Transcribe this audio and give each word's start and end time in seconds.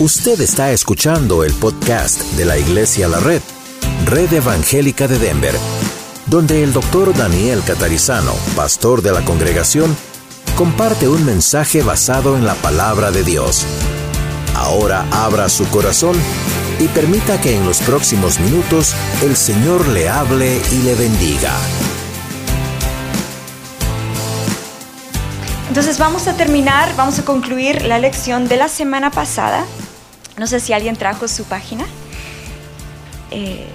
Usted 0.00 0.40
está 0.40 0.72
escuchando 0.72 1.44
el 1.44 1.52
podcast 1.52 2.22
de 2.32 2.46
la 2.46 2.56
Iglesia 2.56 3.06
La 3.06 3.20
Red, 3.20 3.42
Red 4.06 4.32
Evangélica 4.32 5.06
de 5.06 5.18
Denver, 5.18 5.54
donde 6.24 6.64
el 6.64 6.72
doctor 6.72 7.14
Daniel 7.14 7.62
Catarizano, 7.62 8.32
pastor 8.56 9.02
de 9.02 9.12
la 9.12 9.22
congregación, 9.26 9.94
comparte 10.56 11.06
un 11.06 11.26
mensaje 11.26 11.82
basado 11.82 12.38
en 12.38 12.46
la 12.46 12.54
palabra 12.54 13.10
de 13.10 13.24
Dios. 13.24 13.66
Ahora 14.54 15.04
abra 15.10 15.50
su 15.50 15.68
corazón 15.68 16.16
y 16.78 16.88
permita 16.88 17.38
que 17.38 17.54
en 17.54 17.66
los 17.66 17.82
próximos 17.82 18.40
minutos 18.40 18.94
el 19.22 19.36
Señor 19.36 19.86
le 19.88 20.08
hable 20.08 20.62
y 20.72 20.82
le 20.82 20.94
bendiga. 20.94 21.52
Entonces 25.68 25.98
vamos 25.98 26.26
a 26.26 26.38
terminar, 26.38 26.88
vamos 26.96 27.18
a 27.18 27.24
concluir 27.26 27.82
la 27.82 27.98
lección 27.98 28.48
de 28.48 28.56
la 28.56 28.70
semana 28.70 29.10
pasada 29.10 29.66
no 30.36 30.46
sé 30.46 30.60
si 30.60 30.72
alguien 30.72 30.96
trajo 30.96 31.28
su 31.28 31.44
página. 31.44 31.84
Eh, 33.30 33.66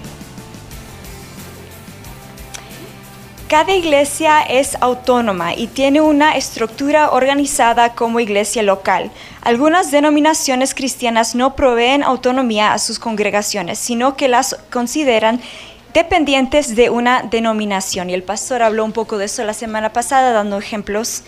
cada 3.48 3.76
iglesia 3.76 4.42
es 4.42 4.76
autónoma 4.82 5.54
y 5.54 5.68
tiene 5.68 6.02
una 6.02 6.36
estructura 6.36 7.12
organizada 7.12 7.94
como 7.94 8.20
iglesia 8.20 8.64
local. 8.64 9.12
Algunas 9.44 9.92
denominaciones 9.92 10.74
cristianas 10.74 11.36
no 11.36 11.56
proveen 11.56 12.02
autonomía 12.02 12.74
a 12.74 12.80
sus 12.80 12.98
congregaciones, 12.98 13.78
sino 13.78 14.18
que 14.18 14.28
las 14.28 14.58
consideran 14.72 15.42
dependientes 15.94 16.76
de 16.76 16.90
una 16.90 17.22
denominación. 17.22 18.10
Y 18.10 18.16
el 18.16 18.24
pastor 18.24 18.64
habló 18.64 18.84
un 18.84 18.94
poco 18.94 19.20
de 19.20 19.26
eso 19.26 19.44
la 19.44 19.54
semana 19.54 19.94
pasada, 19.94 20.32
dando 20.32 20.58
ejemplos 20.58 21.22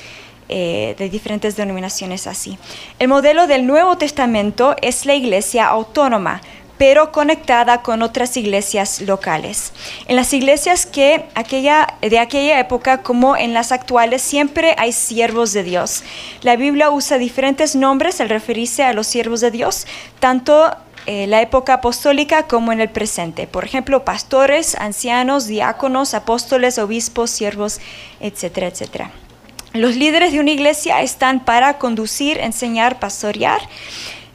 eh, 0.49 0.95
de 0.97 1.09
diferentes 1.09 1.55
denominaciones 1.55 2.27
así. 2.27 2.57
El 2.99 3.07
modelo 3.07 3.47
del 3.47 3.67
Nuevo 3.67 3.97
Testamento 3.97 4.75
es 4.81 5.05
la 5.05 5.13
iglesia 5.13 5.67
autónoma, 5.67 6.41
pero 6.77 7.11
conectada 7.11 7.81
con 7.81 8.01
otras 8.01 8.37
iglesias 8.37 9.01
locales. 9.01 9.73
En 10.07 10.15
las 10.15 10.33
iglesias 10.33 10.85
que 10.85 11.25
aquella, 11.35 11.95
de 12.01 12.19
aquella 12.19 12.59
época 12.59 13.01
como 13.01 13.35
en 13.35 13.53
las 13.53 13.71
actuales 13.71 14.21
siempre 14.21 14.75
hay 14.77 14.91
siervos 14.91 15.53
de 15.53 15.63
Dios. 15.63 16.03
La 16.41 16.55
Biblia 16.55 16.91
usa 16.91 17.17
diferentes 17.17 17.75
nombres 17.75 18.21
al 18.21 18.29
referirse 18.29 18.83
a 18.83 18.93
los 18.93 19.07
siervos 19.07 19.41
de 19.41 19.51
Dios, 19.51 19.87
tanto 20.19 20.71
en 21.07 21.31
la 21.31 21.41
época 21.41 21.75
apostólica 21.75 22.43
como 22.47 22.71
en 22.71 22.81
el 22.81 22.89
presente. 22.89 23.47
Por 23.47 23.63
ejemplo, 23.63 24.03
pastores, 24.03 24.75
ancianos, 24.75 25.47
diáconos, 25.47 26.13
apóstoles, 26.13 26.77
obispos, 26.77 27.31
siervos, 27.31 27.79
etcétera, 28.19 28.67
etcétera. 28.67 29.11
Los 29.73 29.95
líderes 29.95 30.31
de 30.31 30.39
una 30.39 30.51
iglesia 30.51 31.01
están 31.01 31.43
para 31.43 31.77
conducir, 31.77 32.37
enseñar, 32.37 32.99
pastorear. 32.99 33.61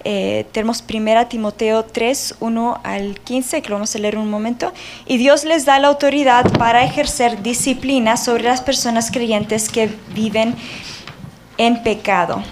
Eh, 0.05 0.47
tenemos 0.53 0.83
1 0.89 1.27
Timoteo 1.29 1.85
3, 1.85 2.37
1 2.41 2.81
al 2.83 3.21
15, 3.21 3.63
que 3.63 3.69
lo 3.69 3.77
vamos 3.77 3.95
a 3.95 3.99
leer 3.99 4.19
un 4.19 4.29
momento. 4.29 4.73
Y 5.07 5.17
Dios 5.17 5.45
les 5.45 5.65
da 5.65 5.79
la 5.79 5.89
autoridad 5.89 6.51
para 6.59 6.85
ejercer 6.85 7.43
disciplina 7.43 8.17
sobre 8.17 8.45
las 8.45 8.61
personas 8.61 9.11
creyentes 9.11 9.69
que 9.69 9.91
viven 10.15 10.55
en 11.59 11.83
pecado. 11.83 12.43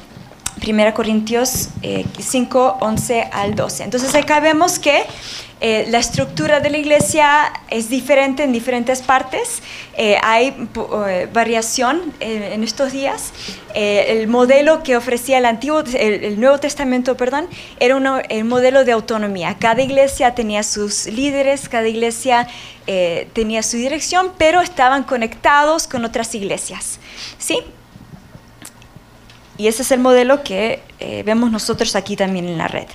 1 0.67 0.95
Corintios 0.95 1.69
5, 2.19 2.79
eh, 2.81 2.85
11 2.85 3.29
al 3.33 3.55
12. 3.55 3.85
Entonces 3.85 4.15
acá 4.15 4.41
vemos 4.41 4.79
que 4.79 5.05
eh, 5.63 5.87
la 5.89 5.99
estructura 5.99 6.61
de 6.61 6.71
la 6.71 6.79
iglesia 6.79 7.53
es 7.69 7.91
diferente 7.91 8.45
en 8.45 8.53
diferentes 8.53 9.03
partes, 9.03 9.63
eh, 9.97 10.17
hay 10.23 10.69
variación 11.33 12.15
en 12.21 12.65
estos 12.65 12.93
días. 12.93 13.33
el 13.75 14.27
modelo 14.27 14.83
que 14.83 14.97
ofrecía 14.97 15.39
el, 15.39 15.45
Antiguo, 15.45 15.81
el, 15.81 16.41
Nuevo 16.41 16.59
Testamento 16.59 17.17
perdón, 17.17 17.47
era 17.79 17.97
un 17.97 18.49
modelo 18.49 18.85
de 18.85 18.93
autonomía. 18.93 19.57
Cada 19.59 19.83
iglesia 19.83 20.35
tenía 20.35 20.63
sus 20.63 21.07
líderes, 21.07 21.69
cada 21.69 21.89
iglesia 21.89 22.49
tenía 23.35 23.63
su 23.63 23.77
dirección, 23.77 24.33
pero 24.39 24.61
estaban 24.61 25.05
conectados 25.05 25.87
con 25.87 26.05
otras 26.05 26.35
iglesias. 26.35 26.99
¿sí? 27.39 27.63
Y 29.61 29.69
ese 29.69 29.83
es 29.83 29.91
el 29.93 30.01
modelo 30.01 30.43
que 30.43 30.81
vemos 31.27 31.51
nosotros 31.51 31.95
aquí 31.95 32.17
también 32.17 32.49
en 32.49 32.57
la 32.57 32.67
red. 32.67 32.87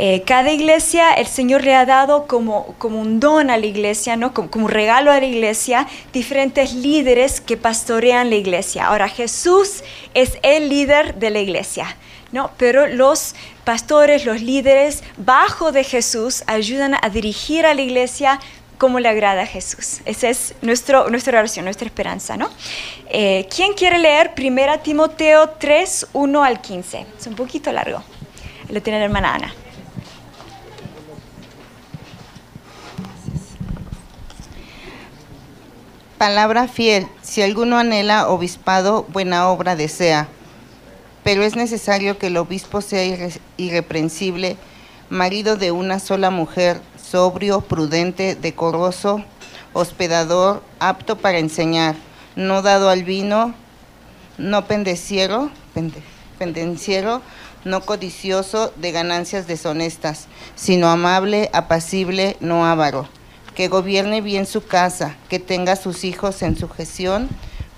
Eh, 0.00 0.22
cada 0.24 0.52
iglesia 0.52 1.12
el 1.14 1.26
Señor 1.26 1.64
le 1.64 1.74
ha 1.74 1.84
dado 1.84 2.28
como, 2.28 2.76
como 2.78 3.00
un 3.00 3.18
don 3.18 3.50
a 3.50 3.56
la 3.56 3.66
iglesia, 3.66 4.16
¿no? 4.16 4.32
como, 4.32 4.48
como 4.48 4.68
regalo 4.68 5.10
a 5.10 5.18
la 5.18 5.26
iglesia, 5.26 5.88
diferentes 6.12 6.72
líderes 6.72 7.40
que 7.40 7.56
pastorean 7.56 8.30
la 8.30 8.36
iglesia. 8.36 8.86
Ahora 8.86 9.08
Jesús 9.08 9.82
es 10.14 10.38
el 10.42 10.68
líder 10.68 11.16
de 11.16 11.30
la 11.30 11.40
iglesia. 11.40 11.96
¿no? 12.30 12.50
Pero 12.58 12.86
los 12.86 13.34
pastores, 13.64 14.24
los 14.24 14.40
líderes 14.40 15.02
bajo 15.16 15.72
de 15.72 15.82
Jesús 15.82 16.44
ayudan 16.46 16.94
a 17.00 17.08
dirigir 17.08 17.66
a 17.66 17.74
la 17.74 17.82
iglesia 17.82 18.38
como 18.78 19.00
le 19.00 19.08
agrada 19.08 19.42
a 19.42 19.46
Jesús. 19.46 20.00
Esa 20.04 20.28
es 20.28 20.54
nuestro, 20.62 21.10
nuestra 21.10 21.38
oración, 21.38 21.64
nuestra 21.64 21.86
esperanza. 21.86 22.36
¿no? 22.36 22.48
Eh, 23.10 23.46
¿Quién 23.54 23.74
quiere 23.74 23.98
leer 23.98 24.32
1 24.38 24.80
Timoteo 24.80 25.50
3, 25.50 26.08
1 26.12 26.44
al 26.44 26.60
15? 26.60 27.06
Es 27.18 27.26
un 27.26 27.34
poquito 27.34 27.72
largo. 27.72 28.02
Lo 28.70 28.80
tiene 28.80 29.00
la 29.00 29.06
hermana 29.06 29.34
Ana. 29.34 29.54
Palabra 36.18 36.66
fiel, 36.66 37.06
si 37.22 37.42
alguno 37.42 37.78
anhela 37.78 38.28
obispado, 38.28 39.04
buena 39.04 39.48
obra 39.48 39.76
desea. 39.76 40.26
Pero 41.22 41.44
es 41.44 41.54
necesario 41.54 42.18
que 42.18 42.26
el 42.26 42.36
obispo 42.36 42.80
sea 42.80 43.04
irreprensible, 43.56 44.56
marido 45.10 45.56
de 45.56 45.70
una 45.70 46.00
sola 46.00 46.30
mujer, 46.30 46.80
sobrio, 47.10 47.60
prudente, 47.60 48.34
decoroso, 48.34 49.24
hospedador, 49.72 50.62
apto 50.78 51.16
para 51.16 51.38
enseñar, 51.38 51.96
no 52.36 52.62
dado 52.62 52.90
al 52.90 53.04
vino, 53.04 53.54
no 54.36 54.66
pendeciero, 54.66 55.50
pendenciero, 56.38 57.22
no 57.64 57.80
codicioso 57.82 58.72
de 58.76 58.92
ganancias 58.92 59.46
deshonestas, 59.46 60.26
sino 60.54 60.88
amable, 60.88 61.50
apacible, 61.52 62.36
no 62.40 62.64
avaro 62.64 63.08
que 63.58 63.66
gobierne 63.66 64.20
bien 64.20 64.46
su 64.46 64.64
casa, 64.64 65.16
que 65.28 65.40
tenga 65.40 65.72
a 65.72 65.76
sus 65.76 66.04
hijos 66.04 66.42
en 66.42 66.56
sujeción 66.56 67.28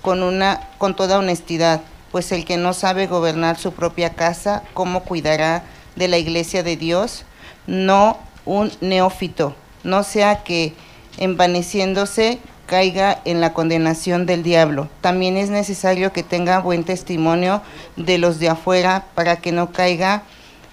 con, 0.03 0.21
una, 0.21 0.69
con 0.77 0.95
toda 0.95 1.17
honestidad, 1.17 1.81
pues 2.11 2.31
el 2.31 2.45
que 2.45 2.55
no 2.55 2.73
sabe 2.73 3.07
gobernar 3.07 3.57
su 3.57 3.71
propia 3.71 4.11
casa, 4.11 4.61
¿cómo 4.75 5.01
cuidará 5.01 5.63
de 5.95 6.07
la 6.07 6.19
iglesia 6.19 6.61
de 6.61 6.77
Dios? 6.77 7.25
No 7.65 8.19
un 8.45 8.71
neófito, 8.81 9.55
no 9.83 10.03
sea 10.03 10.43
que 10.43 10.73
envaneciéndose 11.17 12.39
caiga 12.65 13.21
en 13.25 13.41
la 13.41 13.53
condenación 13.53 14.25
del 14.25 14.43
diablo. 14.43 14.87
También 15.01 15.35
es 15.37 15.49
necesario 15.49 16.13
que 16.13 16.23
tenga 16.23 16.59
buen 16.59 16.83
testimonio 16.83 17.61
de 17.97 18.17
los 18.17 18.39
de 18.39 18.49
afuera 18.49 19.05
para 19.13 19.35
que 19.37 19.51
no 19.51 19.71
caiga 19.71 20.23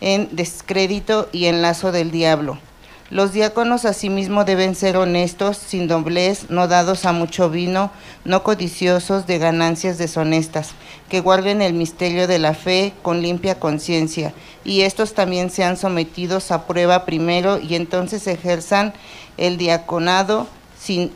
en 0.01 0.29
descrédito 0.31 1.29
y 1.33 1.47
en 1.47 1.61
lazo 1.61 1.91
del 1.91 2.11
diablo 2.13 2.59
los 3.11 3.33
diáconos 3.33 3.87
asimismo 3.87 4.45
deben 4.45 4.75
ser 4.75 4.99
honestos, 4.99 5.57
sin 5.57 5.89
doblez, 5.89 6.51
no 6.51 6.69
dados 6.69 7.07
a 7.07 7.13
mucho 7.13 7.49
vino, 7.49 7.91
no 8.27 8.43
codiciosos 8.43 9.27
de 9.27 9.39
ganancias 9.39 9.97
deshonestas, 9.97 10.73
que 11.09 11.21
guarden 11.21 11.63
el 11.63 11.73
misterio 11.73 12.27
de 12.27 12.39
la 12.39 12.53
fe 12.53 12.93
con 13.01 13.23
limpia 13.23 13.59
conciencia, 13.59 14.35
y 14.63 14.83
estos 14.83 15.15
también 15.15 15.49
sean 15.49 15.79
sometidos 15.79 16.51
a 16.51 16.67
prueba 16.67 17.07
primero 17.07 17.59
y 17.59 17.77
entonces 17.77 18.27
ejerzan 18.27 18.93
el 19.39 19.57
diaconado 19.57 20.47
sin, 20.79 21.11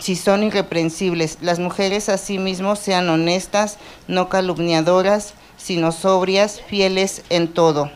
si 0.00 0.16
son 0.16 0.44
irreprensibles. 0.44 1.36
Las 1.42 1.58
mujeres 1.58 2.08
asimismo 2.08 2.74
sean 2.74 3.10
honestas, 3.10 3.76
no 4.08 4.30
calumniadoras, 4.30 5.34
sino 5.58 5.92
sobrias, 5.92 6.62
fieles 6.66 7.22
en 7.28 7.48
todo 7.48 7.90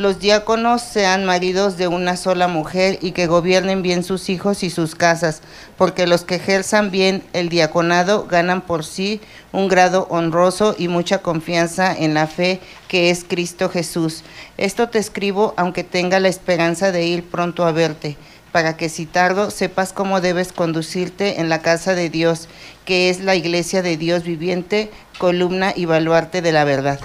los 0.00 0.18
diáconos 0.18 0.80
sean 0.80 1.26
maridos 1.26 1.76
de 1.76 1.86
una 1.86 2.16
sola 2.16 2.48
mujer 2.48 2.98
y 3.02 3.10
que 3.10 3.26
gobiernen 3.26 3.82
bien 3.82 4.02
sus 4.02 4.30
hijos 4.30 4.62
y 4.62 4.70
sus 4.70 4.94
casas, 4.94 5.42
porque 5.76 6.06
los 6.06 6.24
que 6.24 6.36
ejerzan 6.36 6.90
bien 6.90 7.22
el 7.34 7.50
diaconado 7.50 8.26
ganan 8.26 8.62
por 8.62 8.82
sí 8.82 9.20
un 9.52 9.68
grado 9.68 10.06
honroso 10.08 10.74
y 10.78 10.88
mucha 10.88 11.18
confianza 11.18 11.94
en 11.94 12.14
la 12.14 12.26
fe 12.26 12.60
que 12.88 13.10
es 13.10 13.24
Cristo 13.28 13.68
Jesús. 13.68 14.22
Esto 14.56 14.88
te 14.88 14.98
escribo 14.98 15.52
aunque 15.58 15.84
tenga 15.84 16.18
la 16.18 16.28
esperanza 16.28 16.92
de 16.92 17.04
ir 17.04 17.22
pronto 17.22 17.66
a 17.66 17.72
verte 17.72 18.16
para 18.52 18.78
que 18.78 18.88
si 18.88 19.04
tardo 19.04 19.50
sepas 19.50 19.92
cómo 19.92 20.22
debes 20.22 20.54
conducirte 20.54 21.40
en 21.40 21.50
la 21.50 21.60
casa 21.60 21.94
de 21.94 22.08
Dios, 22.08 22.48
que 22.86 23.10
es 23.10 23.20
la 23.20 23.34
iglesia 23.34 23.82
de 23.82 23.98
Dios 23.98 24.22
viviente, 24.22 24.90
columna 25.18 25.74
y 25.76 25.84
baluarte 25.84 26.40
de 26.40 26.52
la 26.52 26.64
verdad. 26.64 27.00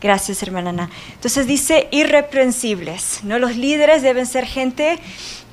Gracias, 0.00 0.42
hermana 0.42 0.70
Ana. 0.70 0.90
Entonces 1.14 1.46
dice 1.46 1.88
irreprensibles, 1.90 3.20
¿no? 3.24 3.38
Los 3.38 3.56
líderes 3.56 4.02
deben 4.02 4.26
ser 4.26 4.46
gente 4.46 4.98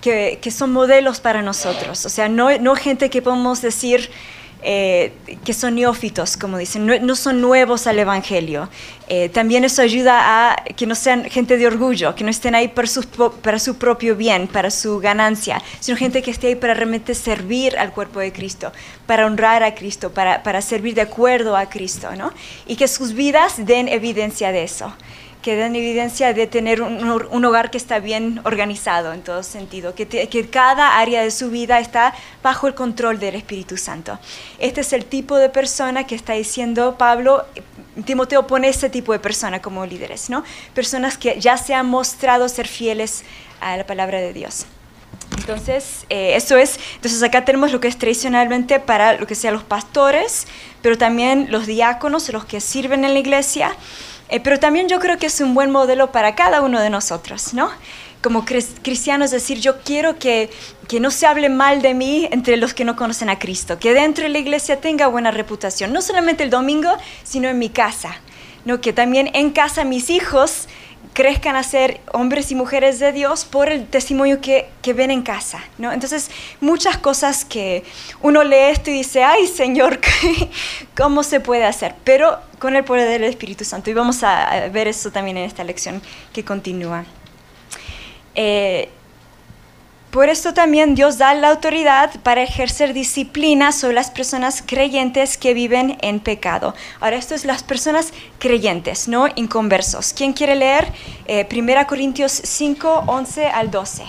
que, 0.02 0.38
que 0.42 0.52
son 0.52 0.72
modelos 0.72 1.20
para 1.20 1.42
nosotros, 1.42 2.06
o 2.06 2.10
sea, 2.10 2.30
no, 2.30 2.56
no 2.60 2.76
gente 2.76 3.10
que 3.10 3.24
podemos 3.24 3.64
decir, 3.64 4.12
eh, 4.68 5.14
que 5.44 5.54
son 5.54 5.76
neófitos, 5.76 6.38
como 6.38 6.58
dicen, 6.58 6.88
no, 6.88 7.16
son 7.16 7.40
nuevos 7.40 7.86
al 7.86 8.00
Evangelio. 8.00 8.68
Eh, 9.08 9.30
también 9.30 9.64
eso 9.64 9.84
ayuda 9.84 10.50
a 10.50 10.56
que 10.76 10.88
no 10.88 10.96
sean 10.96 11.26
gente 11.26 11.58
de 11.58 11.68
orgullo, 11.68 12.16
que 12.16 12.24
no 12.24 12.32
estén 12.32 12.56
ahí 12.56 12.68
para 12.70 12.88
su, 12.88 13.04
para 13.44 13.60
su 13.60 13.78
propio 13.78 14.16
bien, 14.16 14.48
para 14.48 14.72
su 14.72 14.98
ganancia, 14.98 15.62
sino 15.80 15.96
gente 15.96 16.24
que 16.24 16.32
esté 16.32 16.48
ahí 16.48 16.56
para 16.56 16.74
realmente 16.74 17.14
servir 17.14 17.78
al 17.78 17.92
cuerpo 17.92 18.20
de 18.20 18.34
Cristo, 18.34 18.72
para 19.06 19.28
honrar 19.28 19.62
a 19.62 19.76
Cristo, 19.76 20.12
para, 20.12 20.42
para 20.42 20.64
servir 20.64 20.96
de 20.96 21.02
acuerdo 21.02 21.56
a 21.56 21.70
Cristo, 21.70 22.16
¿no? 22.18 22.34
Y 22.66 22.76
que 22.76 22.88
sus 22.88 23.14
vidas 23.14 23.64
den 23.68 23.88
evidencia 23.88 24.52
de 24.52 24.64
eso 24.64 24.92
que 25.46 25.56
dan 25.56 25.76
evidencia 25.76 26.34
de 26.34 26.48
tener 26.48 26.82
un, 26.82 27.46
hogar 27.46 27.70
que 27.70 27.78
está 27.78 28.00
bien 28.00 28.42
organizado 28.46 29.14
en 29.14 29.22
todo 29.22 29.44
sentido, 29.44 29.94
que, 29.94 30.08
que, 30.08 30.50
cada 30.50 30.98
área 30.98 31.22
de 31.22 31.30
su 31.30 31.52
vida 31.52 31.80
está 31.80 32.16
bajo 32.42 32.66
el 32.66 32.74
control 32.74 33.20
del 33.20 33.36
Espíritu 33.36 33.78
Santo. 33.78 34.18
Este 34.58 34.82
es 34.82 34.92
el 34.92 35.06
tipo 35.06 35.38
de 35.38 35.50
persona 35.50 36.08
que 36.08 36.16
está 36.16 36.34
diciendo 36.34 36.96
Pablo. 36.98 37.46
Timoteo 38.06 38.48
pone 38.48 38.70
ese 38.70 38.90
tipo 38.90 39.14
de 39.14 39.20
persona 39.20 39.62
como 39.62 39.86
líderes, 39.86 40.32
¿no? 40.32 40.44
Personas 40.74 41.16
que 41.16 41.40
ya 41.40 41.58
se 41.58 41.76
han 41.76 41.86
mostrado 41.86 42.50
ser 42.50 42.68
fieles 42.68 43.24
a 43.62 43.78
la 43.78 43.86
palabra 43.86 44.18
de 44.22 44.34
Dios. 44.34 44.66
Entonces, 45.38 46.08
eh, 46.10 46.36
eso 46.36 46.58
es, 46.58 46.80
entonces 46.96 47.22
acá 47.22 47.46
tenemos 47.46 47.72
lo 47.72 47.80
que 47.80 47.88
es 47.88 48.00
tradicionalmente 48.00 48.80
para 48.80 49.14
lo 49.14 49.28
que 49.28 49.36
sea 49.36 49.52
los 49.52 49.64
pastores, 49.64 50.48
pero 50.82 50.98
también 50.98 51.52
los 51.52 51.68
diáconos, 51.68 52.30
los 52.30 52.46
que 52.46 52.60
sirven 52.60 53.06
en 53.06 53.14
la 53.14 53.20
iglesia, 53.20 53.76
eh, 54.30 54.40
pero 54.40 54.60
también 54.60 54.90
yo 54.90 55.00
creo 55.00 55.18
que 55.18 55.28
es 55.28 55.40
un 55.42 55.54
buen 55.54 55.72
modelo 55.72 56.12
para 56.12 56.36
cada 56.36 56.62
uno 56.62 56.80
de 56.80 56.90
nosotros, 56.90 57.54
¿no? 57.54 57.70
Como 58.22 58.44
cristianos, 58.44 59.30
decir, 59.30 59.60
yo 59.60 59.82
quiero 59.82 60.18
que, 60.18 60.50
que 60.88 61.00
no 61.00 61.12
se 61.12 61.28
hable 61.28 61.50
mal 61.50 61.84
de 61.84 61.94
mí 61.94 62.28
entre 62.32 62.58
los 62.58 62.74
que 62.74 62.84
no 62.84 62.96
conocen 62.96 63.30
a 63.30 63.38
Cristo, 63.38 63.78
que 63.78 63.94
dentro 63.94 64.24
de 64.24 64.30
la 64.30 64.40
iglesia 64.40 64.82
tenga 64.82 65.08
buena 65.08 65.30
reputación, 65.30 65.94
no 65.94 66.02
solamente 66.02 66.44
el 66.44 66.50
domingo, 66.50 66.90
sino 67.24 67.48
en 67.50 67.60
mi 67.60 67.70
casa, 67.70 68.18
¿no? 68.66 68.82
Que 68.82 68.94
también 68.94 69.30
en 69.34 69.52
casa 69.52 69.84
mis 69.84 70.10
hijos 70.10 70.68
crezcan 71.16 71.56
a 71.56 71.64
ser 71.64 72.02
hombres 72.12 72.52
y 72.52 72.56
mujeres 72.56 73.00
de 73.00 73.14
Dios 73.14 73.46
por 73.46 73.70
el 73.70 73.88
testimonio 73.88 74.42
que, 74.42 74.68
que, 74.82 74.94
ven 74.94 75.10
en 75.10 75.24
casa, 75.24 75.64
¿no? 75.78 75.94
Entonces, 75.94 76.30
muchas 76.60 76.98
cosas 76.98 77.46
que 77.46 77.84
uno 78.22 78.44
lee 78.44 78.70
esto 78.70 78.92
y 78.92 78.96
dice, 78.96 79.24
ay 79.24 79.48
Señor, 79.48 80.00
¿cómo 80.98 81.24
se 81.24 81.40
puede 81.40 81.64
hacer? 81.64 81.96
Pero 82.04 82.38
con 82.60 82.76
el 82.76 82.84
poder 82.84 83.10
del 83.10 83.24
Espíritu 83.24 83.64
Santo. 83.64 83.90
Y 83.90 83.94
vamos 83.94 84.24
a 84.24 84.68
ver 84.68 84.88
eso 84.90 85.10
también 85.10 85.38
en 85.38 85.46
esta 85.46 85.64
lección 85.64 86.02
que 86.34 86.44
continúa. 86.44 87.06
Eh, 88.36 88.90
por 90.16 90.30
esto 90.30 90.54
también 90.54 90.96
Dios 90.96 91.18
da 91.18 91.34
la 91.34 91.50
autoridad 91.50 92.10
para 92.24 92.42
ejercer 92.42 92.94
disciplina 92.94 93.74
sobre 93.74 93.96
las 93.96 94.12
personas 94.12 94.64
creyentes 94.66 95.38
que 95.38 95.54
viven 95.54 95.98
en 96.00 96.22
pecado. 96.22 96.74
Ahora, 97.02 97.18
esto 97.18 97.36
es 97.36 97.44
las 97.44 97.64
personas 97.64 98.14
creyentes, 98.40 99.10
no 99.10 99.28
inconversos. 99.36 100.14
¿Quién 100.14 100.32
quiere 100.32 100.56
leer? 100.56 100.88
Eh, 101.26 101.46
1 101.52 101.86
Corintios 101.86 102.32
5, 102.32 103.04
11 103.08 103.48
al 103.48 103.70
12. 103.70 104.06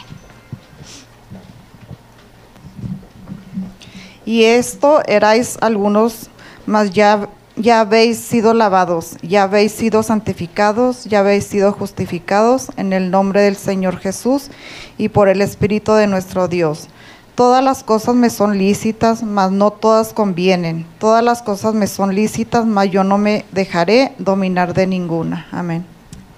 Y 4.24 4.44
esto 4.44 5.02
erais 5.08 5.58
algunos, 5.60 6.30
mas 6.66 6.92
ya 6.92 7.28
ya 7.56 7.80
habéis 7.80 8.18
sido 8.18 8.54
lavados, 8.54 9.16
ya 9.22 9.44
habéis 9.44 9.72
sido 9.72 10.02
santificados, 10.02 11.04
ya 11.04 11.20
habéis 11.20 11.46
sido 11.46 11.72
justificados 11.72 12.68
en 12.76 12.92
el 12.92 13.10
nombre 13.10 13.40
del 13.40 13.56
Señor 13.56 13.98
Jesús 13.98 14.50
y 14.98 15.08
por 15.08 15.28
el 15.28 15.40
Espíritu 15.40 15.92
de 15.94 16.06
nuestro 16.06 16.48
Dios. 16.48 16.88
Todas 17.34 17.62
las 17.62 17.82
cosas 17.82 18.14
me 18.14 18.30
son 18.30 18.56
lícitas, 18.56 19.22
mas 19.22 19.50
no 19.50 19.70
todas 19.70 20.12
convienen. 20.14 20.86
Todas 20.98 21.22
las 21.22 21.42
cosas 21.42 21.74
me 21.74 21.86
son 21.86 22.14
lícitas, 22.14 22.64
mas 22.64 22.90
yo 22.90 23.04
no 23.04 23.18
me 23.18 23.44
dejaré 23.52 24.12
dominar 24.18 24.72
de 24.72 24.86
ninguna. 24.86 25.46
Amén. 25.52 25.84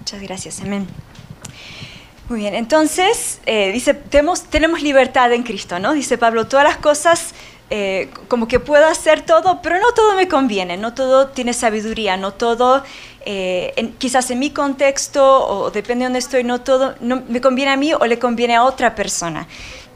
Muchas 0.01 0.21
gracias, 0.23 0.61
amén. 0.61 0.87
Muy 2.29 2.41
bien, 2.41 2.55
entonces 2.55 3.41
eh, 3.47 3.73
dice, 3.73 3.95
tenemos, 3.95 4.43
tenemos 4.43 4.83
libertad 4.83 5.33
en 5.33 5.45
Cristo, 5.45 5.79
¿no? 5.79 5.95
Dice 5.95 6.19
Pablo, 6.19 6.47
todas 6.47 6.65
las 6.65 6.77
cosas 6.77 7.33
eh, 7.71 8.09
como 8.29 8.49
que 8.49 8.61
puedo 8.61 8.87
hacer 8.87 9.27
todo, 9.27 9.61
pero 9.61 9.79
no 9.79 9.93
todo 9.93 10.15
me 10.15 10.27
conviene, 10.27 10.79
no 10.79 10.95
todo 10.95 11.29
tiene 11.29 11.53
sabiduría, 11.53 12.17
no 12.17 12.33
todo, 12.33 12.83
eh, 13.27 13.93
quizás 13.99 14.31
en 14.31 14.39
mi 14.39 14.51
contexto 14.51 15.47
o 15.47 15.71
depende 15.71 16.05
de 16.05 16.07
dónde 16.07 16.19
estoy, 16.21 16.45
no 16.45 16.63
todo 16.63 16.95
no, 17.01 17.23
me 17.29 17.43
conviene 17.43 17.73
a 17.73 17.77
mí 17.77 17.93
o 17.93 18.07
le 18.07 18.19
conviene 18.19 18.57
a 18.57 18.65
otra 18.65 18.95
persona, 18.95 19.47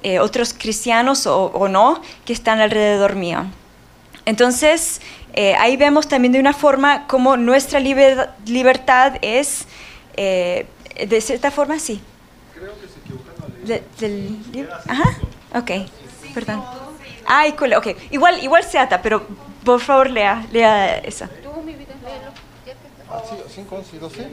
eh, 0.02 0.18
otros 0.18 0.52
cristianos 0.52 1.26
o, 1.26 1.66
no 1.66 2.02
que 2.26 2.34
están 2.34 2.60
alrededor 2.60 3.14
mío. 3.16 3.46
Entonces, 4.26 5.00
ahí 5.58 5.78
vemos 5.78 6.08
también 6.08 6.32
de 6.32 6.40
una 6.40 6.52
forma 6.52 7.06
como 7.06 7.38
nuestra 7.38 7.80
libertad 7.80 9.14
es, 9.22 9.66
de 10.14 11.20
cierta 11.22 11.50
forma, 11.50 11.78
sí. 11.78 12.02
Creo 12.54 12.72
que 12.78 12.86
se 12.86 14.08
equivocan. 14.08 14.82
Ajá, 14.88 15.18
ok, 15.54 15.70
perdón. 16.34 16.81
Ay, 17.26 17.54
ok. 17.76 17.86
Igual, 18.10 18.42
igual 18.42 18.64
se 18.64 18.78
ata, 18.78 19.00
pero 19.00 19.22
por 19.64 19.80
favor 19.80 20.10
lea, 20.10 20.46
lea 20.52 20.98
esa. 20.98 21.30
Ah, 23.10 23.22
sí, 23.28 23.36
5, 23.54 23.76
11 23.76 23.98
12. 23.98 24.28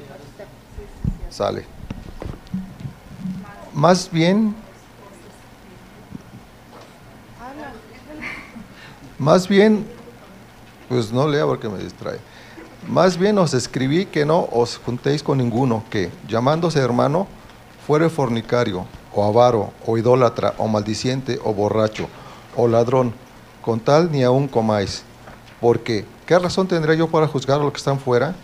Sale. 1.30 1.66
Más 3.74 4.10
bien, 4.12 4.56
más 9.18 9.48
bien, 9.48 9.86
pues 10.88 11.12
no 11.12 11.28
lea 11.28 11.46
porque 11.46 11.70
me 11.70 11.78
distrae. 11.78 12.20
Más 12.88 13.18
bien 13.18 13.38
os 13.38 13.54
escribí 13.54 14.06
que 14.06 14.26
no 14.26 14.48
os 14.52 14.78
juntéis 14.78 15.22
con 15.22 15.38
ninguno 15.38 15.84
que, 15.90 16.10
llamándose 16.28 16.80
hermano, 16.80 17.28
fuere 17.86 18.10
fornicario, 18.10 18.86
o 19.14 19.24
avaro, 19.24 19.74
o 19.86 19.98
idólatra, 19.98 20.56
o 20.58 20.68
maldiciente, 20.68 21.40
o 21.44 21.54
borracho, 21.54 22.08
o 22.60 22.68
ladrón, 22.68 23.14
con 23.62 23.80
tal 23.80 24.12
ni 24.12 24.24
aún 24.24 24.48
comáis. 24.48 25.04
Porque, 25.62 26.06
¿qué 26.26 26.38
razón 26.38 26.68
tendré 26.68 26.98
yo 26.98 27.08
para 27.08 27.28
juzgar 27.28 27.60
a 27.60 27.64
los 27.64 27.72
que 27.72 27.78
están 27.78 28.00
fuera? 28.00 28.36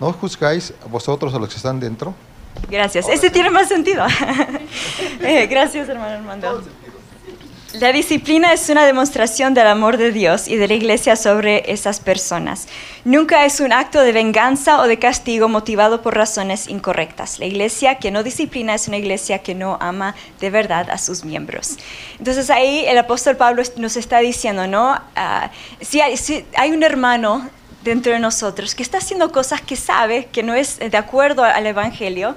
¿No 0.00 0.12
juzgáis 0.12 0.72
vosotros 0.90 1.34
a 1.34 1.38
los 1.38 1.48
que 1.48 1.56
están 1.56 1.80
dentro? 1.80 2.14
Gracias. 2.70 3.08
Ese 3.08 3.30
tiene 3.30 3.50
más 3.50 3.68
sentido. 3.68 4.04
Eh, 5.20 5.46
gracias, 5.46 5.88
hermano 5.88 6.14
Armando. 6.14 6.62
La 7.72 7.92
disciplina 7.92 8.52
es 8.52 8.68
una 8.70 8.86
demostración 8.86 9.52
del 9.52 9.66
amor 9.66 9.96
de 9.96 10.12
Dios 10.12 10.46
y 10.46 10.56
de 10.56 10.68
la 10.68 10.74
iglesia 10.74 11.16
sobre 11.16 11.70
esas 11.70 11.98
personas. 11.98 12.68
Nunca 13.04 13.44
es 13.44 13.58
un 13.58 13.72
acto 13.72 14.02
de 14.02 14.12
venganza 14.12 14.80
o 14.80 14.86
de 14.86 15.00
castigo 15.00 15.48
motivado 15.48 16.00
por 16.00 16.14
razones 16.14 16.68
incorrectas. 16.68 17.40
La 17.40 17.44
iglesia 17.44 17.96
que 17.96 18.12
no 18.12 18.22
disciplina 18.22 18.74
es 18.74 18.86
una 18.86 18.98
iglesia 18.98 19.40
que 19.40 19.54
no 19.56 19.78
ama 19.80 20.14
de 20.40 20.48
verdad 20.48 20.88
a 20.90 20.96
sus 20.96 21.24
miembros. 21.24 21.76
Entonces 22.18 22.50
ahí 22.50 22.84
el 22.86 22.96
apóstol 22.98 23.36
Pablo 23.36 23.62
nos 23.76 23.96
está 23.96 24.20
diciendo, 24.20 24.68
¿no? 24.68 24.98
Ah, 25.16 25.50
si, 25.80 26.00
hay, 26.00 26.16
si 26.16 26.46
hay 26.56 26.70
un 26.70 26.84
hermano 26.84 27.50
dentro 27.82 28.12
de 28.12 28.20
nosotros 28.20 28.76
que 28.76 28.84
está 28.84 28.98
haciendo 28.98 29.32
cosas 29.32 29.60
que 29.60 29.74
sabe 29.74 30.26
que 30.26 30.44
no 30.44 30.54
es 30.54 30.78
de 30.78 30.96
acuerdo 30.96 31.42
al 31.42 31.66
Evangelio, 31.66 32.36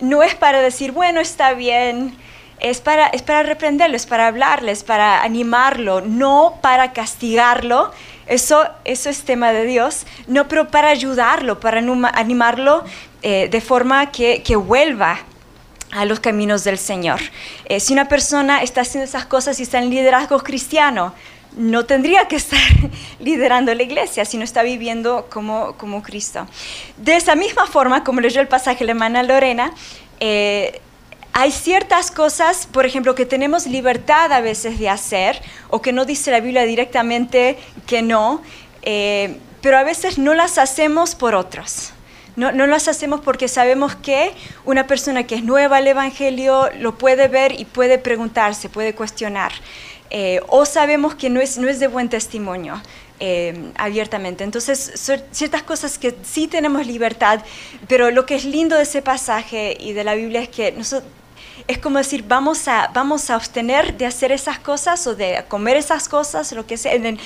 no 0.00 0.24
es 0.24 0.34
para 0.34 0.60
decir, 0.60 0.90
bueno, 0.90 1.20
está 1.20 1.54
bien, 1.54 2.16
es 2.64 2.80
para, 2.80 3.08
es 3.08 3.20
para 3.20 3.42
reprenderlo, 3.42 3.94
es 3.94 4.06
para 4.06 4.26
hablarles, 4.26 4.84
para 4.84 5.22
animarlo, 5.22 6.00
no 6.00 6.58
para 6.62 6.94
castigarlo. 6.94 7.92
Eso, 8.26 8.66
eso 8.86 9.10
es 9.10 9.24
tema 9.24 9.52
de 9.52 9.66
Dios, 9.66 10.06
no, 10.28 10.48
pero 10.48 10.68
para 10.68 10.88
ayudarlo, 10.88 11.60
para 11.60 11.80
animarlo 12.14 12.82
eh, 13.20 13.48
de 13.50 13.60
forma 13.60 14.10
que, 14.10 14.42
que, 14.42 14.56
vuelva 14.56 15.18
a 15.92 16.06
los 16.06 16.20
caminos 16.20 16.64
del 16.64 16.78
Señor. 16.78 17.20
Eh, 17.66 17.80
si 17.80 17.92
una 17.92 18.08
persona 18.08 18.62
está 18.62 18.80
haciendo 18.80 19.04
esas 19.04 19.26
cosas 19.26 19.60
y 19.60 19.64
está 19.64 19.78
en 19.78 19.90
liderazgo 19.90 20.38
cristiano, 20.38 21.12
no 21.58 21.84
tendría 21.84 22.28
que 22.28 22.36
estar 22.36 22.58
liderando 23.20 23.74
la 23.74 23.82
iglesia, 23.82 24.24
sino 24.24 24.42
está 24.42 24.62
viviendo 24.62 25.26
como, 25.28 25.74
como 25.76 26.02
Cristo. 26.02 26.46
De 26.96 27.14
esa 27.14 27.34
misma 27.36 27.66
forma, 27.66 28.04
como 28.04 28.22
leyó 28.22 28.40
el 28.40 28.48
pasaje 28.48 28.86
la 28.86 28.92
hermana 28.92 29.22
Lorena, 29.22 29.70
eh, 30.18 30.80
hay 31.36 31.50
ciertas 31.50 32.12
cosas, 32.12 32.68
por 32.70 32.86
ejemplo, 32.86 33.16
que 33.16 33.26
tenemos 33.26 33.66
libertad 33.66 34.32
a 34.32 34.40
veces 34.40 34.78
de 34.78 34.88
hacer 34.88 35.42
o 35.68 35.82
que 35.82 35.92
no 35.92 36.04
dice 36.04 36.30
la 36.30 36.38
Biblia 36.38 36.64
directamente 36.64 37.58
que 37.88 38.02
no, 38.02 38.40
eh, 38.82 39.36
pero 39.60 39.76
a 39.76 39.82
veces 39.82 40.16
no 40.16 40.32
las 40.32 40.58
hacemos 40.58 41.16
por 41.16 41.34
otros. 41.34 41.92
No, 42.36 42.52
no, 42.52 42.68
las 42.68 42.86
hacemos 42.86 43.20
porque 43.20 43.48
sabemos 43.48 43.96
que 43.96 44.32
una 44.64 44.86
persona 44.86 45.24
que 45.24 45.34
es 45.34 45.42
nueva 45.42 45.78
al 45.78 45.88
Evangelio 45.88 46.70
lo 46.78 46.98
puede 46.98 47.26
ver 47.26 47.58
y 47.58 47.64
puede 47.64 47.98
preguntarse, 47.98 48.68
puede 48.68 48.94
cuestionar. 48.94 49.52
Eh, 50.10 50.40
o 50.46 50.64
sabemos 50.64 51.16
que 51.16 51.30
no 51.30 51.40
es, 51.40 51.58
no 51.58 51.68
es 51.68 51.80
de 51.80 51.88
buen 51.88 52.08
testimonio. 52.08 52.80
Eh, 53.20 53.70
abiertamente. 53.76 54.42
Entonces, 54.42 54.92
son 54.96 55.22
ciertas 55.30 55.62
cosas 55.62 55.98
que 55.98 56.16
sí 56.24 56.48
tenemos 56.48 56.84
libertad, 56.84 57.40
pero 57.86 58.10
lo 58.10 58.26
que 58.26 58.34
es 58.34 58.44
lindo 58.44 58.76
de 58.76 58.82
ese 58.82 59.02
pasaje 59.02 59.76
y 59.78 59.92
de 59.92 60.02
la 60.02 60.16
Biblia 60.16 60.42
es 60.42 60.48
que 60.48 60.72
nosotros, 60.72 61.08
es 61.66 61.78
como 61.78 61.98
decir, 61.98 62.24
vamos 62.26 62.68
a, 62.68 62.90
vamos 62.92 63.30
a 63.30 63.34
abstener 63.34 63.96
de 63.96 64.06
hacer 64.06 64.32
esas 64.32 64.58
cosas 64.58 65.06
o 65.06 65.14
de 65.14 65.44
comer 65.48 65.76
esas 65.76 66.08
cosas, 66.08 66.52
lo 66.52 66.66
que 66.66 66.76
sea. 66.76 66.94
En, 66.94 67.06
en 67.06 67.18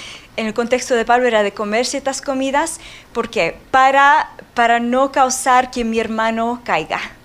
el 0.47 0.55
contexto 0.55 0.95
de 0.95 1.05
Pablo 1.05 1.27
era 1.27 1.43
de 1.43 1.53
comer 1.53 1.87
ciertas 1.87 2.23
comidas, 2.23 2.81
porque 3.13 3.59
para, 3.71 4.31
para 4.55 4.81
no 4.81 5.11
causar 5.13 5.71
que 5.71 5.85
mi 5.85 5.99
hermano 5.99 6.61
caiga. 6.65 7.18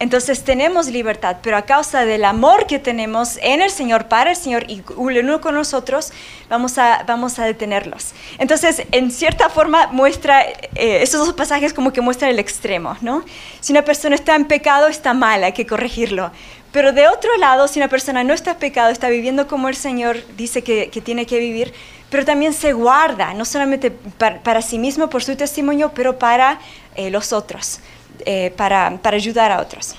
Entonces 0.00 0.42
tenemos 0.42 0.88
libertad, 0.88 1.36
pero 1.40 1.56
a 1.56 1.62
causa 1.62 2.04
del 2.04 2.24
amor 2.24 2.66
que 2.66 2.80
tenemos 2.80 3.38
en 3.42 3.62
el 3.62 3.70
Señor, 3.70 4.08
para 4.08 4.30
el 4.30 4.36
Señor 4.36 4.64
y 4.68 4.82
uno 4.96 5.40
con 5.40 5.54
nosotros, 5.54 6.12
vamos 6.48 6.78
a, 6.78 7.04
vamos 7.06 7.38
a 7.38 7.44
detenerlos. 7.44 8.12
Entonces, 8.38 8.82
en 8.90 9.12
cierta 9.12 9.48
forma, 9.48 9.86
muestra, 9.88 10.42
eh, 10.42 10.98
esos 11.02 11.24
dos 11.24 11.34
pasajes 11.34 11.72
como 11.72 11.92
que 11.92 12.00
muestran 12.00 12.30
el 12.30 12.40
extremo, 12.40 12.96
¿no? 13.02 13.24
Si 13.60 13.72
una 13.72 13.82
persona 13.82 14.16
está 14.16 14.34
en 14.34 14.46
pecado, 14.46 14.88
está 14.88 15.14
mal, 15.14 15.44
hay 15.44 15.52
que 15.52 15.64
corregirlo. 15.64 16.32
Pero 16.72 16.92
de 16.92 17.06
otro 17.06 17.36
lado, 17.36 17.68
si 17.68 17.78
una 17.78 17.88
persona 17.88 18.24
no 18.24 18.34
está 18.34 18.50
en 18.50 18.56
pecado, 18.56 18.90
está 18.90 19.08
viviendo 19.08 19.46
como 19.46 19.68
el 19.68 19.76
Señor 19.76 20.16
dice 20.36 20.64
que, 20.64 20.88
tiene 21.04 21.24
que 21.24 21.38
vivir, 21.38 21.72
pero 22.10 22.24
también 22.24 22.52
se 22.52 22.72
guarda, 22.72 23.32
no 23.32 23.44
solamente 23.44 23.92
para, 23.92 24.42
para 24.42 24.60
sí 24.60 24.80
mismo 24.80 25.08
por 25.08 25.22
su 25.22 25.36
testimonio, 25.36 25.92
pero 25.94 26.18
para 26.18 26.58
eh, 26.96 27.10
los 27.10 27.32
otros, 27.32 27.78
eh, 28.24 28.52
para, 28.56 28.98
para 29.02 29.16
ayudar 29.16 29.52
a 29.52 29.60
otros. 29.60 29.94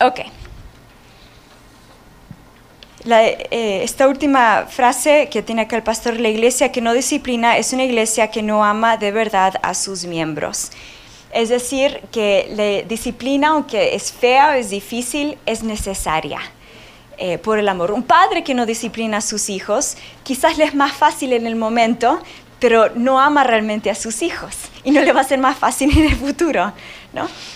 Ok. 0.00 0.20
La, 3.04 3.24
eh, 3.24 3.84
esta 3.84 4.08
última 4.08 4.66
frase 4.68 5.28
que 5.30 5.42
tiene 5.42 5.62
acá 5.62 5.76
el 5.76 5.82
pastor, 5.82 6.18
la 6.18 6.28
iglesia 6.28 6.72
que 6.72 6.80
no 6.80 6.92
disciplina 6.92 7.56
es 7.56 7.72
una 7.72 7.84
iglesia 7.84 8.30
que 8.30 8.42
no 8.42 8.64
ama 8.64 8.96
de 8.96 9.12
verdad 9.12 9.54
a 9.62 9.74
sus 9.74 10.04
miembros. 10.04 10.72
Es 11.32 11.48
decir, 11.48 12.00
que 12.10 12.48
la 12.56 12.88
disciplina, 12.88 13.48
aunque 13.48 13.94
es 13.94 14.12
fea, 14.12 14.56
es 14.58 14.70
difícil, 14.70 15.38
es 15.46 15.62
necesaria 15.62 16.40
eh, 17.18 17.38
por 17.38 17.58
el 17.58 17.68
amor. 17.68 17.92
Un 17.92 18.02
padre 18.02 18.42
que 18.42 18.54
no 18.54 18.66
disciplina 18.66 19.18
a 19.18 19.20
sus 19.20 19.50
hijos, 19.50 19.96
quizás 20.22 20.58
le 20.58 20.64
es 20.64 20.74
más 20.74 20.92
fácil 20.92 21.32
en 21.32 21.46
el 21.46 21.56
momento, 21.56 22.20
pero 22.58 22.90
no 22.94 23.20
ama 23.20 23.44
realmente 23.44 23.90
a 23.90 23.94
sus 23.94 24.22
hijos 24.22 24.56
y 24.84 24.90
no 24.90 25.00
le 25.02 25.12
va 25.12 25.20
a 25.20 25.24
ser 25.24 25.38
más 25.38 25.56
fácil 25.56 25.90
en 25.98 26.04
el 26.04 26.16
futuro. 26.16 26.72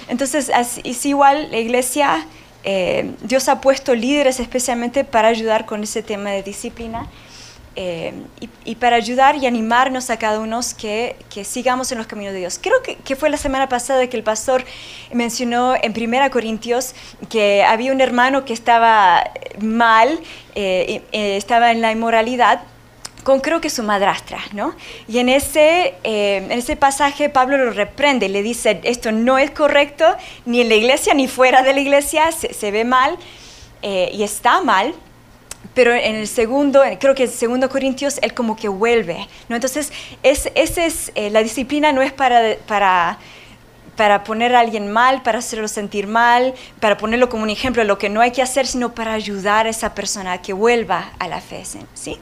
Entonces, 0.08 0.50
es, 0.84 1.06
igual 1.06 1.48
la 1.50 1.58
iglesia, 1.58 2.26
eh, 2.64 3.12
Dios 3.22 3.48
ha 3.48 3.60
puesto 3.60 3.94
líderes 3.94 4.40
especialmente 4.40 5.04
para 5.04 5.28
ayudar 5.28 5.66
con 5.66 5.82
ese 5.82 6.02
tema 6.02 6.30
de 6.30 6.42
disciplina. 6.42 7.08
eh, 7.76 8.12
y, 8.64 8.74
para 8.74 8.96
ayudar 8.96 9.36
y 9.36 9.46
animarnos 9.46 10.10
a 10.10 10.18
cada 10.18 10.40
uno 10.40 10.60
que, 10.76 11.16
sigamos 11.44 11.92
en 11.92 11.98
los 11.98 12.06
caminos 12.08 12.32
de 12.32 12.40
Dios. 12.40 12.58
Creo 12.60 12.82
que, 12.82 13.16
fue 13.16 13.30
la 13.30 13.36
semana 13.36 13.68
pasada 13.68 14.06
que 14.08 14.16
el 14.16 14.24
pastor 14.24 14.64
mencionó 15.12 15.74
en 15.80 15.92
1 15.96 16.30
Corintios 16.30 16.94
que 17.28 17.62
había 17.62 17.92
un 17.92 18.00
hermano 18.00 18.44
que 18.44 18.52
estaba 18.52 19.22
mal, 19.60 20.18
eh, 20.56 21.02
estaba 21.12 21.70
en 21.70 21.80
la 21.80 21.92
inmoralidad, 21.92 22.60
con 23.22 23.40
creo 23.40 23.60
que 23.60 23.70
su 23.70 23.82
madrastra, 23.82 24.38
¿no? 24.52 24.74
Y 25.08 25.18
en 25.18 25.28
ese, 25.28 25.94
eh, 26.04 26.36
en 26.48 26.52
ese 26.52 26.76
pasaje 26.76 27.28
Pablo 27.28 27.56
lo 27.56 27.70
reprende, 27.70 28.28
le 28.28 28.42
dice, 28.42 28.80
esto 28.84 29.12
no 29.12 29.38
es 29.38 29.50
correcto, 29.50 30.04
ni 30.46 30.60
en 30.60 30.68
la 30.68 30.74
iglesia 30.74 31.14
ni 31.14 31.28
fuera 31.28 31.62
de 31.62 31.72
la 31.72 31.80
iglesia, 31.80 32.30
se, 32.32 32.70
ve 32.70 32.84
mal 32.84 33.16
eh, 33.82 34.10
y 34.12 34.22
está 34.22 34.62
mal, 34.62 34.94
pero 35.74 35.94
en 35.94 36.16
el 36.16 36.28
segundo, 36.28 36.82
creo 36.98 37.14
que 37.14 37.24
en 37.24 37.30
segundo 37.30 37.68
Corintios, 37.68 38.18
él 38.22 38.34
como 38.34 38.56
que 38.56 38.68
vuelve, 38.68 39.28
¿no? 39.48 39.56
Entonces, 39.56 39.92
es, 40.22 40.50
ese 40.54 40.86
es, 40.86 41.12
eh, 41.14 41.30
la 41.30 41.42
disciplina 41.42 41.92
no 41.92 42.02
es 42.02 42.12
para, 42.12 42.56
para, 42.66 43.18
para 43.96 44.24
poner 44.24 44.54
a 44.56 44.60
alguien 44.60 44.90
mal, 44.90 45.22
para 45.22 45.38
hacerlo 45.38 45.68
sentir 45.68 46.06
mal, 46.06 46.54
para 46.80 46.96
ponerlo 46.96 47.28
como 47.28 47.42
un 47.42 47.50
ejemplo 47.50 47.82
de 47.82 47.86
lo 47.86 47.98
que 47.98 48.08
no 48.08 48.20
hay 48.20 48.30
que 48.30 48.42
hacer, 48.42 48.66
sino 48.66 48.94
para 48.94 49.12
ayudar 49.12 49.66
a 49.66 49.70
esa 49.70 49.94
persona 49.94 50.32
a 50.32 50.42
que 50.42 50.52
vuelva 50.52 51.12
a 51.18 51.28
la 51.28 51.40
fe, 51.40 51.64
¿sí? 51.94 52.18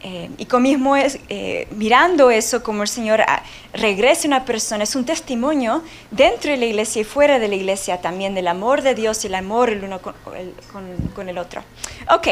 Eh, 0.00 0.30
y 0.38 0.46
como 0.46 0.62
mismo 0.62 0.94
es, 0.94 1.18
eh, 1.28 1.66
mirando 1.72 2.30
eso, 2.30 2.62
como 2.62 2.82
el 2.82 2.88
Señor 2.88 3.20
ah, 3.22 3.42
regresa 3.72 4.28
una 4.28 4.44
persona, 4.44 4.84
es 4.84 4.94
un 4.94 5.04
testimonio 5.04 5.82
dentro 6.12 6.52
de 6.52 6.56
la 6.56 6.66
iglesia 6.66 7.02
y 7.02 7.04
fuera 7.04 7.40
de 7.40 7.48
la 7.48 7.56
iglesia 7.56 8.00
también 8.00 8.34
del 8.34 8.46
amor 8.46 8.82
de 8.82 8.94
Dios 8.94 9.24
y 9.24 9.26
el 9.26 9.34
amor 9.34 9.70
el 9.70 9.82
uno 9.82 10.00
con 10.00 10.14
el, 10.36 10.54
con, 10.72 10.96
con 11.14 11.28
el 11.28 11.36
otro. 11.36 11.64
Ok, 12.14 12.28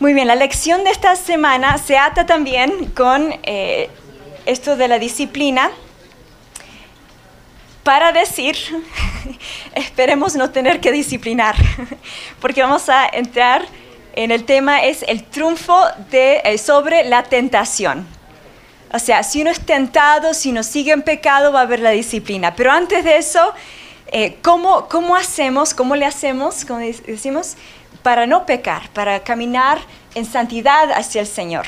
muy 0.00 0.12
bien, 0.12 0.26
la 0.26 0.34
lección 0.34 0.84
de 0.84 0.90
esta 0.90 1.16
semana 1.16 1.78
se 1.78 1.96
ata 1.96 2.26
también 2.26 2.86
con 2.86 3.32
eh, 3.44 3.88
esto 4.44 4.76
de 4.76 4.88
la 4.88 4.98
disciplina 4.98 5.70
para 7.84 8.12
decir, 8.12 8.56
esperemos 9.74 10.34
no 10.34 10.50
tener 10.50 10.80
que 10.80 10.90
disciplinar, 10.90 11.54
porque 12.40 12.60
vamos 12.60 12.88
a 12.88 13.06
entrar 13.06 13.66
en 14.16 14.30
el 14.30 14.44
tema 14.44 14.84
es 14.84 15.02
el 15.08 15.24
triunfo 15.24 15.78
eh, 16.12 16.58
sobre 16.58 17.04
la 17.04 17.24
tentación. 17.24 18.06
O 18.92 18.98
sea, 18.98 19.24
si 19.24 19.42
uno 19.42 19.50
es 19.50 19.60
tentado, 19.60 20.34
si 20.34 20.50
uno 20.50 20.62
sigue 20.62 20.92
en 20.92 21.02
pecado, 21.02 21.52
va 21.52 21.60
a 21.60 21.62
haber 21.62 21.80
la 21.80 21.90
disciplina. 21.90 22.54
Pero 22.54 22.70
antes 22.70 23.02
de 23.02 23.16
eso, 23.16 23.52
eh, 24.06 24.38
¿cómo, 24.40 24.88
¿cómo 24.88 25.16
hacemos, 25.16 25.74
cómo 25.74 25.96
le 25.96 26.06
hacemos, 26.06 26.64
como 26.64 26.78
decimos, 26.78 27.56
para 28.04 28.26
no 28.26 28.46
pecar, 28.46 28.88
para 28.90 29.20
caminar 29.24 29.78
en 30.14 30.24
santidad 30.24 30.92
hacia 30.92 31.20
el 31.22 31.26
Señor? 31.26 31.66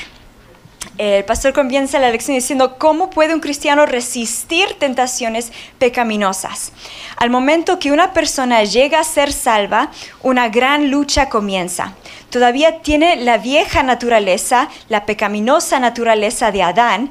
El 0.97 1.25
pastor 1.25 1.53
comienza 1.53 1.99
la 1.99 2.09
lección 2.09 2.35
diciendo, 2.35 2.77
¿cómo 2.77 3.09
puede 3.09 3.33
un 3.33 3.39
cristiano 3.39 3.85
resistir 3.85 4.79
tentaciones 4.79 5.51
pecaminosas? 5.77 6.71
Al 7.17 7.29
momento 7.29 7.77
que 7.77 7.91
una 7.91 8.13
persona 8.13 8.63
llega 8.63 8.99
a 8.99 9.03
ser 9.03 9.31
salva, 9.31 9.91
una 10.23 10.49
gran 10.49 10.89
lucha 10.89 11.29
comienza. 11.29 11.93
Todavía 12.29 12.81
tiene 12.81 13.15
la 13.15 13.37
vieja 13.37 13.83
naturaleza, 13.83 14.69
la 14.89 15.05
pecaminosa 15.05 15.79
naturaleza 15.79 16.51
de 16.51 16.63
Adán, 16.63 17.09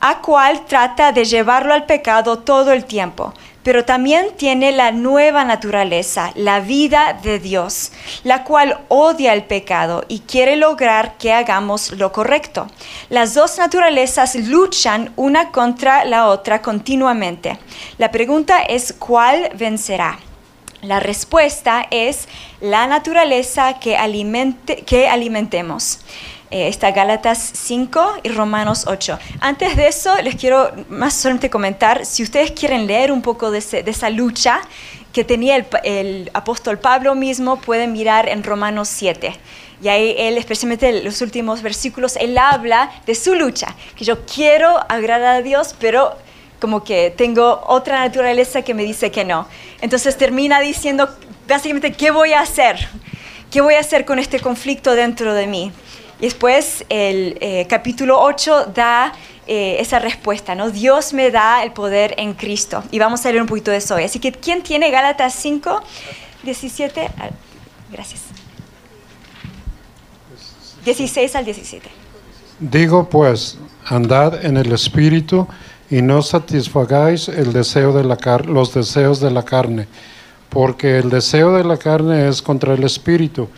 a 0.00 0.20
cual 0.20 0.66
trata 0.66 1.12
de 1.12 1.24
llevarlo 1.24 1.74
al 1.74 1.86
pecado 1.86 2.38
todo 2.38 2.72
el 2.72 2.84
tiempo. 2.84 3.32
Pero 3.62 3.86
también 3.86 4.36
tiene 4.36 4.72
la 4.72 4.92
nueva 4.92 5.44
naturaleza, 5.44 6.32
la 6.34 6.60
vida 6.60 7.18
de 7.22 7.38
Dios, 7.38 7.92
la 8.22 8.44
cual 8.44 8.80
odia 8.88 9.32
el 9.32 9.44
pecado 9.44 10.04
y 10.08 10.20
quiere 10.20 10.56
lograr 10.56 11.16
que 11.16 11.32
hagamos 11.32 11.92
lo 11.92 12.12
correcto. 12.12 12.66
Las 13.08 13.32
dos 13.32 13.56
naturalezas 13.56 14.34
luchan 14.34 15.12
una 15.16 15.50
contra 15.50 16.04
la 16.04 16.28
otra 16.28 16.60
continuamente. 16.60 17.58
La 17.96 18.10
pregunta 18.10 18.60
es 18.60 18.94
¿cuál 18.98 19.50
vencerá? 19.56 20.18
La 20.84 21.00
respuesta 21.00 21.86
es 21.90 22.28
la 22.60 22.86
naturaleza 22.86 23.78
que, 23.80 23.96
alimente, 23.96 24.82
que 24.82 25.08
alimentemos. 25.08 26.00
Eh, 26.50 26.68
está 26.68 26.90
Gálatas 26.90 27.52
5 27.54 28.18
y 28.22 28.28
Romanos 28.28 28.84
8. 28.86 29.18
Antes 29.40 29.76
de 29.76 29.88
eso, 29.88 30.14
les 30.20 30.34
quiero 30.34 30.70
más 30.90 31.14
solamente 31.14 31.48
comentar, 31.48 32.04
si 32.04 32.22
ustedes 32.22 32.50
quieren 32.50 32.86
leer 32.86 33.12
un 33.12 33.22
poco 33.22 33.50
de, 33.50 33.58
esa 33.58 34.10
lucha 34.10 34.60
que 35.14 35.24
tenía 35.24 35.56
el, 35.56 35.66
el, 35.84 36.30
apóstol 36.34 36.78
Pablo 36.78 37.14
mismo, 37.14 37.56
pueden 37.56 37.92
mirar 37.94 38.28
en 38.28 38.42
Romanos 38.42 38.88
7. 38.90 39.34
Y 39.82 39.88
ahí 39.88 40.14
él, 40.18 40.36
especialmente 40.36 40.90
en 40.90 41.02
los 41.02 41.22
últimos 41.22 41.62
versículos, 41.62 42.16
él 42.16 42.36
habla 42.36 42.90
de 43.06 43.14
su 43.14 43.34
lucha, 43.34 43.74
que 43.96 44.04
yo 44.04 44.26
quiero 44.26 44.78
agradar 44.90 45.36
a 45.36 45.42
Dios, 45.42 45.74
pero 45.80 46.14
como 46.64 46.82
que 46.82 47.12
tengo 47.14 47.62
otra 47.66 47.98
naturaleza 47.98 48.62
que 48.62 48.72
me 48.72 48.84
dice 48.84 49.10
que 49.10 49.22
no. 49.22 49.46
Entonces 49.82 50.16
termina 50.16 50.60
diciendo 50.60 51.10
básicamente, 51.46 51.92
¿qué 51.92 52.10
voy 52.10 52.32
a 52.32 52.40
hacer? 52.40 52.88
¿Qué 53.50 53.60
voy 53.60 53.74
a 53.74 53.80
hacer 53.80 54.06
con 54.06 54.18
este 54.18 54.40
conflicto 54.40 54.94
dentro 54.94 55.34
de 55.34 55.46
mí? 55.46 55.72
Y 56.20 56.22
después 56.22 56.86
el 56.88 57.36
eh, 57.42 57.66
capítulo 57.68 58.18
8 58.18 58.72
da 58.74 59.12
eh, 59.46 59.76
esa 59.78 59.98
respuesta, 59.98 60.54
¿no? 60.54 60.70
Dios 60.70 61.12
me 61.12 61.30
da 61.30 61.62
el 61.62 61.72
poder 61.72 62.14
en 62.16 62.32
Cristo. 62.32 62.82
Y 62.90 62.98
vamos 62.98 63.26
a 63.26 63.28
leer 63.28 63.42
un 63.42 63.48
poquito 63.48 63.70
de 63.70 63.76
eso 63.76 63.96
hoy. 63.96 64.04
Así 64.04 64.18
que, 64.18 64.32
¿quién 64.32 64.62
tiene 64.62 64.90
Gálatas 64.90 65.34
5, 65.34 65.82
17? 66.44 67.10
Gracias. 67.92 68.22
16 70.82 71.36
al 71.36 71.44
17. 71.44 71.90
Digo 72.58 73.06
pues, 73.06 73.58
andad 73.84 74.42
en 74.42 74.56
el 74.56 74.72
Espíritu 74.72 75.46
y 75.90 76.02
no 76.02 76.22
satisfagáis 76.22 77.28
el 77.28 77.52
deseo 77.52 77.92
de 77.92 78.04
la 78.04 78.16
car 78.16 78.46
los 78.46 78.72
deseos 78.72 79.20
de 79.20 79.30
la 79.30 79.44
carne, 79.44 79.86
porque 80.48 80.98
el 80.98 81.10
deseo 81.10 81.52
de 81.52 81.64
la 81.64 81.76
carne 81.76 82.28
es 82.28 82.40
contra 82.40 82.74
el 82.74 82.84
Espíritu 82.84 83.48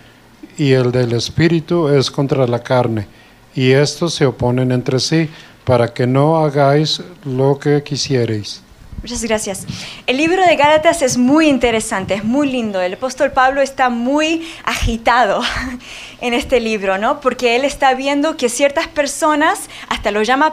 y 0.56 0.73
el 0.73 0.92
del 0.92 1.12
Espíritu 1.12 1.88
es 1.88 2.11
contra 2.11 2.47
la 2.47 2.62
carne, 2.62 3.06
y 3.54 3.73
estos 3.73 4.14
se 4.14 4.26
oponen 4.26 4.73
entre 4.73 5.00
sí 5.00 5.28
para 5.64 5.92
que 5.92 6.06
no 6.06 6.38
hagáis 6.38 7.02
lo 7.25 7.59
que 7.59 7.83
quisierais. 7.83 8.65
Muchas 9.06 9.22
gracias. 9.22 9.66
El 10.08 10.16
libro 10.16 10.44
de 10.44 10.56
Gálatas 10.56 11.00
es 11.00 11.16
muy 11.16 11.46
interesante, 11.46 12.14
es 12.14 12.25
muy 12.25 12.50
lindo. 12.50 12.80
El 12.80 12.94
apóstol 12.94 13.30
Pablo 13.30 13.62
está 13.62 13.88
muy 13.88 14.44
agitado 14.64 15.42
en 16.20 16.34
este 16.34 16.58
libro, 16.58 16.98
¿no? 16.98 17.20
Porque 17.20 17.54
él 17.54 17.64
está 17.64 17.94
viendo 17.94 18.36
que 18.36 18.48
ciertas 18.48 18.88
personas, 18.88 19.70
hasta 19.88 20.10
lo 20.10 20.25
llama 20.25 20.52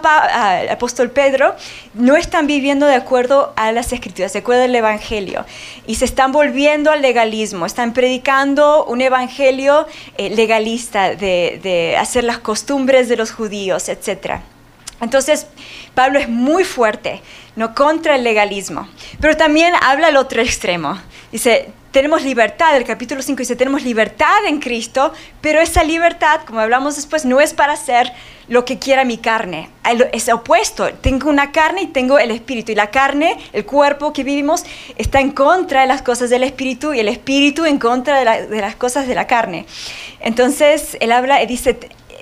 el 0.62 0.70
apóstol 0.70 1.10
Pedro, 1.10 1.56
no 1.96 2.16
están 2.16 2.46
viviendo 2.46 2.86
de 2.86 2.94
acuerdo 2.94 3.54
a 3.56 3.72
las 3.72 3.92
escrituras, 3.92 4.34
de 4.34 4.40
acuerdo 4.40 4.66
al 4.66 4.76
evangelio, 4.76 5.48
y 5.88 5.96
se 5.96 6.06
están 6.06 6.32
volviendo 6.32 6.92
al 6.92 7.02
legalismo, 7.02 7.66
están 7.66 7.92
predicando 7.92 8.86
un 8.86 9.02
evangelio 9.02 9.88
eh, 10.20 10.30
legalista 10.30 11.16
de, 11.16 11.60
de 11.64 11.98
hacer 11.98 12.24
las 12.24 12.38
costumbres 12.38 13.10
de 13.10 13.18
los 13.18 13.32
judíos, 13.32 13.90
etc. 13.90 14.44
Entonces, 15.04 15.48
Pablo 15.94 16.20
es 16.20 16.30
muy 16.30 16.64
fuerte 16.64 17.22
no 17.56 17.76
contra 17.76 18.16
el 18.16 18.24
legalismo. 18.24 18.88
Pero 19.20 19.38
también 19.38 19.74
habla 19.82 20.08
al 20.08 20.18
otro 20.18 20.42
extremo. 20.42 20.98
Dice, 21.32 21.70
tenemos 21.92 22.24
libertad, 22.24 22.76
el 22.76 22.84
capítulo 22.84 23.22
5 23.22 23.38
dice, 23.38 23.56
tenemos 23.56 23.84
libertad 23.84 24.46
en 24.48 24.60
Cristo, 24.60 25.14
pero 25.42 25.60
esa 25.62 25.84
libertad, 25.84 26.42
como 26.46 26.60
hablamos 26.60 26.96
después, 26.96 27.26
no 27.26 27.40
es 27.40 27.54
para 27.54 27.74
hacer 27.74 28.12
lo 28.48 28.66
que 28.66 28.80
quiera 28.80 29.06
mi 29.06 29.18
carne. 29.18 29.70
Es 30.12 30.28
opuesto. 30.30 30.92
Tengo 30.96 31.30
una 31.30 31.52
carne 31.52 31.84
y 31.84 31.88
tengo 31.88 32.18
el 32.18 32.32
espíritu. 32.32 32.72
Y 32.72 32.76
la 32.76 32.90
carne, 32.90 33.38
el 33.54 33.66
cuerpo 33.66 34.12
que 34.12 34.24
vivimos, 34.24 34.66
está 34.98 35.22
en 35.22 35.32
contra 35.32 35.82
de 35.82 35.88
las 35.88 36.02
cosas 36.02 36.30
del 36.30 36.44
espíritu 36.44 36.94
y 36.94 37.00
el 37.00 37.08
espíritu 37.08 37.66
en 37.66 37.78
contra 37.78 38.20
de, 38.20 38.48
de 38.48 38.62
las 38.62 38.76
cosas 38.76 39.08
de 39.08 39.16
la 39.16 39.28
carne. 39.28 39.66
Entonces, 40.20 40.98
él 41.00 41.12
habla 41.12 41.44
y 41.44 41.46
dice, 41.46 41.78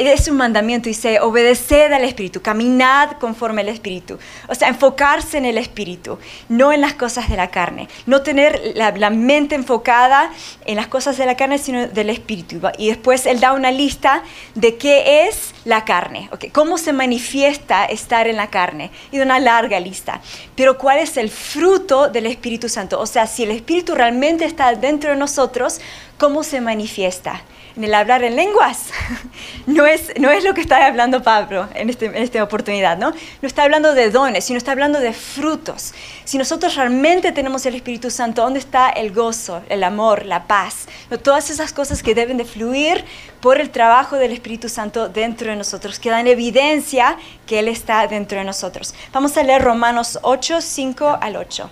es 0.08 0.28
un 0.28 0.38
mandamiento, 0.38 0.90
dice, 0.90 1.20
obedeced 1.20 1.92
al 1.94 2.04
Espíritu, 2.04 2.42
caminad 2.42 3.14
conforme 3.14 3.62
al 3.62 3.70
Espíritu. 3.70 4.18
O 4.48 4.56
sea, 4.56 4.68
enfocarse 4.68 5.38
en 5.38 5.46
el 5.46 5.58
Espíritu, 5.58 6.18
no 6.50 6.72
en 6.72 6.82
las 6.82 6.94
cosas 6.94 7.30
de 7.30 7.38
la 7.38 7.50
carne. 7.50 7.88
No 8.06 8.22
tener 8.22 8.74
la, 8.76 9.10
mente 9.10 9.56
enfocada 9.56 10.32
en 10.66 10.76
las 10.76 10.88
cosas 10.88 11.18
de 11.18 11.26
la 11.26 11.36
carne, 11.36 11.58
sino 11.58 11.88
del 11.88 12.10
Espíritu. 12.10 12.62
Y 12.78 12.88
después 12.88 13.26
él 13.26 13.40
da 13.40 13.54
una 13.54 13.72
lista 13.72 14.24
de 14.56 14.78
qué 14.78 15.28
es 15.28 15.54
la 15.66 15.86
carne, 15.86 16.30
cómo 16.52 16.78
se 16.78 16.94
manifiesta 16.94 17.86
estar 17.86 18.28
en 18.28 18.38
la 18.38 18.48
carne. 18.48 18.92
Y 19.12 19.18
da 19.18 19.26
una 19.26 19.40
larga 19.40 19.80
lista. 19.80 20.22
Pero 20.56 20.78
cuál 20.78 21.00
es 21.00 21.18
el 21.18 21.30
fruto 21.30 22.10
del 22.10 22.26
Espíritu 22.26 22.70
Santo. 22.70 23.00
O 23.00 23.06
sea, 23.06 23.28
si 23.28 23.44
el 23.44 23.52
Espíritu 23.52 23.96
realmente 23.96 24.46
está 24.46 24.74
dentro 24.76 25.12
de 25.12 25.16
nosotros, 25.16 25.80
¿cómo 26.22 26.44
se 26.44 26.62
manifiesta? 26.62 27.42
en 27.76 27.84
el 27.84 27.94
hablar 27.94 28.24
en 28.24 28.36
lenguas. 28.36 28.88
No 29.68 29.86
es, 29.86 30.12
no 30.20 30.32
es 30.32 30.44
lo 30.44 30.56
que 30.56 30.62
está 30.62 30.88
hablando 30.88 31.22
Pablo 31.22 31.70
en, 31.76 31.90
este, 31.90 32.08
en 32.08 32.16
esta 32.16 32.44
oportunidad, 32.44 32.98
¿no? 32.98 33.12
No 33.12 33.48
está 33.48 33.64
hablando 33.64 33.94
de 33.94 34.10
dones, 34.10 34.44
sino 34.44 34.58
está 34.58 34.72
hablando 34.72 35.00
de 35.00 35.14
frutos. 35.14 35.94
Si 36.26 36.40
nosotros 36.40 36.76
realmente 36.76 37.32
tenemos 37.32 37.66
el 37.68 37.76
Espíritu 37.76 38.10
Santo, 38.10 38.42
¿dónde 38.42 38.60
está 38.60 38.90
el 38.90 39.14
gozo, 39.14 39.62
el 39.70 39.84
amor, 39.84 40.26
la 40.26 40.46
paz? 40.48 40.88
Todas 41.22 41.52
esas 41.52 41.74
cosas 41.74 42.02
que 42.02 42.16
deben 42.16 42.38
de 42.38 42.46
fluir 42.46 43.06
por 43.40 43.62
el 43.62 43.70
trabajo 43.70 44.18
del 44.18 44.32
Espíritu 44.32 44.68
Santo 44.68 45.10
dentro 45.10 45.52
de 45.52 45.56
nosotros, 45.56 46.00
que 46.00 46.10
dan 46.10 46.26
evidencia 46.26 47.18
que 47.46 47.60
Él 47.60 47.68
está 47.68 48.08
dentro 48.08 48.40
de 48.40 48.44
nosotros. 48.44 48.96
Vamos 49.14 49.38
a 49.38 49.44
leer 49.44 49.62
Romanos 49.62 50.18
8, 50.24 50.60
5 50.60 51.20
al 51.22 51.36
8. 51.36 51.70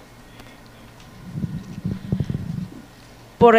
Por, 3.40 3.58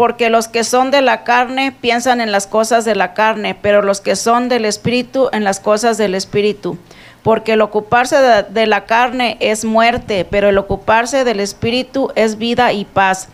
porque 0.00 0.30
los 0.30 0.48
que 0.48 0.64
son 0.64 0.90
de 0.90 1.02
la 1.02 1.24
carne 1.24 1.72
piensan 1.78 2.22
en 2.22 2.32
las 2.32 2.46
cosas 2.46 2.86
de 2.86 2.94
la 2.94 3.12
carne, 3.12 3.54
pero 3.54 3.82
los 3.82 4.00
que 4.00 4.16
son 4.16 4.48
del 4.48 4.64
espíritu 4.64 5.28
en 5.30 5.44
las 5.44 5.60
cosas 5.60 5.98
del 5.98 6.14
espíritu. 6.14 6.78
Porque 7.22 7.52
el 7.52 7.60
ocuparse 7.60 8.16
de, 8.16 8.66
la 8.66 8.86
carne 8.86 9.36
es 9.40 9.66
muerte, 9.66 10.24
pero 10.24 10.48
el 10.48 10.56
ocuparse 10.56 11.22
del 11.24 11.38
espíritu 11.38 12.10
es 12.14 12.38
vida 12.38 12.72
y 12.72 12.86
paz. 12.86 13.28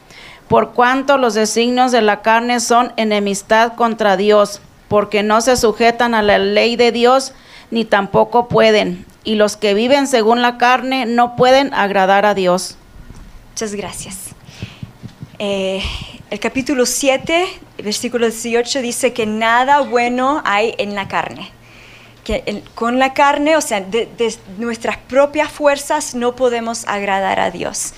Por 0.49 0.73
cuanto 0.73 1.19
los 1.19 1.35
designios 1.35 1.93
de 1.93 2.03
la 2.03 2.21
carne 2.21 2.59
son 2.59 2.93
enemistad 2.97 3.75
contra 3.75 4.17
Dios, 4.17 4.61
porque 4.89 5.23
no 5.23 5.43
se 5.43 5.57
sujetan 5.57 6.17
a 6.17 6.23
la 6.23 6.39
ley 6.39 6.75
de 6.75 6.91
Dios, 6.91 7.33
ni 7.71 7.85
tampoco 7.85 8.49
pueden. 8.49 9.07
Y 9.23 9.37
los 9.37 9.57
que 9.57 9.73
viven 9.73 10.09
según 10.09 10.43
la 10.43 10.59
carne 10.59 11.07
no 11.07 11.37
pueden 11.37 11.73
agradar 11.75 12.27
a 12.27 12.35
Dios. 12.35 12.77
Muchas 13.53 13.73
gracias. 13.77 14.31
Eh, 15.39 15.81
el 16.31 16.41
capítulo 16.41 16.87
7, 16.87 17.47
versículo 17.79 18.27
18 18.27 18.83
dice 18.83 19.13
que 19.13 19.27
nada 19.27 19.81
bueno 19.81 20.43
hay 20.45 20.75
en 20.79 20.95
la 20.95 21.07
carne. 21.09 21.51
Que 22.25 22.65
con 22.75 22.99
la 22.99 23.15
carne, 23.15 23.57
o 23.57 23.61
sea, 23.61 23.81
de, 23.81 24.09
nuestras 24.59 24.97
propias 24.97 25.53
fuerzas 25.53 26.17
no 26.17 26.35
podemos 26.35 26.85
agradar 26.89 27.39
a 27.39 27.53
Dios. 27.53 27.95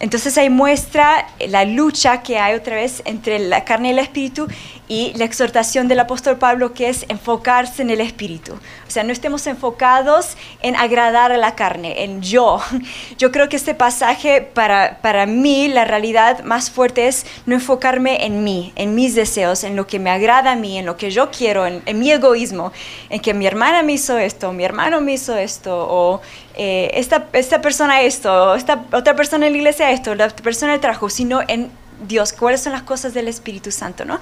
Entonces 0.00 0.36
ahí 0.38 0.50
muestra 0.50 1.28
la 1.48 1.64
lucha 1.64 2.22
que 2.22 2.38
hay 2.38 2.54
otra 2.54 2.76
vez 2.76 3.02
entre 3.04 3.38
la 3.38 3.64
carne 3.64 3.88
y 3.88 3.90
el 3.92 3.98
espíritu 4.00 4.48
y 4.88 5.12
la 5.16 5.24
exhortación 5.24 5.86
del 5.86 6.00
apóstol 6.00 6.38
Pablo 6.38 6.72
que 6.72 6.88
es 6.88 7.04
enfocarse 7.08 7.82
en 7.82 7.90
el 7.90 8.00
espíritu. 8.00 8.54
O 8.54 8.90
sea, 8.90 9.04
no 9.04 9.12
estemos 9.12 9.46
enfocados 9.46 10.36
en 10.62 10.76
agradar 10.76 11.30
a 11.30 11.36
la 11.36 11.54
carne, 11.54 12.04
en 12.04 12.22
yo. 12.22 12.60
Yo 13.18 13.30
creo 13.30 13.48
que 13.48 13.56
este 13.56 13.74
pasaje 13.74 14.40
para, 14.42 14.98
para 15.02 15.26
mí 15.26 15.68
la 15.68 15.84
realidad 15.84 16.42
más 16.44 16.70
fuerte 16.70 17.06
es 17.06 17.26
no 17.46 17.54
enfocarme 17.54 18.24
en 18.24 18.44
mí, 18.44 18.72
en 18.76 18.94
mis 18.94 19.14
deseos, 19.14 19.64
en 19.64 19.76
lo 19.76 19.86
que 19.86 19.98
me 19.98 20.10
agrada 20.10 20.52
a 20.52 20.56
mí, 20.56 20.78
en 20.78 20.86
lo 20.86 20.96
que 20.96 21.10
yo 21.10 21.30
quiero, 21.30 21.66
en, 21.66 21.98
mi 21.98 22.10
egoísmo, 22.10 22.72
en 23.10 23.20
que 23.20 23.34
mi 23.34 23.46
hermana 23.46 23.82
me 23.82 23.92
hizo 23.92 24.16
esto, 24.18 24.52
mi 24.52 24.64
hermano 24.64 25.00
me 25.00 25.12
hizo 25.12 25.36
esto, 25.36 25.86
o 25.88 26.20
eh, 26.54 26.90
esta, 26.94 27.26
esta 27.32 27.60
persona 27.60 28.02
esto, 28.02 28.54
esta 28.54 28.84
otra 28.92 29.14
persona 29.14 29.46
en 29.46 29.52
la 29.52 29.58
iglesia 29.58 29.90
esto, 29.90 30.14
la 30.14 30.26
otra 30.26 30.42
persona 30.42 30.74
el 30.74 30.80
trabajo, 30.80 31.10
sino 31.10 31.40
en 31.46 31.70
Dios, 32.06 32.32
cuáles 32.32 32.62
son 32.62 32.72
las 32.72 32.82
cosas 32.82 33.14
del 33.14 33.28
Espíritu 33.28 33.70
Santo, 33.70 34.04
¿no? 34.04 34.20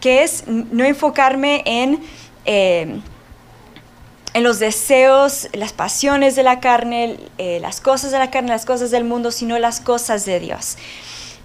Que 0.00 0.22
es 0.22 0.44
no 0.46 0.84
enfocarme 0.84 1.62
en, 1.66 2.02
eh, 2.44 3.00
en 4.34 4.42
los 4.42 4.58
deseos, 4.58 5.48
las 5.52 5.72
pasiones 5.72 6.36
de 6.36 6.42
la 6.42 6.60
carne, 6.60 7.18
eh, 7.38 7.58
las 7.60 7.80
cosas 7.80 8.12
de 8.12 8.18
la 8.18 8.30
carne, 8.30 8.48
las 8.48 8.64
cosas 8.64 8.90
del 8.90 9.04
mundo, 9.04 9.30
sino 9.30 9.58
las 9.58 9.80
cosas 9.80 10.24
de 10.24 10.40
Dios. 10.40 10.76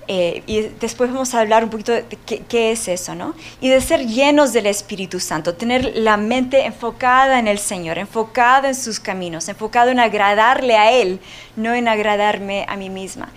Eh, 0.10 0.42
y 0.48 0.62
después 0.62 1.12
vamos 1.12 1.34
a 1.34 1.42
hablar 1.42 1.66
un 1.66 1.70
poquito 1.70 1.92
de 1.92 2.06
qué, 2.06 2.72
es 2.72 2.88
eso, 2.88 3.14
¿no? 3.14 3.36
Y 3.60 3.68
de 3.68 3.82
ser 3.82 4.08
llenos 4.08 4.54
del 4.54 4.66
Espíritu 4.66 5.20
Santo, 5.20 5.56
tener 5.56 5.98
la 5.98 6.16
mente 6.16 6.66
enfocada 6.66 7.40
en 7.40 7.48
el 7.50 7.60
Señor, 7.60 7.98
enfocada 7.98 8.70
en 8.70 8.76
sus 8.76 9.02
caminos, 9.02 9.50
enfocado 9.50 9.92
en 9.92 10.00
agradarle 10.00 10.78
a 10.78 10.94
Él, 10.94 11.20
no 11.58 11.74
en 11.74 11.90
agradarme 11.90 12.66
a 12.70 12.78
mí 12.78 12.90
misma. 12.90 13.30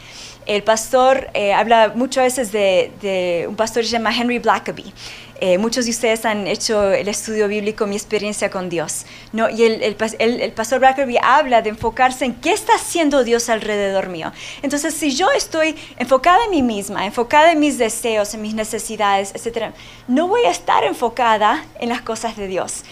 El 0.50 0.64
pastor 0.64 1.30
eh, 1.32 1.52
habla 1.52 1.92
muchas 1.94 2.24
veces 2.24 2.50
de, 2.50 3.46
un 3.48 3.54
pastor 3.54 3.82
que 3.82 3.86
se 3.86 3.92
llama 3.92 4.12
Henry 4.12 4.40
Blackaby. 4.40 4.92
Eh, 5.40 5.58
muchos 5.58 5.84
de 5.84 5.92
ustedes 5.92 6.24
han 6.24 6.48
hecho 6.48 6.90
el 6.90 7.06
estudio 7.06 7.46
bíblico 7.46 7.86
Mi 7.86 7.94
experiencia 7.94 8.50
con 8.50 8.68
Dios. 8.68 9.06
¿no? 9.32 9.48
Y 9.48 9.62
el, 9.62 9.80
el, 10.18 10.52
pastor 10.52 10.80
Blackerby 10.80 11.18
habla 11.22 11.62
de 11.62 11.70
enfocarse 11.70 12.24
en 12.24 12.34
qué 12.34 12.52
está 12.52 12.74
haciendo 12.74 13.22
Dios 13.22 13.48
alrededor 13.48 14.08
mío. 14.08 14.32
Entonces, 14.62 14.92
si 14.92 15.12
yo 15.12 15.30
estoy 15.30 15.76
enfocada 15.98 16.44
en 16.46 16.50
mí 16.50 16.62
misma, 16.62 17.06
enfocada 17.06 17.52
en 17.52 17.60
mis 17.60 17.78
deseos, 17.78 18.34
en 18.34 18.42
mis 18.42 18.54
necesidades, 18.54 19.32
etc., 19.36 19.72
no 20.08 20.26
voy 20.26 20.46
a 20.46 20.50
estar 20.50 20.82
enfocada 20.82 21.64
en 21.78 21.90
las 21.90 22.02
cosas 22.02 22.36
de 22.36 22.48
Dios. 22.48 22.82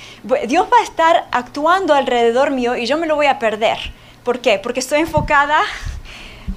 Dios 0.46 0.68
va 0.72 0.78
a 0.78 0.84
estar 0.84 1.26
actuando 1.32 1.92
alrededor 1.92 2.52
mío 2.52 2.76
y 2.76 2.86
yo 2.86 2.98
me 2.98 3.08
lo 3.08 3.16
voy 3.16 3.26
a 3.26 3.40
perder. 3.40 3.78
¿Por 4.22 4.38
qué? 4.38 4.60
Porque 4.60 4.78
estoy 4.78 5.00
enfocada 5.00 5.60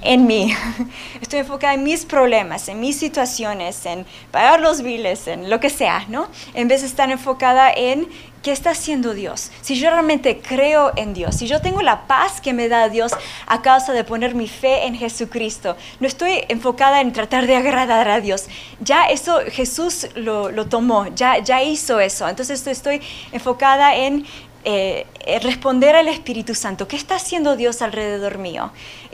en 0.01 0.27
mí. 0.27 0.53
Estoy 1.21 1.39
enfocada 1.39 1.73
en 1.73 1.83
mis 1.83 2.05
problemas, 2.05 2.67
en 2.67 2.79
mis 2.79 2.97
situaciones, 2.97 3.85
en 3.85 4.05
pagar 4.31 4.59
los 4.59 4.81
biles, 4.81 5.27
en 5.27 5.49
lo 5.49 5.59
que 5.59 5.69
sea, 5.69 6.05
¿no? 6.09 6.27
En 6.53 6.67
vez 6.67 6.81
de 6.81 6.87
estar 6.87 7.09
enfocada 7.09 7.71
en 7.71 8.07
qué 8.41 8.51
está 8.51 8.71
haciendo 8.71 9.13
Dios. 9.13 9.51
Si 9.61 9.75
yo 9.75 9.89
realmente 9.89 10.39
creo 10.39 10.91
en 10.95 11.13
Dios, 11.13 11.35
si 11.35 11.47
yo 11.47 11.61
tengo 11.61 11.81
la 11.81 12.07
paz 12.07 12.41
que 12.41 12.53
me 12.53 12.69
da 12.69 12.89
Dios 12.89 13.11
a 13.45 13.61
causa 13.61 13.93
de 13.93 14.03
poner 14.03 14.35
mi 14.35 14.47
fe 14.47 14.85
en 14.87 14.95
Jesucristo, 14.95 15.77
no 15.99 16.07
estoy 16.07 16.43
enfocada 16.49 17.01
en 17.01 17.13
tratar 17.13 17.47
de 17.47 17.55
agradar 17.55 18.09
a 18.09 18.19
Dios. 18.19 18.47
Ya 18.79 19.05
eso 19.05 19.39
Jesús 19.51 20.07
lo, 20.15 20.49
lo 20.49 20.67
tomó, 20.67 21.07
ya, 21.13 21.37
ya 21.39 21.61
hizo 21.61 21.99
eso. 21.99 22.27
Entonces 22.27 22.65
estoy 22.65 23.01
enfocada 23.31 23.95
en 23.95 24.25
eh, 24.63 25.05
responder 25.41 25.95
al 25.95 26.07
Espíritu 26.07 26.53
Santo. 26.55 26.87
¿Qué 26.87 26.95
está 26.95 27.15
haciendo 27.15 27.55
Dios 27.55 27.81
alrededor 27.81 28.37
mío? 28.37 28.71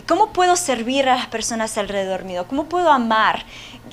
¿Cómo 0.07 0.33
puedo 0.33 0.55
servir 0.55 1.07
a 1.07 1.15
las 1.15 1.27
personas 1.27 1.77
alrededor 1.77 2.25
mío? 2.25 2.45
¿Cómo 2.47 2.65
puedo 2.65 2.91
amar? 2.91 3.45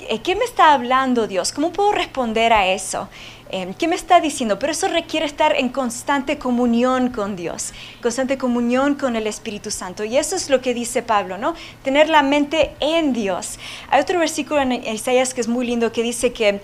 Eh, 0.09 0.19
¿Qué 0.19 0.35
me 0.35 0.43
está 0.43 0.73
hablando 0.73 1.27
Dios? 1.27 1.51
¿Cómo 1.51 1.71
puedo 1.71 1.91
responder 1.91 2.51
a 2.53 2.67
eso? 2.67 3.07
Eh, 3.51 3.73
¿Qué 3.77 3.87
me 3.87 3.95
está 3.95 4.19
diciendo? 4.19 4.59
Pero 4.59 4.71
eso 4.71 4.87
requiere 4.87 5.25
estar 5.25 5.55
en 5.55 5.69
constante 5.69 6.37
comunión 6.37 7.09
con 7.09 7.35
Dios, 7.35 7.73
constante 8.01 8.37
comunión 8.37 8.95
con 8.95 9.15
el 9.15 9.27
Espíritu 9.27 9.71
Santo. 9.71 10.03
Y 10.03 10.17
eso 10.17 10.35
es 10.35 10.49
lo 10.49 10.61
que 10.61 10.73
dice 10.73 11.03
Pablo, 11.03 11.37
¿no? 11.37 11.53
Tener 11.83 12.09
la 12.09 12.23
mente 12.23 12.75
en 12.79 13.13
Dios. 13.13 13.59
Hay 13.89 14.01
otro 14.01 14.19
versículo 14.19 14.61
en 14.61 14.73
Isaías 14.73 15.33
que 15.33 15.41
es 15.41 15.47
muy 15.47 15.65
lindo 15.65 15.91
que 15.91 16.01
dice 16.01 16.33
que 16.33 16.59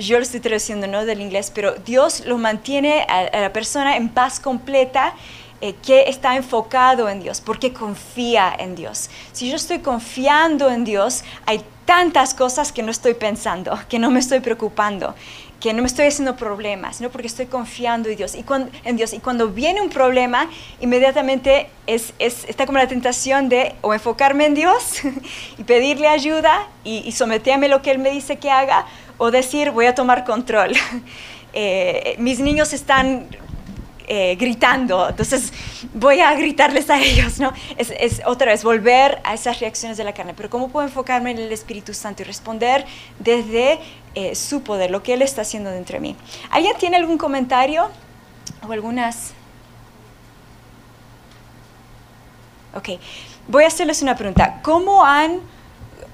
yo 0.00 0.16
lo 0.16 0.22
estoy 0.22 0.40
traduciendo 0.40 0.86
¿no? 0.86 1.04
del 1.04 1.20
inglés, 1.20 1.50
pero 1.54 1.74
Dios 1.74 2.24
lo 2.26 2.38
mantiene 2.38 3.06
a, 3.08 3.40
la 3.40 3.52
persona 3.52 3.96
en 3.96 4.08
paz 4.08 4.40
completa 4.40 5.14
eh, 5.60 5.74
que 5.82 6.04
está 6.08 6.36
enfocado 6.36 7.08
en 7.08 7.22
Dios, 7.22 7.40
porque 7.40 7.72
confía 7.72 8.54
en 8.58 8.74
Dios. 8.74 9.10
Si 9.32 9.50
yo 9.50 9.56
estoy 9.56 9.80
confiando 9.80 10.70
en 10.70 10.84
Dios, 10.84 11.22
hay 11.46 11.62
tantas 11.84 12.34
cosas 12.34 12.72
que 12.72 12.82
no 12.82 12.90
estoy 12.90 13.14
pensando, 13.14 13.78
que 13.88 13.98
no 13.98 14.10
me 14.10 14.20
estoy 14.20 14.40
preocupando 14.40 15.14
que 15.60 15.74
no 15.74 15.82
me 15.82 15.88
estoy 15.88 16.06
haciendo 16.06 16.36
problemas, 16.36 17.00
¿no? 17.00 17.10
porque 17.10 17.26
estoy 17.26 17.46
confiando 17.46 18.08
en 18.08 18.16
Dios. 18.16 18.34
Y 18.34 18.42
cuando, 18.42 18.70
en 18.82 18.96
Dios. 18.96 19.12
Y 19.12 19.18
cuando 19.18 19.48
viene 19.48 19.80
un 19.80 19.90
problema, 19.90 20.48
inmediatamente 20.80 21.68
es, 21.86 22.14
está 22.18 22.66
como 22.66 22.78
la 22.78 22.88
tentación 22.88 23.48
de 23.48 23.74
o 23.82 23.92
enfocarme 23.92 24.46
en 24.46 24.54
Dios 24.54 25.02
y 25.58 25.64
pedirle 25.64 26.08
ayuda 26.08 26.66
y, 26.82 27.12
someterme 27.12 27.66
a 27.66 27.68
lo 27.68 27.82
que 27.82 27.90
Él 27.90 27.98
me 27.98 28.10
dice 28.10 28.38
que 28.38 28.50
haga, 28.50 28.86
o 29.20 29.30
decir, 29.30 29.70
voy 29.70 29.84
a 29.86 29.94
tomar 29.94 30.24
control. 30.24 30.72
Eh, 31.52 32.14
mis 32.18 32.38
niños 32.38 32.72
están 32.72 33.26
eh, 34.06 34.36
gritando, 34.36 35.08
entonces 35.08 35.52
voy 35.92 36.20
a 36.20 36.32
gritarles 36.34 36.88
a 36.90 37.00
ellos, 37.00 37.40
¿no? 37.40 37.52
Es, 37.76 38.22
otra 38.24 38.52
vez 38.52 38.62
volver 38.62 39.20
a 39.24 39.34
esas 39.34 39.58
reacciones 39.58 39.98
de 39.98 40.04
la 40.04 40.14
carne, 40.14 40.32
pero 40.36 40.48
¿cómo 40.48 40.68
puedo 40.68 40.86
enfocarme 40.86 41.32
en 41.32 41.38
el 41.38 41.50
Espíritu 41.50 41.92
Santo 41.92 42.22
y 42.22 42.24
responder 42.24 42.86
desde 43.18 43.80
eh, 44.14 44.36
su 44.36 44.62
poder, 44.62 44.92
lo 44.92 45.02
que 45.02 45.14
Él 45.14 45.22
está 45.22 45.42
haciendo 45.42 45.70
dentro 45.70 45.94
de 45.94 46.02
mí? 46.02 46.16
¿Alguien 46.52 46.76
tiene 46.78 46.96
algún 46.96 47.18
comentario 47.18 47.90
o 48.64 48.70
algunas? 48.70 49.32
Ok, 52.76 52.90
voy 53.48 53.64
a 53.64 53.66
hacerles 53.66 54.02
una 54.02 54.14
pregunta. 54.14 54.60
¿Cómo 54.62 55.04
han 55.04 55.40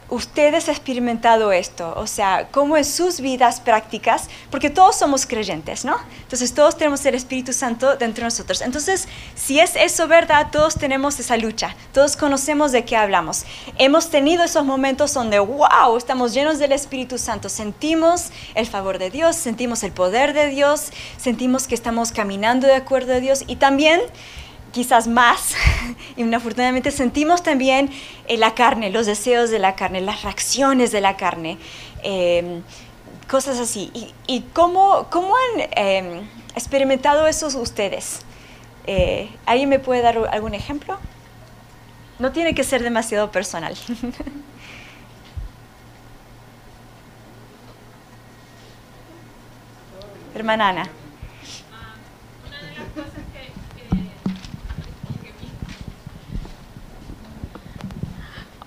ustedes 0.08 0.68
experimentado 0.68 1.52
esto? 1.52 1.94
O 1.96 2.06
sea, 2.06 2.48
¿cómo 2.50 2.76
en 2.76 2.84
sus 2.84 3.20
vidas 3.20 3.60
prácticas? 3.60 4.28
Porque 4.50 4.70
todos 4.70 4.96
somos 4.96 5.26
creyentes, 5.26 5.84
¿no? 5.84 5.96
Entonces 6.22 6.54
todos 6.54 6.76
tenemos 6.76 7.04
el 7.06 7.14
Espíritu 7.14 7.52
Santo 7.52 7.96
dentro 7.96 8.22
de 8.22 8.26
nosotros. 8.26 8.60
Entonces, 8.60 9.08
si 9.34 9.60
es 9.60 9.76
eso 9.76 10.08
verdad, 10.08 10.48
todos 10.50 10.74
tenemos 10.76 11.18
esa 11.20 11.36
lucha, 11.36 11.74
todos 11.92 12.16
conocemos 12.16 12.72
de 12.72 12.84
qué 12.84 12.96
hablamos. 12.96 13.44
Hemos 13.78 14.10
tenido 14.10 14.44
esos 14.44 14.64
momentos 14.64 15.14
donde, 15.14 15.38
wow, 15.38 15.96
estamos 15.96 16.32
llenos 16.34 16.58
del 16.58 16.72
Espíritu 16.72 17.18
Santo, 17.18 17.48
sentimos 17.48 18.30
el 18.54 18.66
favor 18.66 18.98
de 18.98 19.10
Dios, 19.10 19.36
sentimos 19.36 19.82
el 19.82 19.92
poder 19.92 20.32
de 20.32 20.48
Dios, 20.48 20.90
sentimos 21.16 21.66
que 21.66 21.74
estamos 21.74 22.12
caminando 22.12 22.66
de 22.66 22.74
acuerdo 22.74 23.14
a 23.14 23.20
Dios 23.20 23.44
y 23.46 23.56
también 23.56 24.00
quizás 24.76 25.08
más, 25.08 25.54
y 26.18 26.20
inafortunadamente 26.20 26.90
sentimos 26.90 27.42
también 27.42 27.90
eh, 28.28 28.36
la 28.36 28.54
carne, 28.54 28.90
los 28.90 29.06
deseos 29.06 29.48
de 29.48 29.58
la 29.58 29.74
carne, 29.74 30.02
las 30.02 30.22
reacciones 30.22 30.92
de 30.92 31.00
la 31.00 31.16
carne, 31.16 31.56
em, 32.02 32.62
cosas 33.26 33.58
así. 33.58 33.90
¿Y, 34.26 34.42
cómo, 34.52 35.06
cómo, 35.08 35.34
han 35.34 35.62
em, 35.70 36.28
experimentado 36.54 37.26
eso 37.26 37.46
ustedes? 37.58 38.20
Eh, 38.86 39.30
¿Alguien 39.46 39.70
me 39.70 39.78
puede 39.78 40.02
dar 40.02 40.18
algún 40.30 40.52
ejemplo? 40.52 40.98
No 42.18 42.32
tiene 42.32 42.54
que 42.54 42.62
ser 42.62 42.82
demasiado 42.82 43.32
personal. 43.32 43.74
Hermana 50.34 50.68
Ana. 50.68 50.86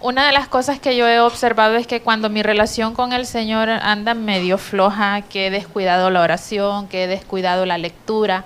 Una 0.01 0.25
de 0.25 0.31
las 0.31 0.47
cosas 0.47 0.79
que 0.79 0.95
yo 0.95 1.07
he 1.07 1.19
observado 1.19 1.75
es 1.75 1.85
que 1.85 2.01
cuando 2.01 2.29
mi 2.29 2.41
relación 2.41 2.93
con 2.93 3.11
el 3.11 3.25
Señor 3.25 3.69
anda 3.69 4.13
medio 4.13 4.57
floja, 4.57 5.21
que 5.23 5.47
he 5.47 5.49
descuidado 5.49 6.09
la 6.09 6.21
oración, 6.21 6.87
que 6.87 7.03
he 7.03 7.07
descuidado 7.07 7.65
la 7.65 7.77
lectura, 7.77 8.45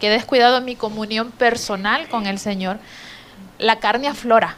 que 0.00 0.08
he 0.08 0.10
descuidado 0.10 0.60
mi 0.60 0.76
comunión 0.76 1.30
personal 1.32 2.08
con 2.08 2.26
el 2.26 2.38
Señor, 2.38 2.78
la 3.58 3.76
carne 3.80 4.08
aflora. 4.08 4.56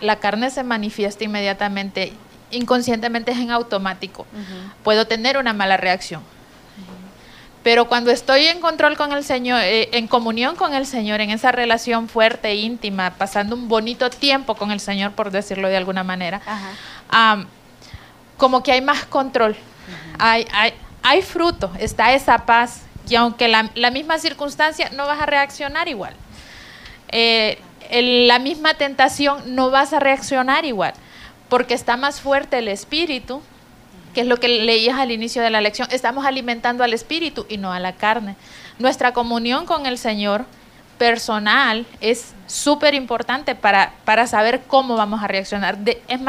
La 0.00 0.16
carne 0.16 0.50
se 0.50 0.64
manifiesta 0.64 1.24
inmediatamente, 1.24 2.14
inconscientemente 2.50 3.32
es 3.32 3.38
en 3.38 3.50
automático. 3.50 4.26
Puedo 4.82 5.06
tener 5.06 5.36
una 5.36 5.52
mala 5.52 5.76
reacción 5.76 6.22
pero 7.64 7.88
cuando 7.88 8.10
estoy 8.10 8.46
en 8.46 8.60
control 8.60 8.94
con 8.96 9.12
el 9.12 9.24
Señor, 9.24 9.58
eh, 9.62 9.88
en 9.92 10.06
comunión 10.06 10.54
con 10.54 10.74
el 10.74 10.86
Señor, 10.86 11.22
en 11.22 11.30
esa 11.30 11.50
relación 11.50 12.08
fuerte, 12.08 12.54
íntima, 12.54 13.14
pasando 13.14 13.56
un 13.56 13.68
bonito 13.68 14.10
tiempo 14.10 14.54
con 14.54 14.70
el 14.70 14.80
Señor, 14.80 15.12
por 15.12 15.30
decirlo 15.30 15.68
de 15.68 15.78
alguna 15.78 16.04
manera, 16.04 16.42
como 18.36 18.62
que 18.62 18.70
hay 18.70 18.82
más 18.82 19.06
control, 19.06 19.56
hay, 20.18 20.46
hay, 20.52 20.74
hay, 21.02 21.22
fruto, 21.22 21.72
está 21.78 22.12
esa 22.12 22.44
paz, 22.44 22.82
y 23.08 23.14
aunque 23.14 23.48
la, 23.48 23.70
la, 23.74 23.90
misma 23.90 24.18
circunstancia 24.18 24.90
no 24.90 25.06
vas 25.06 25.20
a 25.20 25.26
reaccionar 25.26 25.88
igual. 25.88 26.14
Eh, 27.08 27.58
la 27.90 28.38
misma 28.38 28.74
tentación 28.74 29.54
no 29.54 29.70
vas 29.70 29.94
a 29.94 30.00
reaccionar 30.00 30.66
igual, 30.66 30.92
porque 31.48 31.72
está 31.72 31.96
más 31.96 32.20
fuerte 32.20 32.58
el 32.58 32.68
espíritu 32.68 33.40
que 34.14 34.22
es 34.22 34.26
lo 34.26 34.38
que 34.38 34.48
leías 34.48 34.98
al 34.98 35.10
inicio 35.10 35.42
de 35.42 35.50
la 35.50 35.60
lección, 35.60 35.88
estamos 35.90 36.24
alimentando 36.24 36.84
al 36.84 36.94
espíritu 36.94 37.44
y 37.48 37.58
no 37.58 37.72
a 37.72 37.80
la 37.80 37.96
carne. 37.96 38.36
Nuestra 38.78 39.12
comunión 39.12 39.66
con 39.66 39.86
el 39.86 39.98
Señor 39.98 40.46
personal 40.98 41.86
es 42.00 42.32
súper 42.46 42.94
importante 42.94 43.54
para, 43.54 43.94
para 44.04 44.26
saber 44.26 44.62
cómo 44.66 44.96
vamos 44.96 45.22
a 45.22 45.26
reaccionar. 45.26 45.78
es 45.84 46.20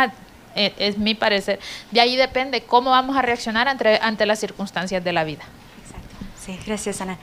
eh, 0.58 0.74
es 0.78 0.98
mi 0.98 1.15
parecer, 1.15 1.60
de 1.91 2.00
ahí 2.00 2.15
depende 2.15 2.62
cómo 2.62 2.89
vamos 2.89 3.17
a 3.17 3.21
reaccionar 3.21 3.67
ante, 3.67 4.00
ante 4.02 4.26
las 4.26 4.39
circunstancias 4.39 5.04
de 5.04 5.12
la 5.12 5.26
vida. 5.26 5.43
Exacto. 5.84 6.15
Sí, 6.45 6.58
gracias 6.65 7.02
Ana. 7.02 7.17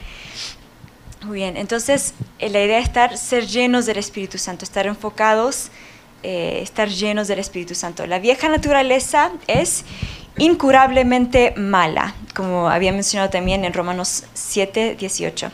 Muy 1.25 1.37
bien, 1.37 1.57
entonces 1.57 2.15
eh, 2.39 2.51
la 2.51 2.63
idea 2.63 2.79
es 2.79 2.85
estar, 2.85 3.17
ser 3.17 3.47
llenos 3.47 3.87
del 3.87 3.97
Espíritu 3.97 4.37
Santo, 4.37 4.65
estar 4.65 4.87
enfocados, 4.87 5.71
eh, 6.23 6.61
estar 6.63 6.89
llenos 6.89 7.27
del 7.27 7.39
Espíritu 7.39 7.75
Santo. 7.75 8.07
La 8.07 8.19
vieja 8.19 8.49
naturaleza 8.49 9.33
es 9.47 9.85
incurablemente 10.39 11.55
mala, 11.57 12.15
como 12.35 12.69
había 12.69 12.93
mencionado 12.93 13.31
también 13.31 13.65
en 13.65 13.73
Romanos 13.73 14.25
7, 14.35 14.97
18. 14.99 15.51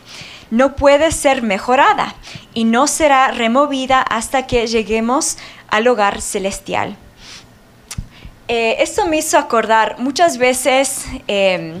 No 0.51 0.75
puede 0.75 1.11
ser 1.11 1.41
mejorada 1.41 2.15
y 2.53 2.63
no 2.63 2.87
será 2.87 3.29
removida 3.31 4.01
hasta 4.01 4.47
que 4.47 4.67
lleguemos 4.67 5.37
al 5.67 5.87
hogar 5.87 6.21
celestial. 6.21 6.97
Eh, 8.51 8.81
esto 8.81 9.05
me 9.05 9.17
hizo 9.17 9.37
acordar, 9.37 9.99
muchas 9.99 10.39
veces 10.39 11.05
em, 11.27 11.75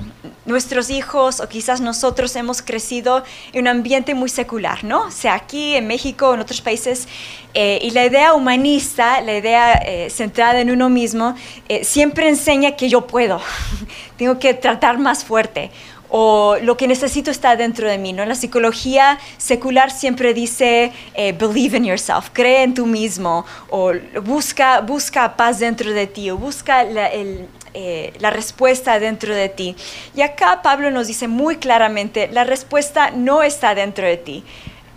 nuestros 0.45 0.91
hijos 0.91 1.39
o 1.39 1.49
quizás 1.49 1.81
nosotros 1.81 2.35
hemos 2.35 2.61
crecido 2.61 3.23
en 3.53 3.61
un 3.61 3.69
ambiente 3.69 4.13
muy 4.13 4.29
secular, 4.29 4.83
¿no? 4.83 5.07
O 5.07 5.11
sea, 5.11 5.33
aquí 5.33 5.75
en 5.75 5.87
México, 5.87 6.31
en 6.31 6.41
otros 6.41 6.61
países, 6.61 7.07
eh, 7.55 7.79
y 7.81 7.89
la 7.89 8.05
idea 8.05 8.35
humanista, 8.35 9.19
la 9.21 9.35
idea 9.35 9.81
eh, 9.83 10.11
centrada 10.11 10.61
en 10.61 10.69
uno 10.69 10.89
mismo, 10.89 11.33
siempre 11.81 12.29
enseña 12.29 12.75
que 12.75 12.87
yo 12.87 13.07
puedo, 13.07 13.41
tengo 14.17 14.37
que 14.37 14.53
tratar 14.53 14.99
más 14.99 15.25
fuerte 15.25 15.71
o 16.09 16.57
lo 16.61 16.75
que 16.77 16.87
necesito 16.87 17.31
está 17.31 17.55
dentro 17.55 17.87
de 17.87 17.97
mí. 17.97 18.13
¿no? 18.13 18.25
La 18.25 18.35
psicología 18.35 19.19
secular 19.37 19.91
siempre 19.91 20.33
dice, 20.33 20.91
eh, 21.13 21.33
believe 21.33 21.77
in 21.77 21.85
yourself, 21.85 22.29
cree 22.33 22.63
en 22.63 22.73
tú 22.73 22.85
mismo, 22.85 23.45
o 23.69 23.91
busca, 24.23 24.81
busca 24.81 25.35
paz 25.35 25.59
dentro 25.59 25.91
de 25.91 26.07
ti, 26.07 26.29
o 26.31 26.37
busca 26.37 26.83
eh, 26.83 28.13
la 28.19 28.29
respuesta 28.29 28.99
dentro 28.99 29.35
de 29.35 29.49
ti. 29.49 29.75
Y 30.15 30.21
acá 30.21 30.61
Pablo 30.61 30.91
nos 30.91 31.07
dice 31.07 31.27
muy 31.27 31.57
claramente, 31.57 32.29
la 32.31 32.43
respuesta 32.43 33.11
no 33.11 33.43
está 33.43 33.75
dentro 33.75 34.05
de 34.05 34.17
ti 34.17 34.43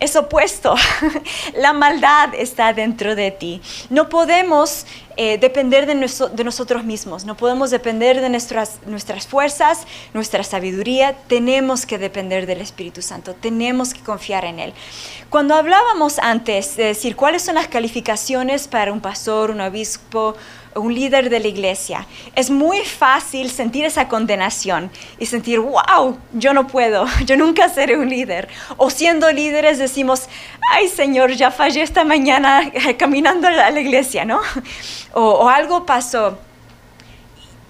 es 0.03 0.15
opuesto. 0.15 0.75
la 1.57 1.73
maldad 1.73 2.33
está 2.35 2.73
dentro 2.73 3.15
de 3.15 3.31
ti. 3.31 3.61
No 3.89 4.09
podemos 4.09 4.85
eh, 5.15 5.37
depender 5.37 5.85
de, 5.85 5.95
nosotros 5.95 6.83
mismos, 6.83 7.23
no 7.23 7.37
podemos 7.37 7.69
depender 7.69 8.19
de 8.19 8.29
nuestras 8.29 9.27
fuerzas, 9.27 9.85
nuestra 10.13 10.43
sabiduría, 10.43 11.15
tenemos 11.27 11.85
que 11.85 11.99
depender 11.99 12.47
del 12.47 12.61
Espíritu 12.61 13.03
Santo, 13.03 13.35
tenemos 13.35 13.93
que 13.93 14.01
confiar 14.01 14.43
en 14.43 14.59
Él. 14.59 14.73
Cuando 15.29 15.53
hablábamos 15.53 16.17
antes 16.17 16.75
de 16.75 16.85
decir 16.85 17.15
cuáles 17.15 17.43
son 17.43 17.55
las 17.55 17.67
calificaciones 17.67 18.67
para 18.67 18.91
un 18.91 19.01
pastor, 19.01 19.51
un 19.51 19.61
obispo, 19.61 20.35
un 20.75 20.93
líder 20.93 21.29
de 21.29 21.39
la 21.39 21.47
iglesia, 21.47 22.07
es 22.35 22.49
muy 22.49 22.81
fácil 22.81 23.49
sentir 23.49 23.85
esa 23.85 24.07
condenación 24.07 24.91
y 25.19 25.25
sentir, 25.25 25.59
wow, 25.59 26.17
yo 26.33 26.53
no 26.53 26.67
puedo, 26.67 27.05
yo 27.25 27.37
nunca 27.37 27.69
seré 27.69 27.97
un 27.97 28.09
líder. 28.09 28.47
O 28.77 28.89
siendo 28.89 29.31
líderes 29.31 29.77
decimos, 29.77 30.27
ay 30.71 30.87
Señor, 30.87 31.31
ya 31.33 31.51
fallé 31.51 31.81
esta 31.81 32.03
mañana 32.03 32.71
caminando 32.97 33.47
a 33.47 33.69
la 33.69 33.79
iglesia, 33.79 34.25
¿no? 34.25 34.41
O, 35.13 35.49
algo 35.49 35.85
pasó. 35.85 36.37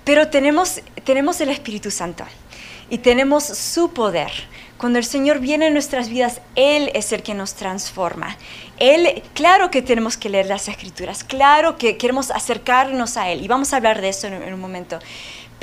Pero 0.03 0.29
tenemos, 0.29 0.81
tenemos 1.03 1.39
el 1.41 1.49
Espíritu 1.49 1.91
Santo 1.91 2.25
y 2.89 2.97
tenemos 2.97 3.43
su 3.43 3.91
poder. 3.91 4.31
Cuando 4.77 4.99
el 4.99 5.05
Señor 5.05 5.39
viene 5.39 5.67
en 5.67 5.73
nuestras 5.73 6.09
vidas, 6.09 6.41
Él 6.55 6.91
es 6.93 7.13
el 7.13 7.23
que 7.23 7.33
nos 7.33 7.53
transforma. 7.53 8.35
Él, 8.84 9.24
claro 9.34 9.72
que 9.72 9.82
tenemos 9.82 10.17
que 10.17 10.28
leer 10.28 10.48
las 10.48 10.67
escrituras, 10.67 11.24
claro 11.24 11.78
que 11.78 11.96
queremos 11.96 12.32
acercarnos 12.32 13.15
a 13.15 13.30
Él 13.30 13.41
y 13.41 13.48
vamos 13.48 13.72
a 13.72 13.78
hablar 13.78 14.02
de 14.02 14.10
eso 14.10 14.28
en, 14.28 14.54
un 14.54 14.60
momento. 14.60 15.00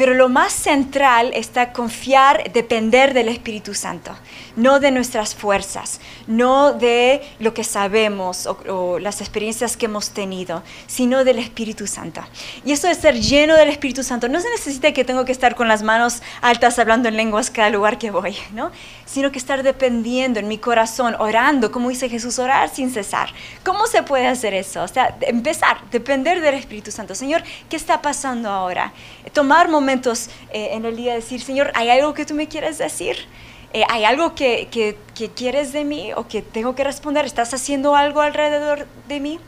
Pero 0.00 0.14
lo 0.14 0.30
más 0.30 0.54
central 0.54 1.30
está 1.34 1.74
confiar, 1.74 2.50
depender 2.54 3.12
del 3.12 3.28
Espíritu 3.28 3.74
Santo, 3.74 4.16
no 4.56 4.80
de 4.80 4.90
nuestras 4.90 5.34
fuerzas, 5.34 6.00
no 6.26 6.72
de 6.72 7.20
lo 7.38 7.52
que 7.52 7.64
sabemos 7.64 8.46
o, 8.46 8.56
o 8.70 8.98
las 8.98 9.20
experiencias 9.20 9.76
que 9.76 9.84
hemos 9.84 10.12
tenido, 10.12 10.62
sino 10.86 11.22
del 11.22 11.38
Espíritu 11.38 11.86
Santo. 11.86 12.22
Y 12.64 12.72
eso 12.72 12.88
de 12.88 12.94
ser 12.94 13.20
lleno 13.20 13.56
del 13.56 13.68
Espíritu 13.68 14.02
Santo, 14.02 14.26
no 14.30 14.40
se 14.40 14.48
necesita 14.48 14.90
que 14.92 15.04
tengo 15.04 15.26
que 15.26 15.32
estar 15.32 15.54
con 15.54 15.68
las 15.68 15.82
manos 15.82 16.22
altas 16.40 16.78
hablando 16.78 17.10
en 17.10 17.18
lenguas 17.18 17.50
cada 17.50 17.68
lugar 17.68 17.98
que 17.98 18.10
voy, 18.10 18.38
¿no? 18.54 18.70
Sino 19.04 19.30
que 19.30 19.38
estar 19.38 19.62
dependiendo 19.62 20.40
en 20.40 20.48
mi 20.48 20.56
corazón, 20.56 21.14
orando, 21.18 21.70
como 21.70 21.90
dice 21.90 22.08
Jesús, 22.08 22.38
orar 22.38 22.70
sin 22.70 22.90
cesar. 22.90 23.34
¿Cómo 23.64 23.86
se 23.86 24.02
puede 24.02 24.28
hacer 24.28 24.54
eso? 24.54 24.82
O 24.82 24.88
sea, 24.88 25.14
empezar, 25.20 25.82
depender 25.90 26.40
del 26.40 26.54
Espíritu 26.54 26.90
Santo. 26.90 27.14
Señor, 27.14 27.42
¿qué 27.68 27.76
está 27.76 28.00
pasando 28.00 28.48
ahora? 28.48 28.94
Tomar 29.34 29.68
momentos 29.68 29.89
eh, 30.52 30.70
en 30.72 30.84
el 30.84 30.96
día, 30.96 31.14
decir, 31.14 31.40
Señor, 31.40 31.72
¿hay 31.74 31.90
algo 31.90 32.14
que 32.14 32.24
tú 32.24 32.34
me 32.34 32.48
quieres 32.48 32.78
decir? 32.78 33.16
Eh, 33.72 33.84
¿Hay 33.88 34.04
algo 34.04 34.34
que, 34.34 34.68
que, 34.70 34.96
que 35.14 35.30
quieres 35.30 35.72
de 35.72 35.84
mí 35.84 36.12
o 36.14 36.26
que 36.26 36.42
tengo 36.42 36.74
que 36.74 36.84
responder? 36.84 37.24
¿Estás 37.24 37.54
haciendo 37.54 37.94
algo 37.94 38.20
alrededor 38.20 38.86
de 39.08 39.20
mí? 39.20 39.40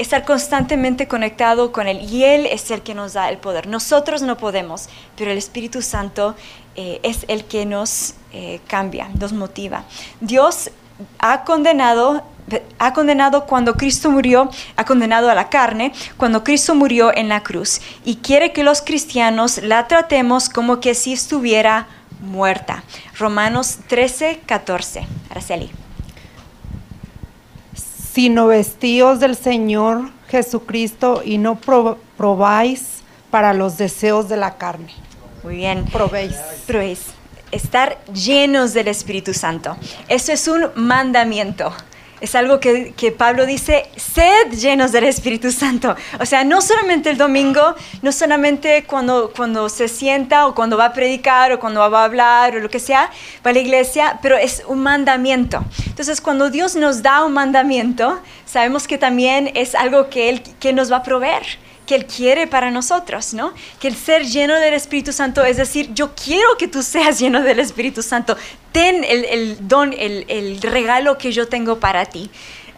estar 0.00 0.24
constantemente 0.24 1.06
conectado 1.08 1.72
con 1.72 1.86
Él 1.86 2.00
y 2.10 2.24
Él 2.24 2.46
es 2.46 2.70
el 2.70 2.80
que 2.80 2.94
nos 2.94 3.12
da 3.12 3.28
el 3.28 3.36
poder. 3.36 3.66
Nosotros 3.66 4.22
no 4.22 4.38
podemos, 4.38 4.88
pero 5.14 5.30
el 5.30 5.36
Espíritu 5.36 5.82
Santo 5.82 6.34
eh, 6.74 7.00
es 7.02 7.26
el 7.28 7.44
que 7.44 7.66
nos 7.66 8.14
eh, 8.32 8.60
cambia, 8.66 9.10
nos 9.18 9.34
motiva. 9.34 9.84
Dios 10.20 10.70
ha 11.18 11.44
condenado 11.44 12.22
ha 12.78 12.92
condenado 12.92 13.46
cuando 13.46 13.74
Cristo 13.76 14.10
murió, 14.10 14.50
ha 14.76 14.84
condenado 14.84 15.30
a 15.30 15.34
la 15.34 15.48
carne 15.48 15.92
cuando 16.16 16.42
Cristo 16.44 16.74
murió 16.74 17.14
en 17.16 17.28
la 17.28 17.42
cruz 17.42 17.80
y 18.04 18.16
quiere 18.16 18.52
que 18.52 18.64
los 18.64 18.82
cristianos 18.82 19.58
la 19.62 19.86
tratemos 19.88 20.48
como 20.48 20.80
que 20.80 20.94
si 20.94 21.12
estuviera 21.12 21.86
muerta. 22.20 22.82
Romanos 23.18 23.78
13, 23.88 24.40
14. 24.46 25.06
Araceli. 25.30 25.70
sino 28.12 28.48
vestíos 28.48 29.20
del 29.20 29.36
Señor 29.36 30.10
Jesucristo 30.28 31.22
y 31.24 31.38
no 31.38 31.54
pro- 31.56 31.98
probáis 32.16 33.02
para 33.30 33.54
los 33.54 33.78
deseos 33.78 34.28
de 34.28 34.36
la 34.36 34.56
carne. 34.56 34.92
Muy 35.44 35.56
bien. 35.56 35.84
Probéis. 35.86 36.34
Probéis. 36.66 37.00
Estar 37.52 37.98
llenos 38.12 38.74
del 38.74 38.88
Espíritu 38.88 39.32
Santo. 39.32 39.76
Eso 40.08 40.32
es 40.32 40.46
un 40.48 40.66
mandamiento. 40.74 41.72
Es 42.20 42.34
algo 42.34 42.60
que, 42.60 42.92
que 42.96 43.12
Pablo 43.12 43.46
dice, 43.46 43.86
sed 43.96 44.52
llenos 44.52 44.92
del 44.92 45.04
Espíritu 45.04 45.50
Santo. 45.50 45.96
O 46.20 46.26
sea, 46.26 46.44
no 46.44 46.60
solamente 46.60 47.10
el 47.10 47.16
domingo, 47.16 47.74
no 48.02 48.12
solamente 48.12 48.84
cuando, 48.84 49.32
cuando 49.34 49.68
se 49.68 49.88
sienta 49.88 50.46
o 50.46 50.54
cuando 50.54 50.76
va 50.76 50.86
a 50.86 50.92
predicar 50.92 51.52
o 51.52 51.58
cuando 51.58 51.80
va 51.90 52.02
a 52.02 52.04
hablar 52.04 52.56
o 52.56 52.60
lo 52.60 52.68
que 52.68 52.78
sea, 52.78 53.10
va 53.44 53.50
a 53.50 53.54
la 53.54 53.60
iglesia, 53.60 54.18
pero 54.20 54.36
es 54.36 54.62
un 54.66 54.80
mandamiento. 54.80 55.64
Entonces, 55.86 56.20
cuando 56.20 56.50
Dios 56.50 56.76
nos 56.76 57.02
da 57.02 57.24
un 57.24 57.32
mandamiento, 57.32 58.20
sabemos 58.44 58.86
que 58.86 58.98
también 58.98 59.50
es 59.54 59.74
algo 59.74 60.10
que 60.10 60.28
Él 60.28 60.42
que 60.60 60.72
nos 60.72 60.92
va 60.92 60.96
a 60.96 61.02
proveer 61.02 61.42
que 61.90 61.96
Él 61.96 62.06
quiere 62.06 62.46
para 62.46 62.70
nosotros, 62.70 63.34
¿no? 63.34 63.52
Que 63.80 63.88
el 63.88 63.96
ser 63.96 64.24
lleno 64.24 64.54
del 64.60 64.74
Espíritu 64.74 65.12
Santo 65.12 65.44
es 65.44 65.56
decir, 65.56 65.90
yo 65.92 66.14
quiero 66.14 66.56
que 66.56 66.68
tú 66.68 66.84
seas 66.84 67.18
lleno 67.22 67.42
del 67.42 67.58
Espíritu 67.58 68.00
Santo. 68.00 68.36
Ten 68.70 69.02
el, 69.02 69.24
el 69.24 69.56
don, 69.66 69.92
el, 69.92 70.24
el 70.28 70.62
regalo 70.62 71.18
que 71.18 71.32
yo 71.32 71.48
tengo 71.48 71.80
para 71.80 72.04
ti. 72.04 72.30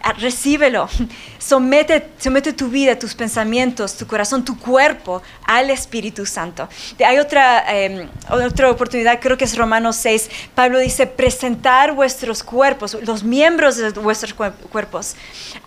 Ah, 0.02 0.14
Recíbelo. 0.14 0.88
Somete, 1.38 2.08
somete 2.18 2.52
tu 2.54 2.68
vida, 2.68 2.98
tus 2.98 3.14
pensamientos, 3.14 3.96
tu 3.98 4.06
corazón, 4.06 4.44
tu 4.44 4.56
cuerpo 4.58 5.20
al 5.44 5.68
Espíritu 5.70 6.24
Santo. 6.24 6.68
Hay 7.04 7.18
otra, 7.18 7.64
eh, 7.68 8.08
otra 8.30 8.70
oportunidad, 8.70 9.20
creo 9.20 9.36
que 9.36 9.44
es 9.44 9.56
Romanos 9.58 9.96
6. 9.96 10.30
Pablo 10.54 10.78
dice, 10.78 11.06
presentar 11.06 11.92
vuestros 11.94 12.42
cuerpos, 12.42 12.96
los 13.02 13.24
miembros 13.24 13.76
de 13.76 13.90
vuestros 13.90 14.34
cuer- 14.34 14.54
cuerpos, 14.70 15.16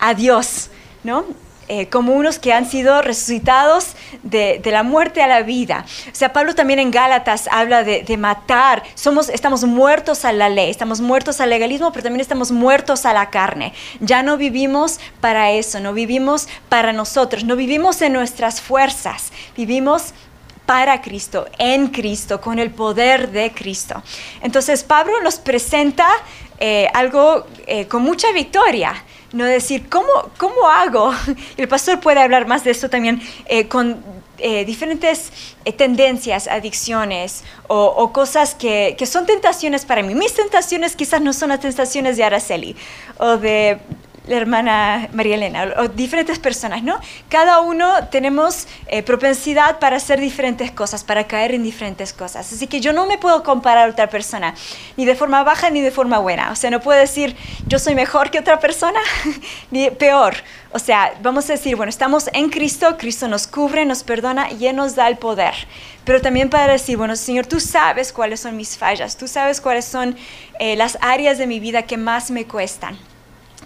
a 0.00 0.14
Dios, 0.14 0.70
¿no? 1.04 1.24
Eh, 1.68 1.88
como 1.88 2.12
unos 2.12 2.38
que 2.38 2.52
han 2.52 2.68
sido 2.68 3.02
resucitados 3.02 3.96
de, 4.22 4.60
de 4.62 4.70
la 4.70 4.82
muerte 4.82 5.22
a 5.22 5.26
la 5.26 5.42
vida. 5.42 5.84
O 6.10 6.14
sea, 6.14 6.32
Pablo 6.32 6.54
también 6.54 6.78
en 6.78 6.90
Gálatas 6.90 7.48
habla 7.50 7.82
de, 7.82 8.02
de 8.02 8.16
matar. 8.16 8.82
Somos, 8.94 9.28
estamos 9.28 9.64
muertos 9.64 10.24
a 10.24 10.32
la 10.32 10.48
ley, 10.48 10.70
estamos 10.70 11.00
muertos 11.00 11.40
al 11.40 11.50
legalismo, 11.50 11.92
pero 11.92 12.04
también 12.04 12.20
estamos 12.20 12.52
muertos 12.52 13.04
a 13.04 13.12
la 13.12 13.30
carne. 13.30 13.72
Ya 14.00 14.22
no 14.22 14.36
vivimos 14.36 15.00
para 15.20 15.50
eso, 15.50 15.80
no 15.80 15.92
vivimos 15.92 16.48
para 16.68 16.92
nosotros, 16.92 17.44
no 17.44 17.56
vivimos 17.56 18.00
en 18.02 18.12
nuestras 18.12 18.60
fuerzas, 18.60 19.32
vivimos 19.56 20.12
para 20.66 21.00
Cristo, 21.00 21.46
en 21.58 21.88
Cristo, 21.88 22.40
con 22.40 22.58
el 22.58 22.70
poder 22.70 23.30
de 23.30 23.52
Cristo. 23.52 24.02
Entonces 24.42 24.82
Pablo 24.82 25.20
nos 25.22 25.36
presenta 25.36 26.08
eh, 26.58 26.88
algo 26.92 27.46
eh, 27.66 27.86
con 27.86 28.02
mucha 28.02 28.32
victoria. 28.32 28.94
No 29.32 29.44
decir, 29.44 29.88
¿cómo, 29.88 30.08
cómo 30.38 30.68
hago? 30.68 31.12
El 31.56 31.68
pastor 31.68 32.00
puede 32.00 32.20
hablar 32.20 32.46
más 32.46 32.64
de 32.64 32.70
esto 32.70 32.88
también 32.88 33.20
eh, 33.46 33.68
con 33.68 34.02
eh, 34.38 34.64
diferentes 34.64 35.32
eh, 35.64 35.72
tendencias, 35.72 36.46
adicciones 36.46 37.42
o, 37.68 37.86
o 37.86 38.12
cosas 38.12 38.54
que, 38.54 38.94
que 38.98 39.06
son 39.06 39.26
tentaciones 39.26 39.84
para 39.84 40.02
mí. 40.02 40.14
Mis 40.14 40.34
tentaciones 40.34 40.94
quizás 40.94 41.20
no 41.20 41.32
son 41.32 41.48
las 41.48 41.60
tentaciones 41.60 42.16
de 42.16 42.24
Araceli 42.24 42.76
o 43.18 43.38
de 43.38 43.78
la 44.26 44.36
hermana 44.36 45.08
María 45.12 45.36
Elena 45.36 45.74
o 45.78 45.88
diferentes 45.88 46.38
personas, 46.38 46.82
¿no? 46.82 46.98
Cada 47.28 47.60
uno 47.60 48.08
tenemos 48.10 48.66
eh, 48.88 49.02
propensidad 49.02 49.78
para 49.78 49.96
hacer 49.96 50.20
diferentes 50.20 50.70
cosas, 50.70 51.04
para 51.04 51.24
caer 51.24 51.54
en 51.54 51.62
diferentes 51.62 52.12
cosas. 52.12 52.52
Así 52.52 52.66
que 52.66 52.80
yo 52.80 52.92
no 52.92 53.06
me 53.06 53.18
puedo 53.18 53.42
comparar 53.42 53.88
a 53.88 53.92
otra 53.92 54.08
persona, 54.08 54.54
ni 54.96 55.04
de 55.04 55.14
forma 55.14 55.44
baja 55.44 55.70
ni 55.70 55.80
de 55.80 55.90
forma 55.90 56.18
buena. 56.18 56.50
O 56.50 56.56
sea, 56.56 56.70
no 56.70 56.80
puedo 56.80 56.98
decir 56.98 57.36
yo 57.66 57.78
soy 57.78 57.94
mejor 57.94 58.30
que 58.30 58.38
otra 58.38 58.58
persona, 58.58 59.00
ni 59.70 59.90
peor. 59.90 60.34
O 60.72 60.78
sea, 60.78 61.14
vamos 61.22 61.48
a 61.48 61.52
decir, 61.52 61.76
bueno, 61.76 61.90
estamos 61.90 62.28
en 62.32 62.50
Cristo, 62.50 62.96
Cristo 62.98 63.28
nos 63.28 63.46
cubre, 63.46 63.84
nos 63.86 64.02
perdona 64.02 64.50
y 64.50 64.66
Él 64.66 64.76
nos 64.76 64.94
da 64.96 65.08
el 65.08 65.16
poder. 65.16 65.54
Pero 66.04 66.20
también 66.20 66.50
para 66.50 66.72
decir, 66.72 66.96
bueno, 66.96 67.16
Señor, 67.16 67.46
tú 67.46 67.60
sabes 67.60 68.12
cuáles 68.12 68.40
son 68.40 68.56
mis 68.56 68.76
fallas, 68.76 69.16
tú 69.16 69.26
sabes 69.26 69.60
cuáles 69.60 69.84
son 69.84 70.16
eh, 70.58 70.76
las 70.76 70.98
áreas 71.00 71.38
de 71.38 71.46
mi 71.46 71.60
vida 71.60 71.82
que 71.82 71.96
más 71.96 72.30
me 72.30 72.44
cuestan 72.44 72.98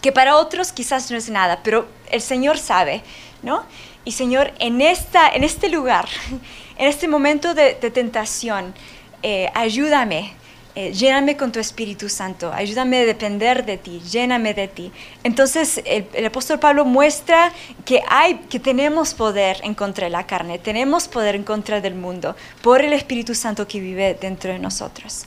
que 0.00 0.12
para 0.12 0.36
otros 0.36 0.72
quizás 0.72 1.10
no 1.10 1.16
es 1.16 1.28
nada, 1.28 1.60
pero 1.62 1.88
el 2.10 2.20
Señor 2.20 2.58
sabe, 2.58 3.02
¿no? 3.42 3.64
Y 4.04 4.12
Señor, 4.12 4.52
en, 4.58 4.80
esta, 4.80 5.28
en 5.28 5.44
este 5.44 5.68
lugar, 5.68 6.08
en 6.78 6.86
este 6.88 7.08
momento 7.08 7.54
de, 7.54 7.74
tentación, 7.74 8.74
eh, 9.22 9.50
ayúdame, 9.54 10.32
eh, 10.74 10.92
lléname 10.92 11.36
con 11.36 11.52
tu 11.52 11.58
Espíritu 11.58 12.08
Santo, 12.08 12.52
ayúdame 12.52 12.98
a 12.98 13.04
depender 13.04 13.66
de 13.66 13.76
ti, 13.76 14.00
lléname 14.00 14.54
de 14.54 14.68
ti. 14.68 14.92
Entonces 15.22 15.82
el, 15.84 16.06
el 16.14 16.26
apóstol 16.26 16.58
Pablo 16.58 16.84
muestra 16.84 17.52
que 17.84 18.02
hay, 18.08 18.36
que 18.48 18.60
tenemos 18.60 19.12
poder 19.12 19.58
en 19.62 19.74
contra 19.74 20.06
de 20.06 20.10
la 20.10 20.26
carne, 20.26 20.58
tenemos 20.58 21.08
poder 21.08 21.34
en 21.34 21.42
contra 21.42 21.80
del 21.80 21.94
mundo 21.94 22.36
por 22.62 22.82
el 22.82 22.92
Espíritu 22.92 23.34
Santo 23.34 23.66
que 23.66 23.80
vive 23.80 24.16
dentro 24.18 24.52
de 24.52 24.60
nosotros. 24.60 25.26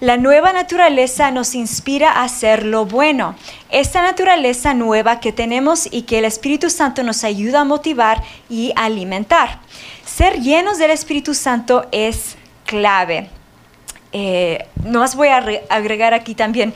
La 0.00 0.16
nueva 0.16 0.52
naturaleza 0.52 1.30
nos 1.30 1.54
inspira 1.54 2.10
a 2.10 2.24
hacer 2.24 2.64
lo 2.64 2.86
bueno. 2.86 3.34
Esta 3.70 4.00
naturaleza 4.02 4.72
nueva 4.72 5.20
que 5.20 5.32
tenemos 5.32 5.88
y 5.90 6.02
que 6.02 6.18
el 6.18 6.24
Espíritu 6.24 6.70
Santo 6.70 7.02
nos 7.02 7.22
ayuda 7.24 7.60
a 7.60 7.64
motivar 7.64 8.22
y 8.48 8.72
alimentar. 8.76 9.60
Ser 10.04 10.40
llenos 10.40 10.78
del 10.78 10.90
Espíritu 10.90 11.34
Santo 11.34 11.86
es 11.92 12.36
clave. 12.64 13.28
Eh, 14.12 14.66
nomás 14.84 15.14
voy 15.14 15.28
a 15.28 15.40
re- 15.40 15.64
agregar 15.68 16.14
aquí 16.14 16.34
también, 16.34 16.74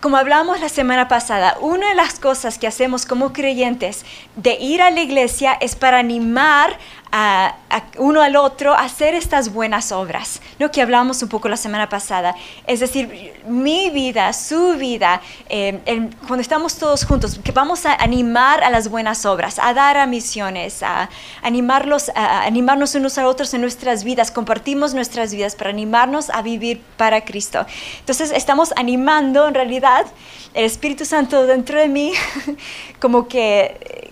como 0.00 0.16
hablamos 0.16 0.58
la 0.60 0.68
semana 0.68 1.06
pasada, 1.06 1.56
una 1.60 1.90
de 1.90 1.94
las 1.94 2.18
cosas 2.18 2.58
que 2.58 2.66
hacemos 2.66 3.06
como 3.06 3.32
creyentes 3.32 4.04
de 4.36 4.54
ir 4.54 4.82
a 4.82 4.90
la 4.90 5.00
iglesia 5.00 5.52
es 5.60 5.76
para 5.76 5.98
animar 5.98 6.76
a, 7.12 7.54
a 7.70 7.82
uno 7.98 8.22
al 8.22 8.36
otro 8.36 8.72
a 8.72 8.80
hacer 8.80 9.14
estas 9.14 9.52
buenas 9.52 9.92
obras, 9.92 10.40
¿no? 10.58 10.70
que 10.70 10.80
hablamos 10.80 11.22
un 11.22 11.28
poco 11.28 11.48
la 11.48 11.56
semana 11.56 11.88
pasada. 11.88 12.34
Es 12.66 12.80
decir, 12.80 13.34
mi 13.46 13.90
vida, 13.90 14.32
su 14.32 14.74
vida, 14.76 15.20
eh, 15.48 15.78
cuando 16.26 16.40
estamos 16.40 16.76
todos 16.76 17.04
juntos, 17.04 17.38
que 17.44 17.52
vamos 17.52 17.84
a 17.86 17.94
animar 17.94 18.64
a 18.64 18.70
las 18.70 18.88
buenas 18.88 19.26
obras, 19.26 19.58
a 19.58 19.74
dar 19.74 19.96
a 19.98 20.06
misiones, 20.06 20.82
a 20.82 21.10
animarlos, 21.42 22.10
a 22.14 22.44
animarnos 22.44 22.94
unos 22.94 23.18
a 23.18 23.28
otros 23.28 23.52
en 23.54 23.60
nuestras 23.60 24.04
vidas, 24.04 24.30
compartimos 24.30 24.94
nuestras 24.94 25.34
vidas 25.34 25.54
para 25.54 25.70
animarnos 25.70 26.30
a 26.30 26.42
vivir 26.42 26.80
para 26.96 27.24
Cristo. 27.24 27.66
Entonces 28.00 28.32
estamos 28.32 28.72
animando 28.76 29.48
en 29.48 29.54
realidad 29.54 30.06
el 30.54 30.64
Espíritu 30.64 31.04
Santo 31.04 31.46
dentro 31.46 31.78
de 31.78 31.88
mí, 31.88 32.12
como 33.00 33.28
que 33.28 33.76
eh, 33.80 34.11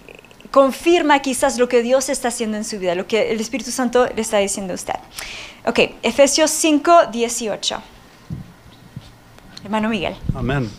confirma 0.50 1.20
quizás 1.20 1.58
lo 1.58 1.68
que 1.68 1.82
Dios 1.82 2.08
está 2.08 2.28
haciendo 2.28 2.56
en 2.56 2.64
su 2.64 2.78
vida, 2.78 2.94
lo 2.94 3.06
que 3.06 3.32
el 3.32 3.40
Espíritu 3.40 3.70
Santo 3.70 4.06
le 4.14 4.20
está 4.20 4.38
diciendo 4.38 4.72
a 4.72 4.76
usted. 4.76 4.94
Ok, 5.66 5.78
Efesios 6.02 6.50
5, 6.50 7.06
18. 7.12 7.82
Hermano 9.64 9.88
Miguel. 9.88 10.14
Amén. 10.34 10.70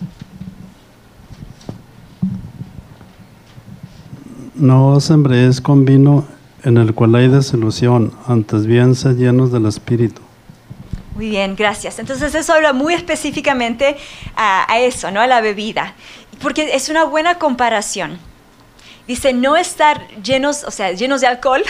No 4.55 4.89
os 4.89 5.09
embreéis 5.09 5.61
con 5.61 5.85
vino, 5.85 6.25
en 6.63 6.77
el 6.77 6.93
cual 6.93 7.15
hay 7.15 7.27
desilusión, 7.27 8.13
antes 8.27 8.65
bien 8.65 8.95
sed 8.95 9.17
llenos 9.17 9.51
del 9.51 9.65
Espíritu. 9.65 10.21
Muy 11.15 11.29
bien, 11.29 11.55
gracias. 11.55 11.99
Entonces 11.99 12.33
eso 12.35 12.53
habla 12.53 12.73
muy 12.73 12.93
específicamente 12.93 13.97
a, 14.35 14.71
a 14.71 14.79
eso, 14.79 15.11
¿no? 15.11 15.21
A 15.21 15.27
la 15.27 15.41
bebida. 15.41 15.93
Porque 16.41 16.75
es 16.75 16.89
una 16.89 17.03
buena 17.03 17.37
comparación. 17.37 18.17
Dice, 19.11 19.33
no 19.33 19.57
estar 19.57 20.07
llenos, 20.23 20.63
o 20.63 20.71
sea, 20.71 20.93
llenos 20.93 21.19
de 21.19 21.27
alcohol, 21.27 21.61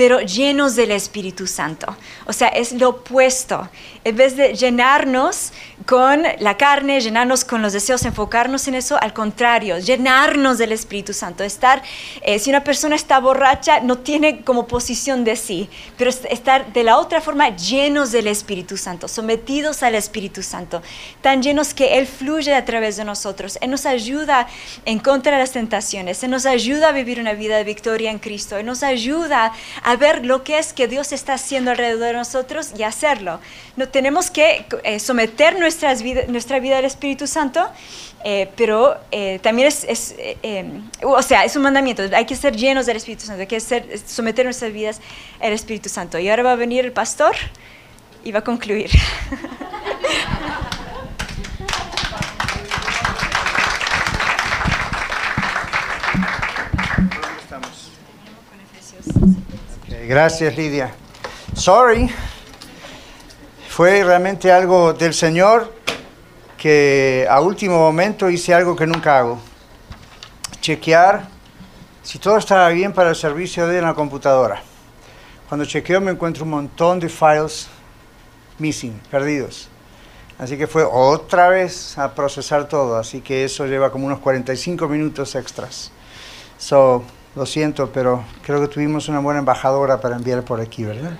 pero 0.00 0.22
llenos 0.22 0.76
del 0.76 0.92
Espíritu 0.92 1.46
Santo. 1.46 1.94
O 2.24 2.32
sea, 2.32 2.48
es 2.48 2.72
lo 2.72 2.88
opuesto. 2.88 3.68
En 4.02 4.16
vez 4.16 4.34
de 4.34 4.54
llenarnos 4.54 5.52
con 5.84 6.22
la 6.38 6.56
carne, 6.56 7.02
llenarnos 7.02 7.44
con 7.44 7.60
los 7.60 7.74
deseos, 7.74 8.06
enfocarnos 8.06 8.66
en 8.66 8.76
eso, 8.76 8.96
al 8.98 9.12
contrario, 9.12 9.78
llenarnos 9.78 10.56
del 10.56 10.72
Espíritu 10.72 11.12
Santo. 11.12 11.44
Estar, 11.44 11.82
eh, 12.22 12.38
si 12.38 12.48
una 12.48 12.64
persona 12.64 12.96
está 12.96 13.18
borracha, 13.18 13.80
no 13.80 13.98
tiene 13.98 14.40
como 14.40 14.66
posición 14.66 15.22
de 15.22 15.36
sí, 15.36 15.68
pero 15.98 16.08
estar 16.08 16.72
de 16.72 16.82
la 16.82 16.96
otra 16.96 17.20
forma 17.20 17.54
llenos 17.54 18.10
del 18.10 18.28
Espíritu 18.28 18.78
Santo, 18.78 19.06
sometidos 19.06 19.82
al 19.82 19.94
Espíritu 19.94 20.42
Santo, 20.42 20.80
tan 21.20 21.42
llenos 21.42 21.74
que 21.74 21.98
Él 21.98 22.06
fluye 22.06 22.54
a 22.54 22.64
través 22.64 22.96
de 22.96 23.04
nosotros. 23.04 23.58
Él 23.60 23.70
nos 23.70 23.84
ayuda 23.84 24.48
en 24.86 24.98
contra 24.98 25.32
de 25.32 25.40
las 25.40 25.52
tentaciones, 25.52 26.22
Él 26.24 26.30
nos 26.30 26.46
ayuda 26.46 26.88
a 26.88 26.92
vivir 26.92 27.20
una 27.20 27.34
vida 27.34 27.58
de 27.58 27.64
victoria 27.64 28.10
en 28.10 28.18
Cristo, 28.18 28.56
Él 28.56 28.64
nos 28.64 28.82
ayuda 28.82 29.52
a 29.82 29.89
ver 29.96 30.24
lo 30.24 30.44
que 30.44 30.58
es 30.58 30.72
que 30.72 30.88
Dios 30.88 31.12
está 31.12 31.34
haciendo 31.34 31.70
alrededor 31.70 32.08
de 32.08 32.12
nosotros 32.12 32.72
y 32.76 32.82
hacerlo. 32.82 33.40
No 33.76 33.88
tenemos 33.88 34.30
que 34.30 34.66
eh, 34.84 34.98
someter 34.98 35.58
nuestras 35.58 36.02
vida, 36.02 36.22
nuestra 36.28 36.60
vida 36.60 36.78
al 36.78 36.84
Espíritu 36.84 37.26
Santo, 37.26 37.68
eh, 38.24 38.48
pero 38.56 38.96
eh, 39.10 39.38
también 39.42 39.68
es, 39.68 39.84
es 39.84 40.14
o 41.02 41.22
sea, 41.22 41.44
es 41.44 41.56
un 41.56 41.62
mandamiento. 41.62 42.02
Hay 42.12 42.26
que 42.26 42.36
ser 42.36 42.56
llenos 42.56 42.86
del 42.86 42.96
Espíritu 42.96 43.24
Santo, 43.24 43.40
hay 43.40 43.46
que 43.46 43.60
ser, 43.60 43.98
someter 44.06 44.44
nuestras 44.44 44.72
vidas 44.72 45.00
al 45.40 45.52
Espíritu 45.52 45.88
Santo. 45.88 46.18
Y 46.18 46.28
ahora 46.28 46.42
va 46.42 46.52
a 46.52 46.56
venir 46.56 46.84
el 46.84 46.92
pastor 46.92 47.34
y 48.24 48.32
va 48.32 48.40
a 48.40 48.44
concluir. 48.44 48.90
gracias 60.10 60.56
Lidia. 60.56 60.92
Sorry 61.54 62.10
fue 63.68 64.02
realmente 64.02 64.50
algo 64.50 64.92
del 64.92 65.14
Señor 65.14 65.72
que 66.58 67.28
a 67.30 67.40
último 67.40 67.78
momento 67.78 68.28
hice 68.28 68.52
algo 68.52 68.74
que 68.74 68.88
nunca 68.88 69.20
hago. 69.20 69.38
Chequear 70.60 71.28
si 72.02 72.18
todo 72.18 72.38
estaba 72.38 72.70
bien 72.70 72.92
para 72.92 73.10
el 73.10 73.14
servicio 73.14 73.68
de 73.68 73.80
la 73.80 73.94
computadora. 73.94 74.60
Cuando 75.48 75.64
chequeo 75.64 76.00
me 76.00 76.10
encuentro 76.10 76.42
un 76.42 76.50
montón 76.50 76.98
de 76.98 77.08
files 77.08 77.68
missing, 78.58 79.00
perdidos. 79.12 79.68
Así 80.40 80.58
que 80.58 80.66
fue 80.66 80.82
otra 80.82 81.48
vez 81.50 81.96
a 81.96 82.12
procesar 82.16 82.68
todo, 82.68 82.96
así 82.96 83.20
que 83.20 83.44
eso 83.44 83.64
lleva 83.64 83.92
como 83.92 84.06
unos 84.06 84.18
45 84.18 84.88
minutos 84.88 85.36
extras. 85.36 85.92
So, 86.58 87.04
lo 87.34 87.46
siento, 87.46 87.90
pero 87.92 88.24
creo 88.42 88.60
que 88.60 88.68
tuvimos 88.68 89.08
una 89.08 89.20
buena 89.20 89.40
embajadora 89.40 90.00
para 90.00 90.16
enviar 90.16 90.42
por 90.42 90.60
aquí, 90.60 90.84
¿verdad? 90.84 91.12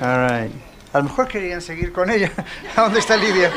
All 0.00 0.28
right. 0.28 0.52
A 0.92 0.98
lo 0.98 1.04
mejor 1.04 1.28
querían 1.28 1.60
seguir 1.60 1.92
con 1.92 2.10
ella. 2.10 2.32
¿A 2.76 2.82
dónde 2.82 3.00
está 3.00 3.16
Lidia? 3.16 3.50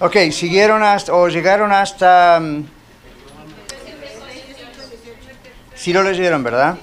Ok, 0.00 0.16
siguieron 0.32 0.82
hasta, 0.82 1.14
o 1.14 1.28
llegaron 1.28 1.72
hasta... 1.72 2.38
Um, 2.40 2.66
sí 5.74 5.92
lo 5.92 6.02
leyeron, 6.02 6.42
¿verdad? 6.42 6.76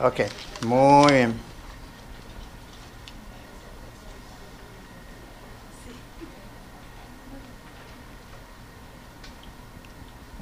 Ok, 0.00 0.20
muy 0.62 1.12
bien. 1.12 1.45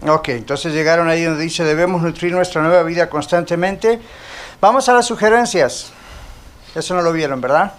Ok, 0.07 0.29
entonces 0.31 0.73
llegaron 0.75 1.09
ahí 1.09 1.25
donde 1.25 1.43
dice 1.43 1.65
debemos 1.65 2.03
nutrir 2.03 2.33
nuestra 2.33 2.61
nueva 2.61 2.83
vida 2.83 3.09
constantemente. 3.09 4.01
Vamos 4.61 4.89
a 4.89 4.93
las 4.93 5.07
sugerencias. 5.07 5.93
Eso 6.75 6.95
no 6.95 7.03
lo 7.03 7.13
vieron, 7.13 7.41
¿verdad? 7.41 7.73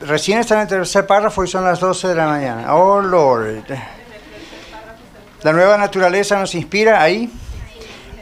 Recién 0.00 0.40
está 0.40 0.56
en 0.56 0.60
el 0.62 0.68
tercer 0.68 1.06
párrafo 1.06 1.44
y 1.44 1.48
son 1.48 1.64
las 1.64 1.78
12 1.78 2.08
de 2.08 2.14
la 2.14 2.26
mañana. 2.26 2.74
Oh, 2.74 3.00
Lord. 3.00 3.64
La 5.42 5.52
nueva 5.52 5.78
naturaleza 5.78 6.38
nos 6.38 6.54
inspira 6.54 7.00
ahí. 7.00 7.32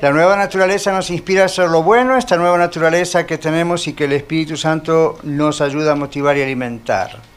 La 0.00 0.10
nueva 0.10 0.36
naturaleza 0.36 0.92
nos 0.92 1.10
inspira 1.10 1.42
a 1.42 1.46
hacer 1.46 1.68
lo 1.68 1.82
bueno, 1.82 2.16
esta 2.16 2.36
nueva 2.36 2.56
naturaleza 2.56 3.26
que 3.26 3.36
tenemos 3.36 3.86
y 3.86 3.94
que 3.94 4.04
el 4.04 4.12
Espíritu 4.12 4.56
Santo 4.56 5.18
nos 5.24 5.60
ayuda 5.60 5.92
a 5.92 5.94
motivar 5.94 6.36
y 6.36 6.42
alimentar. 6.42 7.29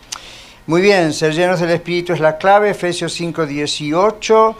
Muy 0.65 0.81
bien, 0.81 1.11
ser 1.11 1.33
llenos 1.33 1.59
del 1.59 1.71
Espíritu 1.71 2.13
es 2.13 2.21
la 2.21 2.37
clave, 2.37 2.69
Efesios 2.69 3.11
5, 3.11 3.45
18. 3.45 4.55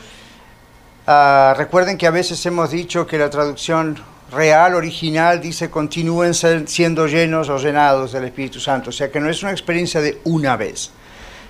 Ah, 1.08 1.54
recuerden 1.58 1.98
que 1.98 2.06
a 2.06 2.12
veces 2.12 2.46
hemos 2.46 2.72
dicho 2.72 3.08
que 3.08 3.18
la 3.18 3.30
traducción 3.30 3.98
real, 4.30 4.76
original, 4.76 5.40
dice 5.40 5.70
continúen 5.70 6.34
siendo 6.34 7.08
llenos 7.08 7.48
o 7.48 7.58
llenados 7.58 8.12
del 8.12 8.26
Espíritu 8.26 8.60
Santo. 8.60 8.90
O 8.90 8.92
sea 8.92 9.10
que 9.10 9.22
no 9.22 9.30
es 9.30 9.44
una 9.44 9.54
experiencia 9.54 10.02
de 10.02 10.20
una 10.26 10.58
vez. 10.58 10.92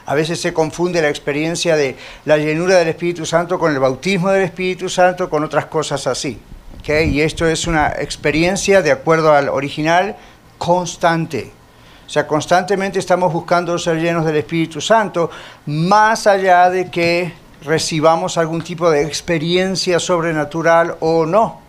A 0.06 0.14
veces 0.14 0.40
se 0.40 0.54
confunde 0.54 1.02
la 1.02 1.10
experiencia 1.10 1.76
de 1.76 1.96
la 2.26 2.38
llenura 2.38 2.78
del 2.78 2.90
Espíritu 2.90 3.26
Santo 3.26 3.58
con 3.58 3.72
el 3.72 3.80
bautismo 3.80 4.30
del 4.30 4.44
Espíritu 4.44 4.88
Santo, 4.88 5.32
con 5.32 5.44
otras 5.44 5.66
cosas 5.66 6.06
así. 6.06 6.38
¿okay? 6.80 7.10
Y 7.10 7.22
esto 7.22 7.48
es 7.48 7.66
una 7.66 7.88
experiencia, 7.88 8.84
de 8.84 8.92
acuerdo 8.92 9.34
al 9.34 9.50
original, 9.50 10.16
constante 10.60 11.63
o 12.06 12.10
sea, 12.10 12.28
constantemente 12.28 13.00
estamos 13.00 13.32
buscando 13.32 13.78
ser 13.78 14.00
llenos 14.00 14.26
del 14.26 14.36
Espíritu 14.36 14.82
Santo, 14.82 15.32
más 15.66 16.28
allá 16.28 16.70
de 16.70 16.92
que 16.92 17.34
recibamos 17.64 18.38
algún 18.38 18.62
tipo 18.62 18.90
de 18.92 19.04
experiencia 19.04 20.00
sobrenatural 20.00 20.98
o 21.00 21.26
no. 21.26 21.62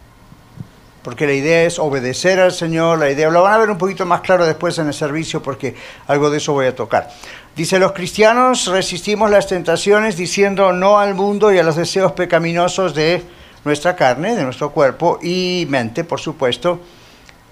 Porque 1.02 1.26
la 1.26 1.34
idea 1.34 1.64
es 1.64 1.78
obedecer 1.78 2.40
al 2.40 2.52
Señor, 2.52 2.98
la 2.98 3.10
idea, 3.10 3.30
lo 3.30 3.42
van 3.42 3.52
a 3.52 3.58
ver 3.58 3.70
un 3.70 3.78
poquito 3.78 4.06
más 4.06 4.22
claro 4.22 4.44
después 4.44 4.78
en 4.78 4.88
el 4.88 4.94
servicio 4.94 5.42
porque 5.42 5.76
algo 6.06 6.30
de 6.30 6.38
eso 6.38 6.52
voy 6.52 6.66
a 6.66 6.74
tocar. 6.74 7.10
Dice, 7.54 7.78
los 7.78 7.92
cristianos 7.92 8.66
resistimos 8.66 9.30
las 9.30 9.46
tentaciones 9.46 10.16
diciendo 10.16 10.72
no 10.72 10.98
al 10.98 11.14
mundo 11.14 11.52
y 11.52 11.58
a 11.58 11.62
los 11.62 11.76
deseos 11.76 12.12
pecaminosos 12.12 12.94
de 12.94 13.22
nuestra 13.64 13.94
carne, 13.94 14.34
de 14.34 14.42
nuestro 14.42 14.72
cuerpo 14.72 15.18
y 15.22 15.66
mente, 15.68 16.04
por 16.04 16.20
supuesto 16.20 16.80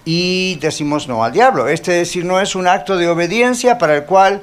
y 0.05 0.57
decimos 0.57 1.09
no 1.09 1.25
al 1.25 1.33
diablo. 1.33 1.69
Este 1.69 1.93
decir 1.93 2.25
no 2.25 2.41
es 2.41 2.55
un 2.55 2.67
acto 2.67 2.97
de 2.97 3.09
obediencia 3.09 3.79
para 3.79 3.97
el 3.97 4.05
cual 4.05 4.43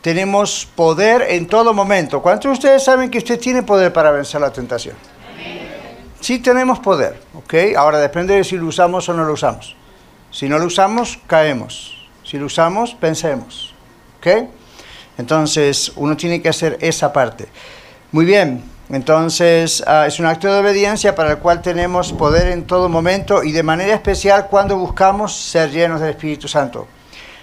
tenemos 0.00 0.68
poder 0.74 1.22
en 1.28 1.46
todo 1.46 1.74
momento. 1.74 2.22
¿Cuántos 2.22 2.50
de 2.50 2.52
ustedes 2.52 2.84
saben 2.84 3.10
que 3.10 3.18
usted 3.18 3.38
tiene 3.38 3.62
poder 3.62 3.92
para 3.92 4.10
vencer 4.10 4.40
la 4.40 4.52
tentación? 4.52 4.96
Sí 6.20 6.38
tenemos 6.38 6.78
poder, 6.80 7.20
¿ok? 7.34 7.54
Ahora 7.76 7.98
depende 7.98 8.34
de 8.34 8.44
si 8.44 8.56
lo 8.56 8.66
usamos 8.66 9.08
o 9.08 9.14
no 9.14 9.24
lo 9.24 9.32
usamos. 9.32 9.76
Si 10.30 10.48
no 10.48 10.58
lo 10.58 10.66
usamos, 10.66 11.18
caemos. 11.26 12.08
Si 12.24 12.38
lo 12.38 12.46
usamos, 12.46 12.94
pensemos, 12.94 13.74
¿ok? 14.18 14.48
Entonces, 15.18 15.92
uno 15.96 16.16
tiene 16.16 16.42
que 16.42 16.48
hacer 16.48 16.76
esa 16.80 17.12
parte. 17.12 17.46
Muy 18.12 18.24
bien, 18.24 18.62
entonces, 18.88 19.82
ah, 19.86 20.06
es 20.06 20.20
un 20.20 20.26
acto 20.26 20.52
de 20.52 20.60
obediencia 20.60 21.14
para 21.14 21.32
el 21.32 21.38
cual 21.38 21.60
tenemos 21.60 22.12
poder 22.12 22.48
en 22.48 22.66
todo 22.66 22.88
momento 22.88 23.42
y 23.42 23.50
de 23.50 23.64
manera 23.64 23.94
especial 23.94 24.46
cuando 24.48 24.76
buscamos 24.76 25.36
ser 25.36 25.70
llenos 25.70 26.00
del 26.00 26.10
Espíritu 26.10 26.46
Santo. 26.46 26.86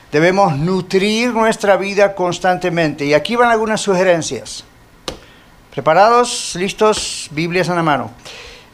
Debemos 0.09 0.57
nutrir 0.57 1.33
nuestra 1.33 1.75
vida 1.75 2.15
constantemente. 2.15 3.03
Y 3.03 3.13
aquí 3.13 3.35
van 3.35 3.49
algunas 3.49 3.81
sugerencias. 3.81 4.63
¿Preparados? 5.73 6.55
¿Listos? 6.55 7.27
Biblias 7.31 7.67
en 7.67 7.75
la 7.75 7.83
mano. 7.83 8.11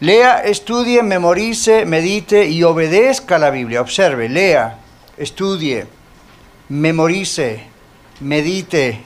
Lea, 0.02 0.42
estudie, 0.44 1.02
memorice, 1.02 1.86
medite 1.86 2.46
y 2.46 2.62
obedezca 2.64 3.40
la 3.40 3.50
Biblia. 3.50 3.82
Observe, 3.82 4.30
lea, 4.30 4.78
estudie, 5.18 5.88
memorice, 6.68 7.64
medite, 8.20 9.02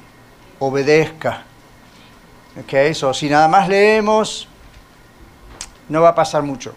obedezca. 0.59 1.45
Okay, 2.61 2.93
so, 2.93 3.13
si 3.13 3.29
nada 3.29 3.47
más 3.47 3.67
leemos, 3.67 4.47
no 5.89 6.01
va 6.01 6.09
a 6.09 6.15
pasar 6.15 6.43
mucho. 6.43 6.75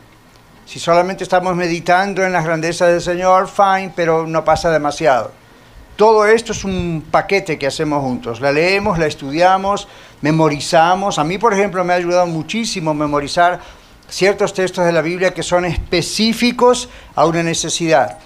Si 0.65 0.79
solamente 0.79 1.23
estamos 1.23 1.55
meditando 1.55 2.25
en 2.25 2.33
las 2.33 2.45
grandezas 2.45 2.89
del 2.89 3.03
Señor, 3.03 3.47
fine, 3.47 3.93
pero 3.95 4.27
no 4.27 4.43
pasa 4.43 4.71
demasiado. 4.71 5.33
Todo 5.97 6.27
esto 6.27 6.53
es 6.53 6.65
un 6.65 7.05
paquete 7.11 7.59
que 7.59 7.67
hacemos 7.67 8.03
juntos. 8.03 8.41
La 8.41 8.53
leemos, 8.53 8.99
la 8.99 9.07
estudiamos, 9.07 9.87
memorizamos. 10.23 11.19
A 11.19 11.25
mí, 11.25 11.39
por 11.39 11.53
ejemplo, 11.53 11.85
me 11.85 11.93
ha 11.93 11.97
ayudado 11.97 12.27
muchísimo 12.27 12.95
memorizar 12.95 13.61
ciertos 14.09 14.55
textos 14.55 14.85
de 14.85 14.93
la 14.93 15.03
Biblia 15.03 15.35
que 15.35 15.43
son 15.43 15.67
específicos 15.67 16.89
a 17.15 17.27
una 17.27 17.43
necesidad. 17.43 18.19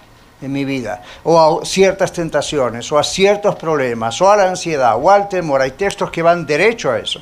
en 0.43 0.53
mi 0.53 0.64
vida, 0.64 1.03
o 1.22 1.61
a 1.61 1.64
ciertas 1.66 2.12
tentaciones, 2.12 2.91
o 2.91 2.99
a 2.99 3.05
ciertos 3.05 3.57
problemas, 3.57 4.20
o 4.22 4.31
a 4.31 4.37
la 4.37 4.49
ansiedad, 4.49 4.97
o 4.99 5.11
al 5.11 5.29
temor. 5.29 5.61
Hay 5.61 5.72
textos 5.72 6.11
que 6.11 6.22
van 6.22 6.47
derecho 6.47 6.91
a 6.91 6.99
eso. 6.99 7.20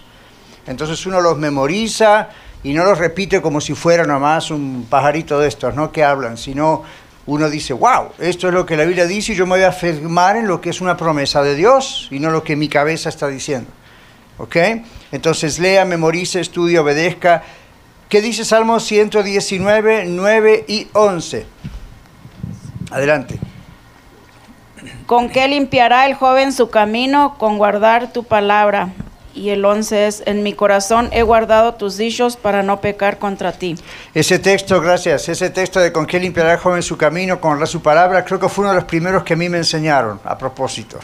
Entonces 0.68 1.04
uno 1.06 1.20
los 1.20 1.38
memoriza 1.38 2.28
y 2.62 2.74
no 2.74 2.84
los 2.84 2.98
repite 2.98 3.40
como 3.40 3.60
si 3.60 3.74
fuera 3.74 4.04
nomás 4.04 4.50
un 4.50 4.86
pajarito 4.88 5.40
de 5.40 5.48
estos, 5.48 5.74
¿no? 5.74 5.90
Que 5.90 6.04
hablan, 6.04 6.36
sino 6.36 6.82
uno 7.26 7.48
dice, 7.48 7.72
wow, 7.72 8.10
esto 8.18 8.48
es 8.48 8.54
lo 8.54 8.66
que 8.66 8.76
la 8.76 8.84
Biblia 8.84 9.06
dice 9.06 9.32
y 9.32 9.34
yo 9.34 9.46
me 9.46 9.56
voy 9.56 9.62
a 9.62 9.68
afirmar 9.68 10.36
en 10.36 10.46
lo 10.46 10.60
que 10.60 10.70
es 10.70 10.80
una 10.80 10.96
promesa 10.96 11.42
de 11.42 11.54
Dios 11.54 12.08
y 12.10 12.20
no 12.20 12.30
lo 12.30 12.44
que 12.44 12.54
mi 12.54 12.68
cabeza 12.68 13.08
está 13.08 13.28
diciendo. 13.28 13.70
¿Ok? 14.36 14.56
Entonces 15.10 15.58
lea, 15.58 15.84
memorice, 15.84 16.40
estudie, 16.40 16.78
obedezca. 16.78 17.42
¿Qué 18.08 18.20
dice 18.20 18.44
Salmo 18.44 18.78
119, 18.78 20.04
9 20.06 20.64
y 20.68 20.88
11? 20.92 21.46
Adelante. 22.90 23.38
¿Con 25.06 25.30
qué 25.30 25.48
limpiará 25.48 26.06
el 26.06 26.14
joven 26.14 26.52
su 26.52 26.70
camino? 26.70 27.36
Con 27.38 27.56
guardar 27.58 28.12
tu 28.12 28.24
palabra. 28.24 28.90
Y 29.34 29.50
el 29.50 29.64
11 29.64 30.06
es, 30.06 30.22
en 30.26 30.42
mi 30.42 30.52
corazón 30.52 31.08
he 31.12 31.22
guardado 31.22 31.74
tus 31.74 31.96
dichos 31.96 32.36
para 32.36 32.62
no 32.62 32.80
pecar 32.80 33.18
contra 33.18 33.52
ti. 33.52 33.76
Ese 34.14 34.38
texto, 34.38 34.80
gracias, 34.80 35.28
ese 35.28 35.50
texto 35.50 35.80
de 35.80 35.92
con 35.92 36.06
qué 36.06 36.18
limpiará 36.18 36.54
el 36.54 36.58
joven 36.58 36.82
su 36.82 36.96
camino, 36.96 37.40
con 37.40 37.64
su 37.66 37.80
palabra, 37.80 38.24
creo 38.24 38.40
que 38.40 38.48
fue 38.48 38.64
uno 38.64 38.72
de 38.72 38.80
los 38.80 38.84
primeros 38.84 39.22
que 39.22 39.34
a 39.34 39.36
mí 39.36 39.48
me 39.48 39.58
enseñaron, 39.58 40.20
a 40.24 40.36
propósito. 40.36 40.98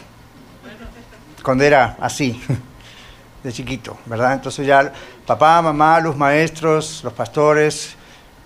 Cuando 1.42 1.64
era 1.64 1.96
así, 2.00 2.40
de 3.44 3.52
chiquito, 3.52 3.98
¿verdad? 4.06 4.32
Entonces 4.32 4.66
ya 4.66 4.92
papá, 5.26 5.60
mamá, 5.62 6.00
los 6.00 6.16
maestros, 6.16 7.02
los 7.04 7.12
pastores, 7.12 7.94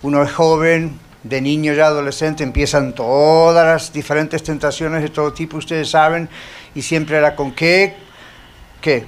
uno 0.03 0.23
es 0.23 0.33
joven, 0.33 0.99
de 1.23 1.41
niño 1.41 1.73
ya 1.73 1.87
adolescente, 1.87 2.43
empiezan 2.45 2.95
todas 2.95 3.67
las 3.67 3.93
diferentes 3.93 4.43
tentaciones 4.43 5.03
de 5.03 5.09
todo 5.09 5.33
tipo, 5.33 5.57
ustedes 5.57 5.91
saben, 5.91 6.29
y 6.75 6.83
siempre 6.83 7.17
era 7.17 7.35
con 7.35 7.53
qué, 7.53 7.97
qué, 8.81 9.05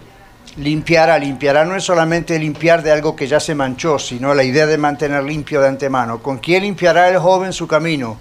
limpiará. 0.56 1.18
Limpiará 1.18 1.64
no 1.64 1.76
es 1.76 1.84
solamente 1.84 2.38
limpiar 2.38 2.82
de 2.82 2.92
algo 2.92 3.16
que 3.16 3.26
ya 3.26 3.40
se 3.40 3.54
manchó, 3.54 3.98
sino 3.98 4.34
la 4.34 4.44
idea 4.44 4.66
de 4.66 4.78
mantener 4.78 5.22
limpio 5.24 5.60
de 5.60 5.68
antemano. 5.68 6.22
¿Con 6.22 6.38
quién 6.38 6.62
limpiará 6.62 7.08
el 7.08 7.18
joven 7.18 7.52
su 7.52 7.66
camino? 7.66 8.16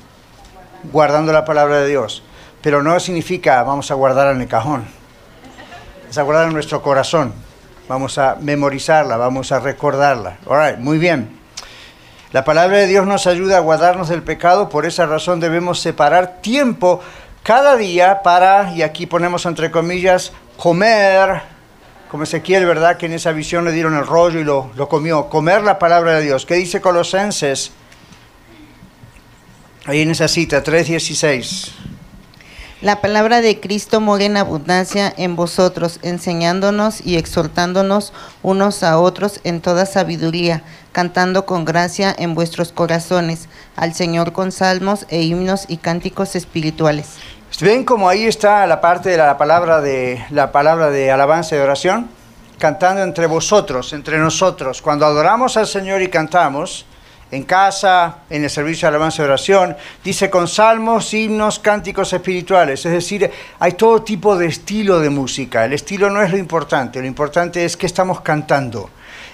Guardando 0.91 1.33
la 1.33 1.45
palabra 1.45 1.79
de 1.81 1.87
Dios. 1.87 2.23
Pero 2.61 2.83
no 2.83 2.99
significa 2.99 3.63
vamos 3.63 3.91
a 3.91 3.95
guardar 3.95 4.35
en 4.35 4.41
el 4.41 4.47
cajón. 4.47 4.85
Es 6.09 6.17
a 6.17 6.23
guardar 6.23 6.47
en 6.47 6.53
nuestro 6.53 6.81
corazón. 6.81 7.33
Vamos 7.87 8.17
a 8.17 8.35
memorizarla, 8.39 9.17
vamos 9.17 9.51
a 9.51 9.59
recordarla. 9.59 10.37
All 10.45 10.77
muy 10.79 10.97
bien. 10.97 11.39
La 12.31 12.43
palabra 12.43 12.77
de 12.77 12.87
Dios 12.87 13.07
nos 13.07 13.25
ayuda 13.25 13.57
a 13.57 13.61
guardarnos 13.61 14.09
del 14.09 14.21
pecado, 14.21 14.69
por 14.69 14.85
esa 14.85 15.07
razón 15.07 15.39
debemos 15.39 15.79
separar 15.79 16.41
tiempo 16.41 17.01
cada 17.41 17.75
día 17.75 18.21
para, 18.21 18.71
y 18.75 18.83
aquí 18.83 19.07
ponemos 19.07 19.47
entre 19.47 19.71
comillas, 19.71 20.31
comer 20.55 21.41
como 22.09 22.23
Ezequiel, 22.23 22.65
¿verdad? 22.65 22.97
Que 22.97 23.05
en 23.05 23.13
esa 23.13 23.31
visión 23.31 23.63
le 23.63 23.71
dieron 23.71 23.95
el 23.95 24.05
rollo 24.05 24.39
y 24.39 24.43
lo, 24.43 24.71
lo 24.75 24.89
comió. 24.89 25.29
Comer 25.29 25.61
la 25.61 25.77
palabra 25.77 26.15
de 26.15 26.23
Dios. 26.25 26.45
¿Qué 26.45 26.55
dice 26.55 26.81
Colosenses? 26.81 27.71
Ahí 29.85 30.01
en 30.01 30.11
esa 30.11 30.27
cita, 30.27 30.63
3.16. 30.63 31.71
La 32.81 33.01
palabra 33.01 33.41
de 33.41 33.59
Cristo 33.59 33.99
mora 33.99 34.23
en 34.23 34.37
abundancia 34.37 35.13
en 35.17 35.35
vosotros, 35.35 35.99
enseñándonos 36.01 37.05
y 37.05 37.17
exhortándonos 37.17 38.13
unos 38.41 38.83
a 38.83 38.99
otros 38.99 39.41
en 39.43 39.59
toda 39.59 39.85
sabiduría, 39.85 40.63
cantando 40.93 41.45
con 41.45 41.65
gracia 41.65 42.15
en 42.17 42.35
vuestros 42.35 42.71
corazones 42.71 43.49
al 43.75 43.93
Señor 43.93 44.31
con 44.31 44.53
salmos 44.53 45.05
e 45.09 45.23
himnos 45.23 45.65
y 45.67 45.75
cánticos 45.75 46.37
espirituales. 46.37 47.17
¿Ven 47.59 47.83
cómo 47.83 48.07
ahí 48.07 48.23
está 48.23 48.65
la 48.65 48.79
parte 48.79 49.09
de 49.09 49.17
la 49.17 49.37
palabra 49.37 49.81
de 49.81 50.23
la 50.29 50.53
palabra 50.53 50.89
de 50.89 51.11
alabanza 51.11 51.57
y 51.57 51.59
oración? 51.59 52.09
Cantando 52.59 53.03
entre 53.03 53.25
vosotros, 53.25 53.91
entre 53.91 54.17
nosotros. 54.19 54.81
Cuando 54.81 55.05
adoramos 55.05 55.57
al 55.57 55.67
Señor 55.67 56.01
y 56.01 56.07
cantamos, 56.07 56.85
en 57.31 57.43
casa, 57.43 58.19
en 58.29 58.43
el 58.43 58.49
servicio 58.49 58.85
de 58.85 58.89
alabanza 58.89 59.21
y 59.21 59.25
oración, 59.25 59.77
dice 60.03 60.29
con 60.29 60.47
salmos, 60.47 61.13
himnos, 61.13 61.59
cánticos 61.59 62.11
espirituales. 62.13 62.85
Es 62.85 62.91
decir, 62.91 63.29
hay 63.59 63.73
todo 63.73 64.01
tipo 64.01 64.37
de 64.37 64.47
estilo 64.47 64.99
de 64.99 65.09
música. 65.09 65.65
El 65.65 65.73
estilo 65.73 66.09
no 66.09 66.21
es 66.21 66.31
lo 66.31 66.37
importante, 66.37 66.99
lo 66.99 67.07
importante 67.07 67.65
es 67.65 67.77
que 67.77 67.85
estamos 67.85 68.21
cantando. 68.21 68.89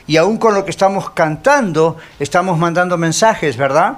Y 0.08 0.18
aún 0.18 0.38
con 0.38 0.54
lo 0.54 0.66
que 0.66 0.72
estamos 0.72 1.10
cantando, 1.12 1.98
estamos 2.20 2.58
mandando 2.58 2.98
mensajes, 2.98 3.58
¿verdad? 3.58 3.98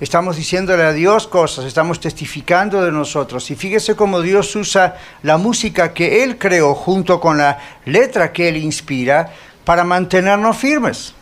estamos 0.00 0.36
diciéndole 0.36 0.82
a 0.82 0.92
Dios 0.92 1.26
cosas, 1.26 1.64
estamos 1.64 2.00
testificando 2.00 2.82
de 2.82 2.92
nosotros. 2.92 3.50
Y 3.50 3.54
fíjese 3.54 3.96
cómo 3.96 4.20
Dios 4.20 4.54
usa 4.56 4.96
la 5.22 5.38
música 5.38 5.92
que 5.92 6.22
Él 6.22 6.38
creó 6.38 6.74
junto 6.74 7.20
con 7.20 7.38
la 7.38 7.58
letra 7.86 8.32
que 8.32 8.48
Él 8.48 8.56
inspira 8.56 9.32
para 9.64 9.84
mantenernos 9.84 10.56
firmes. 10.56 11.14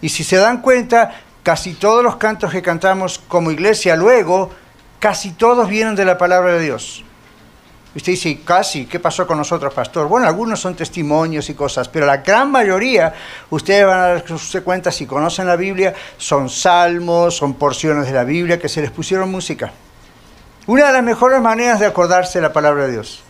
Y 0.00 0.08
si 0.08 0.24
se 0.24 0.36
dan 0.36 0.62
cuenta, 0.62 1.20
casi 1.42 1.74
todos 1.74 2.02
los 2.02 2.16
cantos 2.16 2.50
que 2.50 2.62
cantamos 2.62 3.18
como 3.28 3.50
iglesia 3.50 3.96
luego, 3.96 4.50
casi 4.98 5.32
todos 5.32 5.68
vienen 5.68 5.94
de 5.94 6.04
la 6.04 6.18
palabra 6.18 6.54
de 6.54 6.62
Dios. 6.62 7.04
Usted 7.94 8.12
dice, 8.12 8.40
casi, 8.44 8.86
¿qué 8.86 9.00
pasó 9.00 9.26
con 9.26 9.38
nosotros, 9.38 9.72
pastor? 9.72 10.08
Bueno, 10.08 10.26
algunos 10.26 10.60
son 10.60 10.76
testimonios 10.76 11.48
y 11.48 11.54
cosas, 11.54 11.88
pero 11.88 12.06
la 12.06 12.18
gran 12.18 12.50
mayoría, 12.50 13.14
ustedes 13.50 13.86
van 13.86 13.98
a 13.98 14.06
darse 14.08 14.62
cuenta, 14.62 14.92
si 14.92 15.06
conocen 15.06 15.46
la 15.46 15.56
Biblia, 15.56 15.94
son 16.16 16.48
salmos, 16.48 17.36
son 17.36 17.54
porciones 17.54 18.06
de 18.06 18.12
la 18.12 18.24
Biblia 18.24 18.58
que 18.58 18.68
se 18.68 18.82
les 18.82 18.90
pusieron 18.90 19.30
música. 19.30 19.72
Una 20.66 20.88
de 20.88 20.92
las 20.92 21.02
mejores 21.02 21.40
maneras 21.40 21.80
de 21.80 21.86
acordarse 21.86 22.38
de 22.38 22.42
la 22.42 22.52
palabra 22.52 22.84
de 22.84 22.92
Dios. 22.92 23.22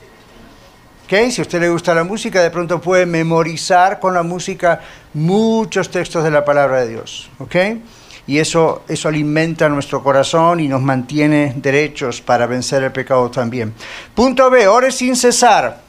¿Okay? 1.07 1.31
Si 1.31 1.41
a 1.41 1.43
usted 1.43 1.61
le 1.61 1.71
gusta 1.71 1.95
la 1.95 2.05
música, 2.05 2.43
de 2.43 2.51
pronto 2.51 2.81
puede 2.81 3.07
memorizar 3.07 4.01
con 4.01 4.13
la 4.13 4.23
música 4.23 4.81
muchos 5.15 5.91
textos 5.91 6.25
de 6.25 6.31
la 6.31 6.45
palabra 6.45 6.81
de 6.81 6.89
Dios. 6.89 7.31
¿Okay? 7.39 7.81
Y 8.29 8.39
eso, 8.39 8.83
eso 8.87 9.09
alimenta 9.09 9.70
nuestro 9.70 10.03
corazón 10.03 10.61
y 10.61 10.68
nos 10.68 10.83
mantiene 10.83 11.55
derechos 11.57 12.20
para 12.20 12.47
vencer 12.47 12.83
el 12.85 12.93
pecado 12.93 13.31
también. 13.31 13.72
Punto 14.14 14.51
B, 14.51 14.68
ore 14.68 14.93
sin 14.93 15.16
cesar. 15.16 15.81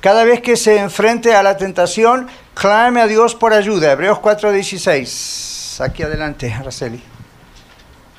Cada 0.00 0.24
vez 0.24 0.40
que 0.40 0.56
se 0.56 0.78
enfrente 0.78 1.34
a 1.34 1.42
la 1.42 1.58
tentación, 1.58 2.28
clame 2.54 3.02
a 3.02 3.06
Dios 3.06 3.34
por 3.34 3.52
ayuda. 3.52 3.92
Hebreos 3.92 4.20
4:16. 4.20 5.82
Aquí 5.82 6.02
adelante, 6.02 6.50
Araceli. 6.50 7.02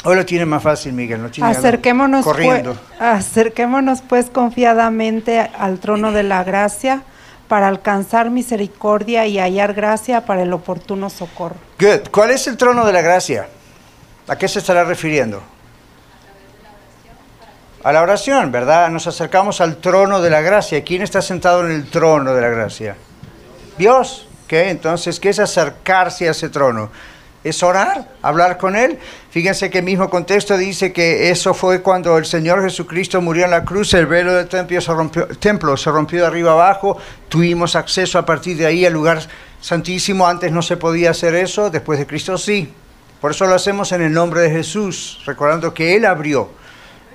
Hoy 0.04 0.16
lo 0.16 0.24
tiene 0.24 0.46
más 0.46 0.62
fácil, 0.62 0.94
Miguel. 0.94 1.20
No 1.20 1.32
tiene 1.32 1.50
acerquémonos, 1.50 2.24
corriendo. 2.24 2.74
Pues, 2.74 3.02
acerquémonos 3.02 4.02
pues 4.02 4.30
confiadamente 4.30 5.40
al 5.40 5.80
trono 5.80 6.12
de 6.12 6.22
la 6.22 6.44
gracia 6.44 7.02
para 7.48 7.68
alcanzar 7.68 8.30
misericordia 8.30 9.28
y 9.28 9.40
hallar 9.40 9.74
gracia 9.74 10.26
para 10.26 10.44
el 10.44 10.54
oportuno 10.54 11.10
socorro. 11.10 11.56
Good. 11.80 12.10
¿Cuál 12.12 12.32
es 12.32 12.48
el 12.48 12.58
trono 12.58 12.86
de 12.86 12.94
la 12.94 13.02
gracia? 13.02 13.48
¿A 14.28 14.38
qué 14.38 14.48
se 14.48 14.60
estará 14.60 14.84
refiriendo? 14.84 15.42
A 17.84 17.92
la 17.92 18.02
oración, 18.02 18.52
¿verdad? 18.52 18.90
Nos 18.90 19.06
acercamos 19.06 19.62
al 19.62 19.78
trono 19.78 20.22
de 20.22 20.32
la 20.32 20.42
gracia. 20.42 20.84
¿Quién 20.84 21.04
está 21.04 21.22
sentado 21.22 21.64
en 21.66 21.72
el 21.72 21.90
trono 21.90 22.34
de 22.34 22.42
la 22.42 22.50
gracia? 22.50 22.96
Dios. 23.78 24.28
¿Qué? 24.48 24.70
Entonces, 24.70 25.20
¿qué 25.20 25.30
es 25.30 25.40
acercarse 25.40 26.28
a 26.28 26.32
ese 26.32 26.50
trono? 26.50 26.92
Es 27.46 27.62
orar, 27.62 28.10
hablar 28.24 28.58
con 28.58 28.76
Él. 28.76 28.98
Fíjense 29.30 29.70
que 29.70 29.78
el 29.78 29.86
mismo 29.86 30.10
contexto 30.10 30.58
dice 30.58 30.92
que 30.92 31.30
eso 31.30 31.54
fue 31.54 31.84
cuando 31.84 32.18
el 32.18 32.26
Señor 32.26 32.64
Jesucristo 32.64 33.22
murió 33.22 33.46
en 33.46 33.52
la 33.52 33.64
cruz, 33.64 33.94
el 33.94 34.08
velo 34.08 34.34
del 34.34 34.48
templo 34.48 34.82
se 34.82 34.92
rompió, 34.92 35.28
templo 35.28 35.78
se 35.78 35.92
rompió 35.92 36.22
de 36.22 36.26
arriba 36.26 36.54
abajo, 36.54 36.98
tuvimos 37.30 37.76
acceso 37.76 38.18
a 38.18 38.26
partir 38.26 38.58
de 38.58 38.66
ahí 38.66 38.84
al 38.84 38.94
lugar 38.94 39.22
santísimo, 39.62 40.28
antes 40.28 40.52
no 40.52 40.64
se 40.64 40.76
podía 40.76 41.12
hacer 41.12 41.36
eso, 41.36 41.70
después 41.70 42.00
de 42.00 42.08
Cristo 42.08 42.36
sí. 42.40 42.74
Por 43.22 43.32
eso 43.32 43.46
lo 43.46 43.54
hacemos 43.54 43.92
en 43.92 44.02
el 44.02 44.12
nombre 44.12 44.42
de 44.42 44.50
Jesús, 44.50 45.22
recordando 45.28 45.72
que 45.72 45.96
Él 45.96 46.06
abrió 46.06 46.50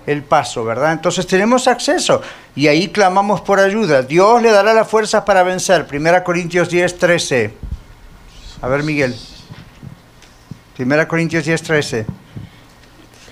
el 0.06 0.22
paso, 0.22 0.64
¿verdad? 0.64 0.92
Entonces 0.92 1.26
tenemos 1.26 1.66
acceso 1.66 2.22
y 2.54 2.68
ahí 2.68 2.88
clamamos 2.88 3.40
por 3.40 3.58
ayuda. 3.58 4.02
Dios 4.02 4.40
le 4.40 4.52
dará 4.52 4.74
las 4.74 4.88
fuerzas 4.88 5.24
para 5.24 5.42
vencer. 5.42 5.86
1 5.92 6.24
Corintios 6.24 6.70
10, 6.70 6.98
13. 6.98 7.54
A 8.62 8.68
ver, 8.68 8.84
Miguel. 8.84 9.16
1 10.80 11.08
Corintios 11.08 11.44
10, 11.44 11.62
13. 11.62 12.06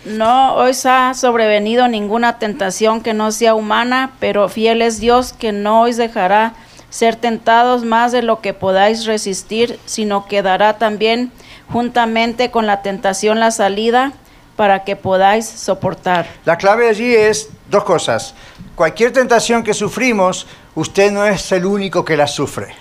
No 0.04 0.56
os 0.56 0.86
ha 0.86 1.14
sobrevenido 1.14 1.88
ninguna 1.88 2.38
tentación 2.38 3.00
que 3.00 3.14
no 3.14 3.32
sea 3.32 3.54
humana, 3.54 4.12
pero 4.20 4.48
fiel 4.48 4.82
es 4.82 5.00
Dios 5.00 5.32
que 5.32 5.52
no 5.52 5.82
os 5.82 5.96
dejará 5.96 6.54
ser 6.90 7.16
tentados 7.16 7.84
más 7.84 8.12
de 8.12 8.22
lo 8.22 8.40
que 8.40 8.54
podáis 8.54 9.04
resistir, 9.04 9.78
sino 9.84 10.26
que 10.26 10.42
dará 10.42 10.78
también 10.78 11.32
juntamente 11.70 12.50
con 12.50 12.66
la 12.66 12.82
tentación 12.82 13.40
la 13.40 13.50
salida 13.50 14.12
para 14.56 14.84
que 14.84 14.96
podáis 14.96 15.46
soportar. 15.46 16.26
La 16.44 16.56
clave 16.56 16.88
allí 16.88 17.14
es 17.14 17.50
dos 17.70 17.84
cosas. 17.84 18.34
Cualquier 18.74 19.12
tentación 19.12 19.62
que 19.62 19.74
sufrimos, 19.74 20.46
usted 20.74 21.12
no 21.12 21.24
es 21.24 21.52
el 21.52 21.66
único 21.66 22.04
que 22.04 22.16
la 22.16 22.26
sufre. 22.26 22.74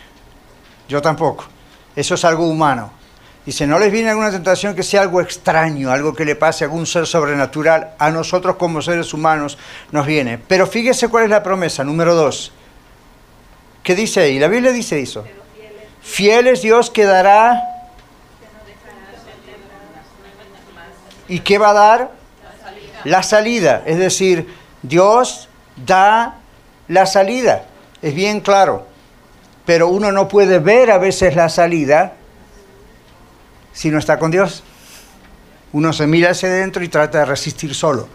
Yo 0.88 1.02
tampoco. 1.02 1.46
Eso 1.96 2.16
es 2.16 2.24
algo 2.24 2.48
humano. 2.48 2.97
Dice, 3.48 3.66
no 3.66 3.80
les 3.80 3.94
viene 3.94 4.10
alguna 4.10 4.30
tentación 4.30 4.76
que 4.76 4.84
sea 4.84 5.04
algo 5.04 5.22
extraño, 5.22 5.90
algo 5.90 6.14
que 6.14 6.26
le 6.26 6.36
pase 6.36 6.66
a 6.66 6.68
algún 6.68 6.86
ser 6.86 7.08
sobrenatural. 7.08 7.92
A 7.98 8.12
nosotros 8.12 8.58
como 8.58 8.82
seres 8.82 9.14
humanos 9.14 9.58
nos 9.94 10.06
viene. 10.06 10.38
Pero 10.38 10.68
fíjese 10.68 11.08
cuál 11.08 11.24
es 11.24 11.30
la 11.30 11.44
promesa, 11.44 11.86
número 11.86 12.14
dos. 12.14 12.52
¿Qué 13.84 13.96
dice 13.96 14.20
ahí? 14.20 14.38
La 14.38 14.50
Biblia 14.50 14.74
dice 14.74 15.00
eso. 15.00 15.24
Fiel 16.02 16.48
es 16.48 16.62
Dios 16.62 16.90
que 16.90 17.06
dará... 17.06 17.64
¿Y 21.30 21.40
qué 21.40 21.58
va 21.58 21.70
a 21.70 21.74
dar? 21.74 22.12
La 23.06 23.24
salida. 23.24 23.82
Es 23.86 23.98
decir, 23.98 24.54
Dios 24.82 25.48
da 25.78 26.36
la 26.90 27.06
salida. 27.06 27.64
Es 28.02 28.14
bien 28.14 28.42
claro. 28.42 28.88
Pero 29.66 29.88
uno 29.88 30.12
no 30.12 30.28
puede 30.28 30.60
ver 30.60 30.92
a 30.92 30.98
veces 30.98 31.34
la 31.34 31.48
salida 31.48 32.17
si 33.78 33.92
no 33.92 34.00
está 34.00 34.18
con 34.18 34.32
Dios. 34.32 34.64
Uno 35.72 35.94
se 35.94 36.08
mira 36.08 36.32
hacia 36.32 36.50
adentro 36.50 36.84
y 36.84 36.88
trata 36.88 37.20
de 37.20 37.26
resistir 37.26 37.76
solo. 37.76 38.08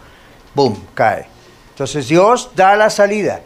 ¡Boom! 0.53 0.87
Cae. 0.93 1.25
Entonces 1.69 2.09
Dios 2.09 2.51
da 2.53 2.75
la 2.75 2.89
salida. 2.89 3.39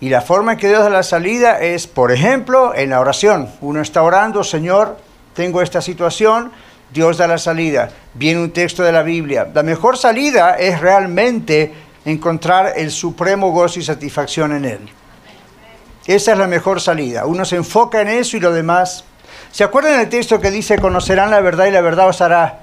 Y 0.00 0.08
la 0.08 0.20
forma 0.20 0.52
en 0.52 0.58
que 0.58 0.66
Dios 0.66 0.82
da 0.82 0.90
la 0.90 1.04
salida 1.04 1.60
es, 1.60 1.86
por 1.86 2.10
ejemplo, 2.10 2.74
en 2.74 2.90
la 2.90 2.98
oración. 2.98 3.48
Uno 3.60 3.80
está 3.82 4.02
orando, 4.02 4.42
Señor, 4.42 4.96
tengo 5.32 5.62
esta 5.62 5.80
situación, 5.80 6.50
Dios 6.92 7.18
da 7.18 7.28
la 7.28 7.38
salida. 7.38 7.90
Viene 8.14 8.42
un 8.42 8.50
texto 8.50 8.82
de 8.82 8.90
la 8.90 9.04
Biblia. 9.04 9.48
La 9.54 9.62
mejor 9.62 9.96
salida 9.96 10.56
es 10.56 10.80
realmente 10.80 11.72
encontrar 12.04 12.72
el 12.74 12.90
supremo 12.90 13.52
gozo 13.52 13.78
y 13.78 13.84
satisfacción 13.84 14.56
en 14.56 14.64
Él. 14.64 14.88
Esa 16.04 16.32
es 16.32 16.38
la 16.38 16.48
mejor 16.48 16.80
salida. 16.80 17.26
Uno 17.26 17.44
se 17.44 17.54
enfoca 17.54 18.00
en 18.00 18.08
eso 18.08 18.36
y 18.36 18.40
lo 18.40 18.52
demás 18.52 19.04
¿Se 19.52 19.64
acuerdan 19.64 19.98
del 19.98 20.08
texto 20.08 20.40
que 20.40 20.50
dice, 20.50 20.78
conocerán 20.78 21.30
la 21.30 21.40
verdad 21.40 21.66
y 21.66 21.72
la 21.72 21.80
verdad 21.80 22.08
os 22.08 22.20
hará 22.20 22.60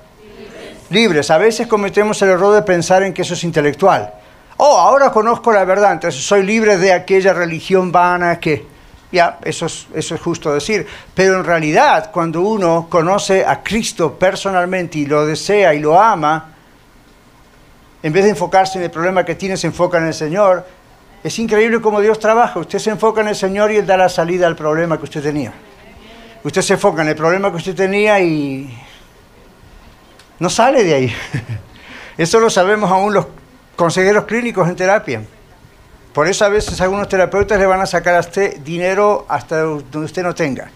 libres? 0.90 1.30
A 1.32 1.38
veces 1.38 1.68
cometemos 1.68 2.22
el 2.22 2.30
error 2.30 2.56
de 2.56 2.62
pensar 2.62 3.04
en 3.04 3.14
que 3.14 3.24
eso 3.24 3.34
es 3.34 3.44
intelectual. 3.44 4.14
Oh, 4.56 4.78
ahora 4.78 5.12
conozco 5.12 5.52
la 5.52 5.66
verdad, 5.66 5.94
entonces 5.94 6.24
soy 6.24 6.44
libre 6.44 6.78
de 6.78 6.94
aquella 6.94 7.34
religión 7.34 7.92
vana 7.92 8.40
que... 8.40 8.66
Ya, 9.10 9.38
eso 9.44 9.68
es, 9.68 9.88
eso 9.94 10.16
es 10.16 10.22
justo 10.22 10.54
decir. 10.54 10.86
Pero 11.14 11.38
en 11.38 11.46
realidad, 11.46 12.12
cuando 12.12 12.42
uno 12.42 12.88
conoce 12.90 13.46
a 13.46 13.64
Cristo 13.64 14.14
personalmente 14.16 14.98
y 14.98 15.06
lo 15.06 15.26
desea 15.26 15.74
y 15.74 15.80
lo 15.80 15.98
ama, 15.98 16.54
en 18.04 18.12
vez 18.12 18.26
de 18.26 18.32
enfocarse 18.32 18.78
en 18.78 18.84
el 18.84 18.92
problema 18.92 19.24
que 19.24 19.36
tiene, 19.36 19.56
se 19.56 19.68
enfoca 19.68 19.98
en 19.98 20.08
el 20.08 20.14
Señor. 20.14 20.66
Es 21.24 21.40
increíble 21.40 21.80
cómo 21.80 22.02
Dios 22.02 22.20
trabaja. 22.20 22.60
Usted 22.60 22.80
se 22.80 22.90
enfoca 22.90 23.22
en 23.22 23.30
el 23.30 23.36
Señor 23.36 23.72
y 23.72 23.78
Él 23.78 23.86
da 23.86 23.96
la 23.96 24.10
salida 24.10 24.46
al 24.46 24.56
problema 24.56 24.98
que 24.98 25.06
usted 25.06 25.24
tenía. 25.24 25.54
Usted 26.48 26.62
se 26.62 26.74
enfoca 26.76 27.02
en 27.02 27.10
el 27.10 27.16
problema 27.18 27.52
que 27.52 27.58
usted 27.58 27.76
tenía 27.76 28.22
y 28.22 28.74
no 30.40 30.50
sale 30.50 30.86
de 30.86 30.94
ahí. 30.94 31.14
Eso 32.18 32.40
lo 32.40 32.50
sabemos 32.50 32.90
aún 32.90 33.14
los 33.14 33.26
consejeros 33.76 34.24
clínicos 34.24 34.66
en 34.70 34.78
terapia. 34.78 35.24
Por 36.14 36.26
eso 36.26 36.46
a 36.46 36.50
veces 36.50 36.80
algunos 36.80 37.10
terapeutas 37.10 37.60
le 37.60 37.66
van 37.66 37.82
a 37.82 37.86
sacar 37.86 38.16
a 38.16 38.22
usted 38.22 38.60
dinero 38.62 39.26
hasta 39.28 39.60
donde 39.60 40.00
usted 40.00 40.24
no 40.24 40.34
tenga, 40.34 40.72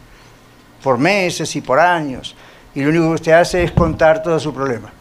por 0.84 0.98
meses 0.98 1.56
y 1.56 1.62
por 1.62 1.80
años. 1.80 2.36
Y 2.76 2.84
lo 2.84 2.90
único 2.90 3.08
que 3.08 3.14
usted 3.14 3.32
hace 3.32 3.64
es 3.64 3.72
contar 3.72 4.22
todo 4.22 4.38
su 4.42 4.54
problema. 4.54 4.92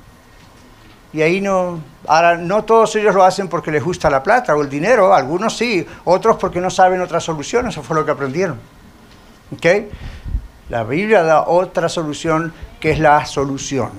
Y 1.12 1.20
ahí 1.20 1.40
no, 1.40 1.80
ahora 2.06 2.36
no 2.36 2.62
todos 2.62 2.94
ellos 2.94 3.12
lo 3.12 3.24
hacen 3.24 3.48
porque 3.48 3.72
les 3.72 3.82
gusta 3.82 4.08
la 4.08 4.22
plata 4.22 4.54
o 4.54 4.62
el 4.62 4.70
dinero, 4.70 5.12
algunos 5.12 5.56
sí, 5.56 5.84
otros 6.04 6.36
porque 6.36 6.60
no 6.60 6.70
saben 6.70 7.00
otra 7.00 7.18
solución, 7.18 7.66
eso 7.66 7.82
fue 7.82 7.96
lo 7.96 8.04
que 8.04 8.12
aprendieron. 8.12 8.60
¿Okay? 9.52 9.90
La 10.70 10.84
Biblia 10.84 11.24
da 11.24 11.48
otra 11.48 11.88
solución 11.88 12.54
que 12.78 12.92
es 12.92 13.00
la 13.00 13.26
solución. 13.26 13.90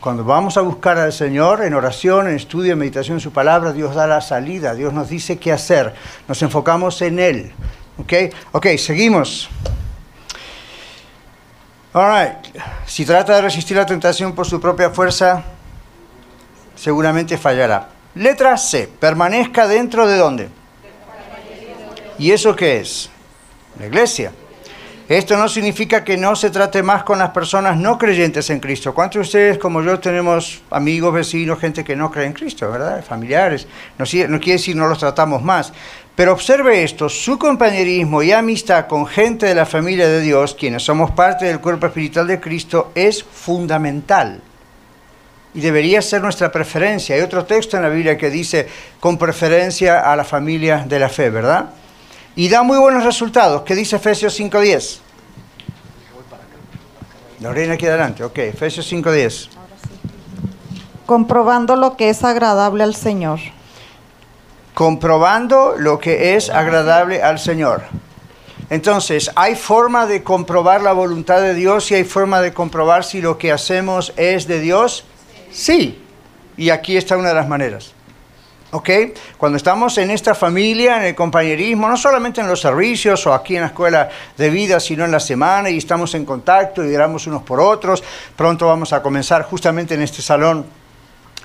Cuando 0.00 0.24
vamos 0.24 0.56
a 0.56 0.62
buscar 0.62 0.96
al 0.98 1.12
Señor 1.12 1.62
en 1.62 1.74
oración, 1.74 2.26
en 2.26 2.36
estudio, 2.36 2.72
en 2.72 2.78
meditación 2.78 3.18
en 3.18 3.20
su 3.20 3.32
palabra, 3.32 3.74
Dios 3.74 3.94
da 3.94 4.06
la 4.06 4.22
salida, 4.22 4.74
Dios 4.74 4.94
nos 4.94 5.10
dice 5.10 5.38
qué 5.38 5.52
hacer, 5.52 5.94
nos 6.26 6.40
enfocamos 6.40 7.02
en 7.02 7.18
Él. 7.18 7.52
¿Ok? 7.98 8.12
Ok, 8.52 8.66
seguimos. 8.78 9.50
All 11.92 12.38
Si 12.86 13.04
trata 13.04 13.34
de 13.34 13.42
resistir 13.42 13.76
la 13.76 13.84
tentación 13.84 14.34
por 14.34 14.46
su 14.46 14.58
propia 14.58 14.88
fuerza, 14.88 15.44
seguramente 16.74 17.36
fallará. 17.36 17.90
Letra 18.14 18.56
C. 18.56 18.88
Permanezca 18.98 19.66
dentro 19.66 20.06
de 20.06 20.16
dónde? 20.16 20.48
¿Y 22.18 22.30
eso 22.30 22.56
qué 22.56 22.80
es? 22.80 23.10
La 23.78 23.86
iglesia. 23.86 24.32
Esto 25.08 25.36
no 25.36 25.48
significa 25.48 26.02
que 26.02 26.16
no 26.16 26.34
se 26.34 26.50
trate 26.50 26.82
más 26.82 27.04
con 27.04 27.20
las 27.20 27.30
personas 27.30 27.76
no 27.76 27.96
creyentes 27.96 28.50
en 28.50 28.58
Cristo. 28.58 28.92
¿Cuántos 28.92 29.14
de 29.14 29.20
ustedes, 29.20 29.58
como 29.58 29.80
yo, 29.80 30.00
tenemos 30.00 30.62
amigos, 30.68 31.14
vecinos, 31.14 31.60
gente 31.60 31.84
que 31.84 31.94
no 31.94 32.10
cree 32.10 32.26
en 32.26 32.32
Cristo, 32.32 32.68
verdad? 32.72 33.04
Familiares. 33.04 33.68
No, 33.98 34.04
no 34.28 34.40
quiere 34.40 34.58
decir 34.58 34.74
no 34.74 34.88
los 34.88 34.98
tratamos 34.98 35.42
más. 35.42 35.72
Pero 36.16 36.32
observe 36.32 36.82
esto, 36.82 37.08
su 37.08 37.38
compañerismo 37.38 38.20
y 38.20 38.32
amistad 38.32 38.88
con 38.88 39.06
gente 39.06 39.46
de 39.46 39.54
la 39.54 39.64
familia 39.64 40.08
de 40.08 40.22
Dios, 40.22 40.56
quienes 40.58 40.82
somos 40.82 41.12
parte 41.12 41.44
del 41.44 41.60
cuerpo 41.60 41.86
espiritual 41.86 42.26
de 42.26 42.40
Cristo, 42.40 42.90
es 42.96 43.22
fundamental. 43.22 44.40
Y 45.54 45.60
debería 45.60 46.02
ser 46.02 46.20
nuestra 46.20 46.50
preferencia. 46.50 47.14
Hay 47.14 47.22
otro 47.22 47.44
texto 47.44 47.76
en 47.76 47.84
la 47.84 47.90
Biblia 47.90 48.18
que 48.18 48.28
dice 48.28 48.66
con 48.98 49.18
preferencia 49.18 50.00
a 50.00 50.16
la 50.16 50.24
familia 50.24 50.84
de 50.88 50.98
la 50.98 51.08
fe, 51.08 51.30
¿verdad? 51.30 51.66
Y 52.36 52.50
da 52.50 52.62
muy 52.62 52.78
buenos 52.78 53.02
resultados. 53.02 53.62
¿Qué 53.62 53.74
dice 53.74 53.96
Efesios 53.96 54.38
5.10? 54.38 54.98
Lorena 57.40 57.74
aquí 57.74 57.86
adelante, 57.86 58.22
ok, 58.22 58.38
Efesios 58.38 58.90
5.10. 58.92 59.48
Comprobando 61.06 61.76
lo 61.76 61.96
que 61.96 62.10
es 62.10 62.22
agradable 62.22 62.84
al 62.84 62.94
Señor. 62.94 63.40
Comprobando 64.74 65.74
lo 65.78 65.98
que 65.98 66.36
es 66.36 66.50
agradable 66.50 67.22
al 67.22 67.38
Señor. 67.38 67.84
Entonces, 68.68 69.30
¿hay 69.36 69.54
forma 69.54 70.06
de 70.06 70.22
comprobar 70.22 70.82
la 70.82 70.92
voluntad 70.92 71.40
de 71.40 71.54
Dios 71.54 71.90
y 71.90 71.94
hay 71.94 72.04
forma 72.04 72.40
de 72.40 72.52
comprobar 72.52 73.04
si 73.04 73.22
lo 73.22 73.38
que 73.38 73.52
hacemos 73.52 74.12
es 74.16 74.46
de 74.46 74.60
Dios? 74.60 75.04
Sí. 75.52 76.02
Y 76.56 76.70
aquí 76.70 76.96
está 76.96 77.16
una 77.16 77.28
de 77.28 77.34
las 77.34 77.48
maneras. 77.48 77.95
¿Ok? 78.72 78.90
Cuando 79.38 79.56
estamos 79.56 79.96
en 79.98 80.10
esta 80.10 80.34
familia, 80.34 80.96
en 80.96 81.04
el 81.04 81.14
compañerismo, 81.14 81.88
no 81.88 81.96
solamente 81.96 82.40
en 82.40 82.48
los 82.48 82.60
servicios 82.60 83.24
o 83.26 83.32
aquí 83.32 83.54
en 83.54 83.62
la 83.62 83.68
escuela 83.68 84.08
de 84.36 84.50
vida, 84.50 84.80
sino 84.80 85.04
en 85.04 85.12
la 85.12 85.20
semana 85.20 85.70
y 85.70 85.78
estamos 85.78 86.14
en 86.14 86.24
contacto 86.24 86.84
y 86.84 86.94
oramos 86.94 87.26
unos 87.28 87.42
por 87.42 87.60
otros. 87.60 88.02
Pronto 88.34 88.66
vamos 88.66 88.92
a 88.92 89.02
comenzar 89.02 89.44
justamente 89.44 89.94
en 89.94 90.02
este 90.02 90.20
salón 90.20 90.66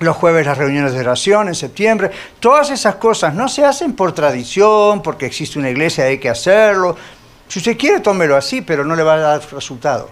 los 0.00 0.16
jueves 0.16 0.44
las 0.44 0.58
reuniones 0.58 0.94
de 0.94 1.00
oración 1.00 1.46
en 1.46 1.54
septiembre. 1.54 2.10
Todas 2.40 2.70
esas 2.70 2.96
cosas 2.96 3.34
no 3.34 3.48
se 3.48 3.64
hacen 3.64 3.92
por 3.92 4.12
tradición, 4.12 5.00
porque 5.00 5.26
existe 5.26 5.60
una 5.60 5.70
iglesia 5.70 6.06
y 6.06 6.12
hay 6.12 6.18
que 6.18 6.28
hacerlo. 6.28 6.96
Si 7.46 7.60
usted 7.60 7.78
quiere, 7.78 8.00
tómelo 8.00 8.36
así, 8.36 8.62
pero 8.62 8.84
no 8.84 8.96
le 8.96 9.04
va 9.04 9.14
a 9.14 9.18
dar 9.18 9.52
resultado. 9.52 10.10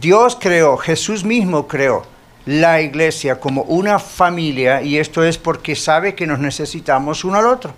Dios 0.00 0.36
creó, 0.40 0.76
Jesús 0.76 1.24
mismo 1.24 1.68
creó 1.68 2.17
la 2.48 2.80
iglesia 2.80 3.38
como 3.38 3.60
una 3.64 3.98
familia 3.98 4.80
y 4.80 4.96
esto 4.96 5.22
es 5.22 5.36
porque 5.36 5.76
sabe 5.76 6.14
que 6.14 6.26
nos 6.26 6.38
necesitamos 6.38 7.22
uno 7.22 7.36
al 7.36 7.46
otro. 7.46 7.74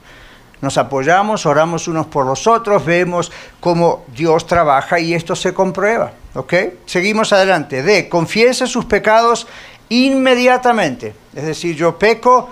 Nos 0.61 0.79
apoyamos, 0.79 1.45
oramos 1.45 1.89
unos 1.89 2.07
por 2.07 2.25
los 2.25 2.47
otros, 2.47 2.85
vemos 2.85 3.33
cómo 3.59 4.05
Dios 4.15 4.47
trabaja 4.47 5.01
y 5.01 5.13
esto 5.13 5.35
se 5.35 5.53
comprueba. 5.53 6.13
¿Ok? 6.35 6.55
Seguimos 6.87 7.33
adelante. 7.33 7.83
D. 7.83 8.09
Confiese 8.09 8.69
sus 8.69 8.85
pecados 8.85 9.49
inmediatamente. 9.89 11.15
Es 11.35 11.47
decir, 11.47 11.75
yo 11.75 11.99
peco, 11.99 12.49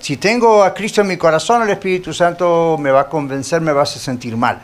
si 0.00 0.16
tengo 0.16 0.64
a 0.64 0.72
Cristo 0.72 1.02
en 1.02 1.08
mi 1.08 1.18
corazón, 1.18 1.60
el 1.60 1.68
Espíritu 1.68 2.14
Santo 2.14 2.78
me 2.80 2.90
va 2.90 3.02
a 3.02 3.08
convencer, 3.10 3.60
me 3.60 3.72
va 3.72 3.80
a 3.80 3.82
hacer 3.82 4.00
sentir 4.00 4.34
mal. 4.34 4.62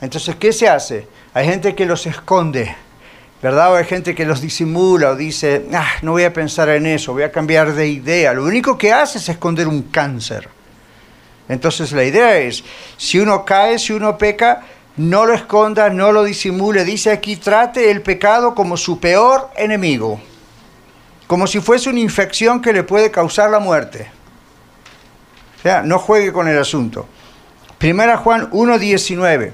Entonces, 0.00 0.36
¿qué 0.36 0.52
se 0.52 0.68
hace? 0.68 1.08
Hay 1.32 1.46
gente 1.46 1.74
que 1.74 1.86
los 1.86 2.06
esconde 2.06 2.83
¿verdad? 3.44 3.72
O 3.72 3.76
hay 3.76 3.84
gente 3.84 4.14
que 4.14 4.24
los 4.24 4.40
disimula 4.40 5.10
o 5.10 5.16
dice, 5.16 5.66
ah, 5.74 5.86
no 6.00 6.12
voy 6.12 6.24
a 6.24 6.32
pensar 6.32 6.70
en 6.70 6.86
eso, 6.86 7.12
voy 7.12 7.24
a 7.24 7.30
cambiar 7.30 7.74
de 7.74 7.86
idea. 7.86 8.32
Lo 8.32 8.42
único 8.42 8.78
que 8.78 8.90
hace 8.90 9.18
es 9.18 9.28
esconder 9.28 9.68
un 9.68 9.82
cáncer. 9.82 10.48
Entonces 11.46 11.92
la 11.92 12.04
idea 12.04 12.38
es, 12.38 12.64
si 12.96 13.18
uno 13.18 13.44
cae, 13.44 13.78
si 13.78 13.92
uno 13.92 14.16
peca, 14.16 14.62
no 14.96 15.26
lo 15.26 15.34
esconda, 15.34 15.90
no 15.90 16.10
lo 16.10 16.24
disimule. 16.24 16.86
Dice 16.86 17.10
aquí, 17.10 17.36
trate 17.36 17.90
el 17.90 18.00
pecado 18.00 18.54
como 18.54 18.78
su 18.78 18.98
peor 18.98 19.50
enemigo, 19.56 20.18
como 21.26 21.46
si 21.46 21.60
fuese 21.60 21.90
una 21.90 22.00
infección 22.00 22.62
que 22.62 22.72
le 22.72 22.82
puede 22.82 23.10
causar 23.10 23.50
la 23.50 23.58
muerte. 23.58 24.10
O 25.58 25.60
sea, 25.60 25.82
no 25.82 25.98
juegue 25.98 26.32
con 26.32 26.48
el 26.48 26.58
asunto. 26.58 27.06
Primera 27.76 28.16
Juan 28.16 28.50
1.19. 28.52 29.52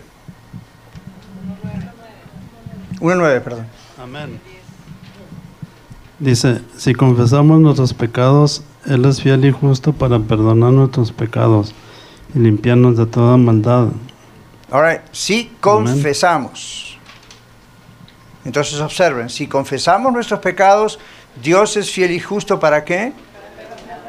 1.9, 3.00 3.40
perdón. 3.42 3.79
Amén. 4.02 4.40
Dice, 6.18 6.62
si 6.76 6.94
confesamos 6.94 7.60
nuestros 7.60 7.92
pecados, 7.92 8.62
Él 8.86 9.04
es 9.04 9.20
fiel 9.20 9.44
y 9.44 9.52
justo 9.52 9.92
para 9.92 10.18
perdonar 10.18 10.72
nuestros 10.72 11.12
pecados 11.12 11.74
y 12.34 12.38
limpiarnos 12.38 12.96
de 12.96 13.04
toda 13.04 13.36
maldad. 13.36 13.88
All 14.70 14.82
right. 14.82 15.02
Si 15.12 15.52
confesamos. 15.60 16.98
Entonces 18.44 18.80
observen, 18.80 19.28
si 19.28 19.46
confesamos 19.46 20.12
nuestros 20.12 20.40
pecados, 20.40 20.98
Dios 21.42 21.76
es 21.76 21.90
fiel 21.90 22.12
y 22.12 22.20
justo 22.20 22.58
para 22.58 22.84
qué? 22.84 23.12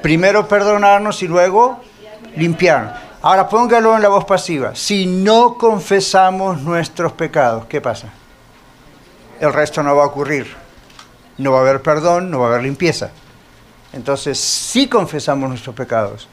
Primero 0.01 0.47
perdonarnos 0.47 1.21
y 1.21 1.27
luego 1.27 1.81
limpiarnos. 2.37 2.93
Ahora 3.21 3.49
póngalo 3.49 3.95
en 3.95 4.01
la 4.01 4.07
voz 4.07 4.23
pasiva. 4.23 4.73
Si 4.73 5.05
no 5.05 5.55
confesamos 5.55 6.61
nuestros 6.61 7.11
pecados, 7.11 7.65
¿qué 7.65 7.81
pasa? 7.81 8.07
El 9.41 9.51
resto 9.51 9.81
no 9.81 9.95
va 9.95 10.03
a 10.03 10.07
ocurrir. 10.07 10.47
No 11.39 11.51
va 11.51 11.57
a 11.57 11.61
haber 11.61 11.81
perdón, 11.81 12.29
no 12.29 12.39
va 12.39 12.45
a 12.45 12.49
haber 12.51 12.63
limpieza. 12.63 13.09
Entonces, 13.91 14.39
si 14.39 14.87
confesamos 14.87 15.49
nuestros 15.49 15.75
pecados, 15.75 16.29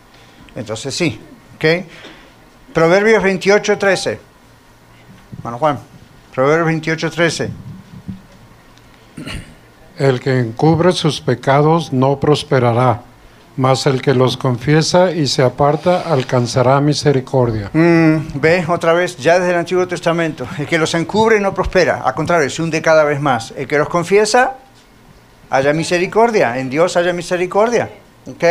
entonces 0.54 0.94
sí. 0.94 1.18
¿ok? 1.56 1.86
Proverbios 2.74 3.22
28, 3.22 3.78
13. 3.78 4.20
Bueno, 5.42 5.58
Juan, 5.58 5.78
Proverbios 6.34 6.66
28, 6.66 7.10
13. 7.10 7.50
El 9.96 10.20
que 10.20 10.38
encubre 10.38 10.92
sus 10.92 11.20
pecados 11.22 11.92
no 11.92 12.20
prosperará, 12.20 13.02
mas 13.58 13.86
el 13.86 14.00
que 14.00 14.14
los 14.14 14.36
confiesa 14.36 15.10
y 15.10 15.26
se 15.26 15.42
aparta 15.42 16.02
alcanzará 16.02 16.80
misericordia. 16.80 17.70
Mm, 17.72 18.40
ve 18.40 18.64
otra 18.68 18.92
vez, 18.92 19.16
ya 19.16 19.38
desde 19.38 19.50
el 19.50 19.58
Antiguo 19.58 19.86
Testamento. 19.88 20.46
El 20.58 20.66
que 20.66 20.78
los 20.78 20.94
encubre 20.94 21.40
no 21.40 21.52
prospera, 21.52 22.02
al 22.02 22.14
contrario, 22.14 22.48
se 22.48 22.62
hunde 22.62 22.80
cada 22.80 23.02
vez 23.02 23.20
más. 23.20 23.52
El 23.56 23.66
que 23.66 23.76
los 23.76 23.88
confiesa, 23.88 24.54
haya 25.50 25.72
misericordia. 25.72 26.56
En 26.58 26.70
Dios 26.70 26.96
haya 26.96 27.12
misericordia. 27.12 27.90
¿ok? 28.30 28.44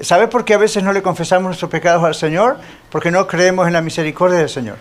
¿Sabe 0.00 0.28
por 0.28 0.46
qué 0.46 0.54
a 0.54 0.58
veces 0.58 0.82
no 0.82 0.94
le 0.94 1.02
confesamos 1.02 1.44
nuestros 1.44 1.70
pecados 1.70 2.02
al 2.02 2.14
Señor? 2.14 2.56
Porque 2.90 3.10
no 3.10 3.26
creemos 3.26 3.66
en 3.66 3.74
la 3.74 3.82
misericordia 3.82 4.38
del 4.38 4.48
Señor. 4.48 4.78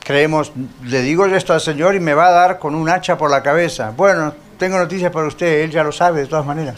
Creemos, 0.00 0.52
le 0.82 1.02
digo 1.02 1.24
esto 1.26 1.52
al 1.52 1.60
Señor 1.60 1.94
y 1.94 2.00
me 2.00 2.14
va 2.14 2.26
a 2.26 2.32
dar 2.32 2.58
con 2.58 2.74
un 2.74 2.88
hacha 2.88 3.16
por 3.16 3.30
la 3.30 3.44
cabeza. 3.44 3.92
Bueno, 3.96 4.34
tengo 4.58 4.76
noticias 4.76 5.12
para 5.12 5.28
usted, 5.28 5.60
Él 5.60 5.70
ya 5.70 5.84
lo 5.84 5.92
sabe 5.92 6.22
de 6.22 6.26
todas 6.26 6.44
maneras. 6.44 6.74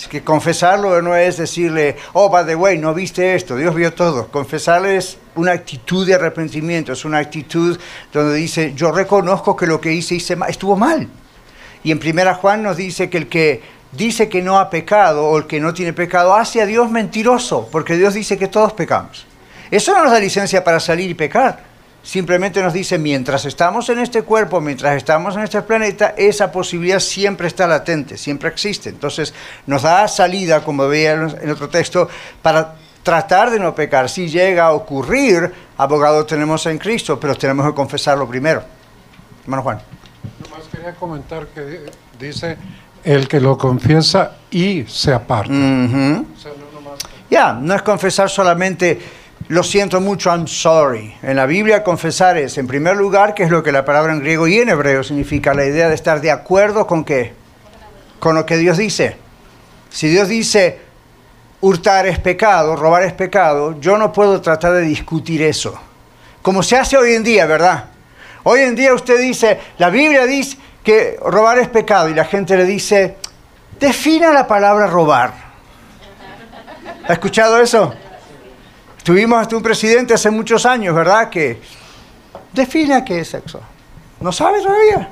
Es 0.00 0.08
que 0.08 0.22
confesarlo 0.24 1.02
no 1.02 1.14
es 1.14 1.36
decirle, 1.36 1.94
oh, 2.14 2.30
by 2.30 2.46
the 2.46 2.56
way, 2.56 2.78
no 2.78 2.94
viste 2.94 3.34
esto, 3.34 3.54
Dios 3.54 3.74
vio 3.74 3.92
todo. 3.92 4.28
Confesarle 4.28 4.96
es 4.96 5.18
una 5.34 5.52
actitud 5.52 6.06
de 6.06 6.14
arrepentimiento, 6.14 6.94
es 6.94 7.04
una 7.04 7.18
actitud 7.18 7.78
donde 8.10 8.34
dice, 8.34 8.72
yo 8.74 8.92
reconozco 8.92 9.54
que 9.54 9.66
lo 9.66 9.78
que 9.78 9.92
hice, 9.92 10.14
hice 10.14 10.36
mal, 10.36 10.48
estuvo 10.48 10.74
mal. 10.74 11.06
Y 11.84 11.92
en 11.92 11.98
primera 11.98 12.34
Juan 12.34 12.62
nos 12.62 12.78
dice 12.78 13.10
que 13.10 13.18
el 13.18 13.28
que 13.28 13.62
dice 13.92 14.30
que 14.30 14.40
no 14.40 14.58
ha 14.58 14.70
pecado 14.70 15.26
o 15.26 15.36
el 15.36 15.46
que 15.46 15.60
no 15.60 15.74
tiene 15.74 15.92
pecado 15.92 16.34
hace 16.34 16.62
a 16.62 16.66
Dios 16.66 16.90
mentiroso, 16.90 17.68
porque 17.70 17.98
Dios 17.98 18.14
dice 18.14 18.38
que 18.38 18.48
todos 18.48 18.72
pecamos. 18.72 19.26
Eso 19.70 19.92
no 19.92 20.04
nos 20.04 20.12
da 20.12 20.18
licencia 20.18 20.64
para 20.64 20.80
salir 20.80 21.10
y 21.10 21.14
pecar. 21.14 21.69
Simplemente 22.02 22.62
nos 22.62 22.72
dice, 22.72 22.98
mientras 22.98 23.44
estamos 23.44 23.88
en 23.90 23.98
este 23.98 24.22
cuerpo, 24.22 24.60
mientras 24.60 24.96
estamos 24.96 25.36
en 25.36 25.42
este 25.42 25.60
planeta, 25.62 26.14
esa 26.16 26.50
posibilidad 26.50 26.98
siempre 26.98 27.46
está 27.46 27.66
latente, 27.66 28.16
siempre 28.16 28.48
existe. 28.48 28.88
Entonces 28.88 29.34
nos 29.66 29.82
da 29.82 30.08
salida, 30.08 30.64
como 30.64 30.88
veía 30.88 31.12
en 31.12 31.50
otro 31.50 31.68
texto, 31.68 32.08
para 32.40 32.74
tratar 33.02 33.50
de 33.50 33.58
no 33.60 33.74
pecar. 33.74 34.08
Si 34.08 34.28
llega 34.28 34.64
a 34.66 34.72
ocurrir, 34.72 35.52
abogado 35.76 36.24
tenemos 36.24 36.64
en 36.66 36.78
Cristo, 36.78 37.20
pero 37.20 37.34
tenemos 37.36 37.66
que 37.66 37.74
confesarlo 37.74 38.26
primero. 38.26 38.62
Hermano 39.42 39.62
Juan. 39.62 39.80
Nomás 40.42 40.68
quería 40.68 40.94
comentar 40.94 41.46
que 41.48 41.80
dice 42.18 42.56
el 43.04 43.28
que 43.28 43.40
lo 43.40 43.58
confiesa 43.58 44.36
y 44.50 44.84
se 44.84 45.12
aparta. 45.12 45.52
Ujú. 45.52 46.26
O 46.34 46.38
sea, 46.40 46.52
no 46.58 46.80
nomás- 46.80 46.98
Ya, 47.30 47.52
no 47.52 47.74
es 47.74 47.82
confesar 47.82 48.28
solamente 48.30 48.98
lo 49.50 49.64
siento 49.64 50.00
mucho, 50.00 50.30
I'm 50.30 50.46
sorry. 50.46 51.12
En 51.24 51.34
la 51.34 51.44
Biblia 51.44 51.82
confesar 51.82 52.38
es, 52.38 52.56
en 52.56 52.68
primer 52.68 52.96
lugar, 52.96 53.34
que 53.34 53.42
es 53.42 53.50
lo 53.50 53.64
que 53.64 53.72
la 53.72 53.84
palabra 53.84 54.12
en 54.12 54.20
griego 54.20 54.46
y 54.46 54.60
en 54.60 54.68
hebreo 54.68 55.02
significa, 55.02 55.54
la 55.54 55.64
idea 55.64 55.88
de 55.88 55.96
estar 55.96 56.20
de 56.20 56.30
acuerdo 56.30 56.86
con 56.86 57.04
qué? 57.04 57.34
Con 58.20 58.36
lo 58.36 58.46
que 58.46 58.56
Dios 58.58 58.78
dice. 58.78 59.16
Si 59.88 60.06
Dios 60.06 60.28
dice, 60.28 60.78
hurtar 61.62 62.06
es 62.06 62.20
pecado, 62.20 62.76
robar 62.76 63.02
es 63.02 63.12
pecado, 63.12 63.80
yo 63.80 63.98
no 63.98 64.12
puedo 64.12 64.40
tratar 64.40 64.72
de 64.74 64.82
discutir 64.82 65.42
eso. 65.42 65.76
Como 66.42 66.62
se 66.62 66.76
hace 66.76 66.96
hoy 66.96 67.14
en 67.14 67.24
día, 67.24 67.44
¿verdad? 67.46 67.86
Hoy 68.44 68.60
en 68.60 68.76
día 68.76 68.94
usted 68.94 69.20
dice, 69.20 69.58
la 69.78 69.90
Biblia 69.90 70.26
dice 70.26 70.58
que 70.84 71.18
robar 71.20 71.58
es 71.58 71.66
pecado 71.66 72.08
y 72.08 72.14
la 72.14 72.24
gente 72.24 72.56
le 72.56 72.66
dice, 72.66 73.16
defina 73.80 74.32
la 74.32 74.46
palabra 74.46 74.86
robar. 74.86 75.32
¿Ha 77.08 77.12
escuchado 77.12 77.60
eso? 77.60 77.92
Tuvimos 79.02 79.40
hasta 79.40 79.56
un 79.56 79.62
presidente 79.62 80.14
hace 80.14 80.30
muchos 80.30 80.66
años, 80.66 80.94
¿verdad? 80.94 81.30
Que 81.30 81.60
defina 82.52 83.04
qué 83.04 83.20
es 83.20 83.28
sexo. 83.28 83.60
¿No 84.20 84.30
sabe 84.32 84.60
todavía? 84.60 85.10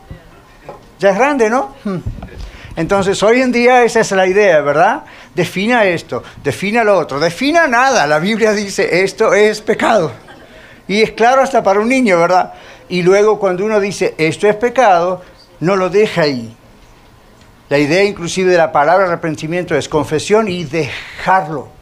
Ya 0.99 1.11
es 1.11 1.17
grande, 1.17 1.49
¿no? 1.49 1.75
Hmm. 1.85 1.99
Entonces, 2.77 3.21
hoy 3.23 3.41
en 3.41 3.51
día 3.51 3.83
esa 3.83 4.01
es 4.01 4.13
la 4.13 4.27
idea, 4.27 4.61
¿verdad? 4.61 5.03
Defina 5.35 5.85
esto, 5.85 6.23
defina 6.45 6.85
lo 6.85 6.99
otro, 6.99 7.19
defina 7.19 7.67
nada. 7.67 8.07
La 8.07 8.19
Biblia 8.19 8.53
dice, 8.53 9.03
esto 9.03 9.35
es 9.35 9.61
pecado. 9.61 10.13
Y 10.87 11.03
es 11.03 11.13
claro 11.13 11.43
hasta 11.43 11.63
para 11.63 11.81
un 11.81 11.89
niño, 11.89 12.19
¿verdad? 12.19 12.55
Y 12.89 13.03
luego 13.03 13.39
cuando 13.39 13.65
uno 13.65 13.81
dice, 13.81 14.15
esto 14.19 14.47
es 14.47 14.57
pecado, 14.57 15.23
no 15.61 15.77
lo 15.77 15.91
deja 15.91 16.23
ahí. 16.23 16.57
La 17.69 17.79
idea 17.79 18.05
inclusive 18.05 18.51
de 18.51 18.57
la 18.57 18.73
palabra 18.73 19.07
arrepentimiento 19.07 19.75
es 19.75 19.89
confesión 19.89 20.49
y 20.49 20.65
dejarlo. 20.65 21.78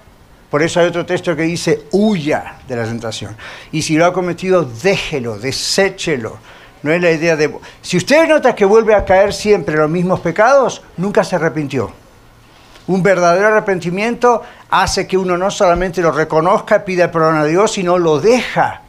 Por 0.56 0.62
eso 0.62 0.80
hay 0.80 0.86
otro 0.86 1.04
texto 1.04 1.36
que 1.36 1.42
dice, 1.42 1.84
huya 1.92 2.60
de 2.66 2.76
la 2.76 2.84
tentación. 2.84 3.36
Y 3.72 3.82
si 3.82 3.94
lo 3.98 4.06
ha 4.06 4.14
cometido, 4.14 4.64
déjelo, 4.64 5.38
deséchelo. 5.38 6.38
No 6.82 6.92
es 6.92 7.02
la 7.02 7.10
idea 7.10 7.36
de... 7.36 7.54
Si 7.82 7.98
usted 7.98 8.26
nota 8.26 8.54
que 8.54 8.64
vuelve 8.64 8.94
a 8.94 9.04
caer 9.04 9.34
siempre 9.34 9.76
los 9.76 9.90
mismos 9.90 10.20
pecados, 10.20 10.82
nunca 10.96 11.24
se 11.24 11.36
arrepintió. 11.36 11.92
Un 12.86 13.02
verdadero 13.02 13.48
arrepentimiento 13.48 14.44
hace 14.70 15.06
que 15.06 15.18
uno 15.18 15.36
no 15.36 15.50
solamente 15.50 16.00
lo 16.00 16.10
reconozca, 16.10 16.86
pida 16.86 17.12
perdón 17.12 17.36
a 17.36 17.44
Dios, 17.44 17.72
sino 17.72 17.98
lo 17.98 18.18
deja. 18.18 18.80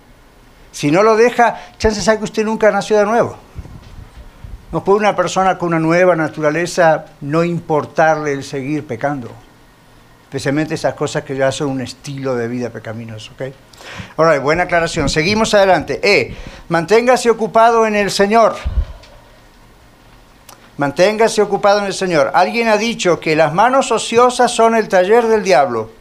Si 0.71 0.89
no 0.89 1.03
lo 1.03 1.17
deja, 1.17 1.73
chances 1.77 2.07
hay 2.07 2.17
que 2.17 2.23
usted 2.23 2.45
nunca 2.45 2.71
nació 2.71 2.97
de 2.97 3.05
nuevo. 3.05 3.35
No 4.71 4.85
puede 4.85 4.99
una 4.99 5.17
persona 5.17 5.57
con 5.57 5.67
una 5.67 5.79
nueva 5.79 6.15
naturaleza 6.15 7.07
no 7.19 7.43
importarle 7.43 8.31
el 8.31 8.45
seguir 8.45 8.87
pecando. 8.87 9.46
Especialmente 10.27 10.73
esas 10.73 10.93
cosas 10.93 11.23
que 11.23 11.37
ya 11.37 11.53
son 11.53 11.69
un 11.69 11.79
estilo 11.79 12.35
de 12.35 12.49
vida 12.49 12.69
pecaminoso. 12.69 13.31
¿ok? 13.31 13.53
Ahora, 14.17 14.37
buena 14.39 14.63
aclaración. 14.63 15.07
Seguimos 15.07 15.53
adelante. 15.53 16.01
E. 16.03 16.35
Manténgase 16.67 17.29
ocupado 17.29 17.87
en 17.87 17.95
el 17.95 18.11
Señor. 18.11 18.57
Manténgase 20.75 21.41
ocupado 21.41 21.79
en 21.79 21.85
el 21.85 21.93
Señor. 21.93 22.31
Alguien 22.33 22.67
ha 22.67 22.75
dicho 22.75 23.21
que 23.21 23.37
las 23.37 23.53
manos 23.53 23.89
ociosas 23.93 24.51
son 24.51 24.75
el 24.75 24.89
taller 24.89 25.27
del 25.27 25.43
diablo. 25.43 25.91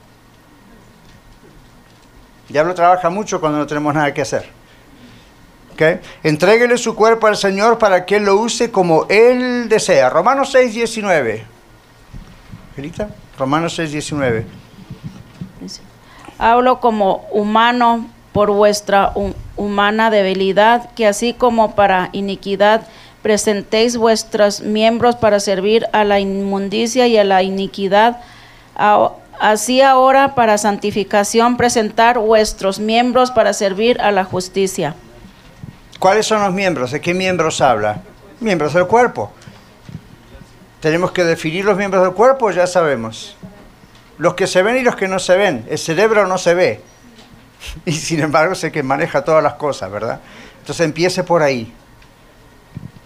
El 2.49 2.53
diablo 2.53 2.74
trabaja 2.74 3.09
mucho 3.09 3.41
cuando 3.41 3.59
no 3.59 3.66
tenemos 3.68 3.95
nada 3.95 4.12
que 4.12 4.22
hacer. 4.22 4.49
¿ok? 5.72 5.83
Entréguele 6.24 6.77
su 6.79 6.97
cuerpo 6.97 7.29
al 7.29 7.37
Señor 7.37 7.79
para 7.79 8.05
que 8.05 8.16
Él 8.16 8.24
lo 8.24 8.39
use 8.39 8.72
como 8.72 9.07
Él 9.09 9.68
desea. 9.68 10.11
Romanos 10.11 10.51
6, 10.51 10.74
19. 10.74 11.47
Angelita, 12.70 13.09
Romanos 13.39 13.74
6, 13.74 13.93
19. 13.93 14.47
Hablo 16.39 16.80
como 16.80 17.26
humano 17.32 18.07
por 18.32 18.51
vuestra 18.51 19.12
hu- 19.14 19.34
humana 19.57 20.11
debilidad, 20.11 20.91
que 20.95 21.07
así 21.07 21.32
como 21.32 21.74
para 21.74 22.11
iniquidad 22.12 22.87
presentéis 23.22 23.97
vuestros 23.97 24.61
miembros 24.61 25.16
para 25.16 25.41
servir 25.41 25.87
a 25.93 26.05
la 26.05 26.20
inmundicia 26.20 27.07
y 27.07 27.16
a 27.16 27.24
la 27.24 27.43
iniquidad, 27.43 28.20
a- 28.76 29.11
así 29.41 29.80
ahora 29.80 30.34
para 30.34 30.59
santificación 30.59 31.57
presentar 31.57 32.18
vuestros 32.18 32.78
miembros 32.78 33.30
para 33.30 33.53
servir 33.53 34.01
a 34.01 34.11
la 34.12 34.24
justicia. 34.24 34.95
¿Cuáles 35.99 36.26
son 36.26 36.43
los 36.43 36.53
miembros? 36.53 36.91
¿De 36.93 37.01
qué 37.01 37.14
miembros 37.14 37.61
habla? 37.62 38.03
Miembros 38.41 38.74
del 38.74 38.87
cuerpo. 38.87 39.32
Tenemos 40.81 41.12
que 41.12 41.24
definir 41.24 41.64
los 41.64 41.77
miembros 41.77 42.03
del 42.03 42.12
cuerpo, 42.12 42.51
ya 42.51 42.66
sabemos. 42.66 43.37
Los 44.18 44.35
que 44.35 44.47
se 44.47 44.62
ven 44.62 44.77
y 44.77 44.83
los 44.83 44.97
que 44.97 45.09
no 45.09 45.18
se 45.18 45.37
ven. 45.37 45.66
El 45.68 45.79
cerebro 45.79 46.27
no 46.27 46.39
se 46.39 46.55
ve. 46.55 46.81
Y 47.85 47.93
sin 47.93 48.20
embargo 48.20 48.55
sé 48.55 48.70
que 48.70 48.83
maneja 48.83 49.24
todas 49.24 49.43
las 49.43 49.55
cosas, 49.55 49.91
¿verdad? 49.91 50.20
Entonces 50.61 50.85
empiece 50.85 51.24
por 51.24 51.43
ahí. 51.43 51.72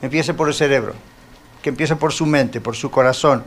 Empiece 0.03 0.35
por 0.35 0.49
el 0.49 0.55
cerebro. 0.55 0.95
Que 1.63 1.71
empiece 1.71 1.97
por 1.97 2.13
su 2.13 2.27
mente, 2.27 2.61
por 2.61 2.77
su 2.77 2.91
corazón. 2.91 3.45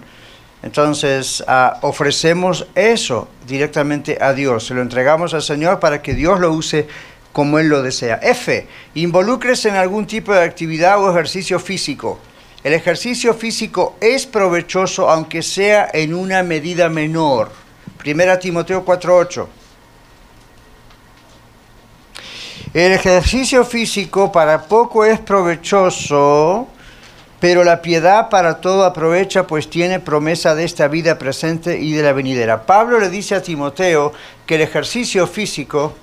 Entonces 0.62 1.44
ah, 1.48 1.78
ofrecemos 1.82 2.68
eso 2.74 3.28
directamente 3.46 4.18
a 4.22 4.34
Dios. 4.34 4.68
Se 4.68 4.74
lo 4.74 4.82
entregamos 4.82 5.34
al 5.34 5.42
Señor 5.42 5.80
para 5.80 6.02
que 6.02 6.14
Dios 6.14 6.40
lo 6.40 6.52
use 6.52 6.88
como 7.34 7.60
Él 7.60 7.68
lo 7.68 7.82
desea. 7.82 8.20
F. 8.22 8.68
Involúcrese 8.94 9.70
en 9.70 9.76
algún 9.76 10.08
tipo 10.08 10.32
de 10.34 10.44
actividad 10.44 11.04
o 11.04 11.12
ejercicio 11.12 11.60
físico. 11.60 12.20
El 12.64 12.72
ejercicio 12.74 13.34
físico 13.34 13.98
es 14.00 14.26
provechoso 14.26 15.10
aunque 15.10 15.42
sea 15.42 15.90
en 15.94 16.14
una 16.14 16.44
medida 16.44 16.88
menor. 16.88 17.52
Primera 17.98 18.40
Timoteo 18.40 18.86
4.8. 18.86 19.48
El 22.74 22.94
ejercicio 22.94 23.66
físico 23.66 24.32
para 24.32 24.64
poco 24.64 25.04
es 25.04 25.20
provechoso, 25.20 26.68
pero 27.42 27.66
la 27.66 27.82
piedad 27.82 28.30
para 28.30 28.62
todo 28.62 28.86
aprovecha, 28.86 29.46
pues 29.46 29.70
tiene 29.70 30.00
promesa 30.00 30.56
de 30.56 30.64
esta 30.64 30.88
vida 30.88 31.20
presente 31.20 31.78
y 31.78 31.92
de 31.92 32.02
la 32.02 32.14
venidera. 32.14 32.66
Pablo 32.66 32.98
le 33.00 33.10
dice 33.10 33.36
a 33.36 33.44
Timoteo 33.44 34.14
que 34.46 34.56
el 34.56 34.62
ejercicio 34.62 35.28
físico, 35.28 35.94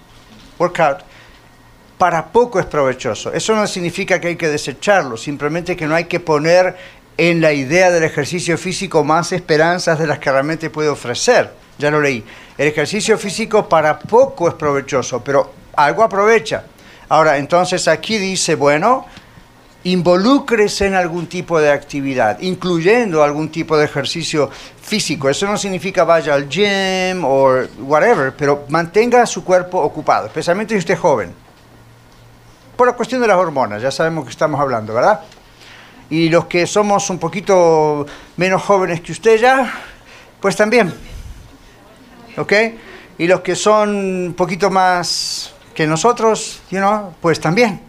workout, 0.59 1.10
para 2.01 2.29
poco 2.33 2.59
es 2.59 2.65
provechoso. 2.65 3.31
Eso 3.31 3.55
no 3.55 3.67
significa 3.67 4.19
que 4.19 4.29
hay 4.29 4.37
que 4.37 4.49
desecharlo, 4.49 5.19
simplemente 5.19 5.77
que 5.77 5.87
no 5.87 5.95
hay 5.95 6.05
que 6.05 6.19
poner 6.19 6.75
en 7.19 7.43
la 7.43 7.53
idea 7.53 7.91
del 7.91 8.05
ejercicio 8.05 8.57
físico 8.57 9.05
más 9.05 9.33
esperanzas 9.33 9.99
de 9.99 10.07
las 10.07 10.19
que 10.19 10.33
realmente 10.33 10.71
puede 10.71 10.89
ofrecer. 10.89 11.53
Ya 11.77 11.91
lo 11.91 12.01
leí. 12.01 12.25
El 12.57 12.69
ejercicio 12.69 13.19
físico 13.19 13.69
para 13.69 13.99
poco 13.99 14.49
es 14.49 14.55
provechoso, 14.55 15.23
pero 15.23 15.53
algo 15.77 16.03
aprovecha. 16.03 16.65
Ahora, 17.11 17.37
entonces 17.37 17.87
aquí 17.87 18.17
dice, 18.17 18.55
bueno, 18.55 19.05
involúcrese 19.85 20.87
en 20.87 20.95
algún 20.95 21.27
tipo 21.27 21.61
de 21.61 21.71
actividad, 21.71 22.41
incluyendo 22.41 23.23
algún 23.23 23.51
tipo 23.51 23.77
de 23.77 23.85
ejercicio 23.85 24.49
físico. 24.81 25.29
Eso 25.29 25.45
no 25.45 25.59
significa 25.59 26.05
vaya 26.05 26.33
al 26.33 26.49
gym 26.49 27.27
o 27.27 27.59
whatever, 27.81 28.33
pero 28.35 28.65
mantenga 28.71 29.27
su 29.27 29.45
cuerpo 29.45 29.79
ocupado, 29.83 30.29
especialmente 30.29 30.73
si 30.73 30.79
usted 30.79 30.95
es 30.95 31.01
joven. 31.01 31.50
Por 32.81 32.87
la 32.87 32.95
cuestión 32.95 33.21
de 33.21 33.29
las 33.29 33.37
hormonas, 33.37 33.83
ya 33.83 33.91
sabemos 33.91 34.25
que 34.25 34.31
estamos 34.31 34.59
hablando, 34.59 34.95
¿verdad? 34.95 35.21
Y 36.09 36.31
los 36.31 36.47
que 36.47 36.67
somos 36.67 37.11
un 37.11 37.19
poquito 37.19 38.07
menos 38.39 38.63
jóvenes 38.63 39.03
que 39.03 39.13
usted 39.13 39.39
ya, 39.39 39.71
pues 40.41 40.57
también. 40.57 40.91
¿Ok? 42.39 42.55
Y 43.19 43.27
los 43.27 43.43
que 43.43 43.55
son 43.55 43.91
un 44.29 44.35
poquito 44.35 44.71
más 44.71 45.53
que 45.75 45.87
nosotros, 45.87 46.63
you 46.71 46.79
know, 46.79 47.13
pues 47.21 47.39
también. 47.39 47.83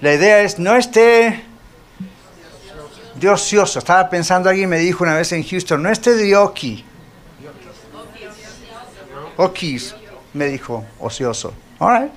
La 0.00 0.14
idea 0.14 0.40
es 0.40 0.58
no 0.58 0.74
esté 0.74 1.44
de 3.16 3.28
ocioso. 3.28 3.78
Estaba 3.78 4.08
pensando, 4.08 4.48
alguien 4.48 4.70
me 4.70 4.78
dijo 4.78 5.04
una 5.04 5.16
vez 5.16 5.32
en 5.32 5.46
Houston, 5.46 5.82
no 5.82 5.90
esté 5.90 6.14
de 6.14 6.34
oki. 6.34 6.82
Okis, 9.36 9.94
me 10.32 10.46
dijo, 10.46 10.82
ocioso. 10.98 11.52
All 11.78 12.10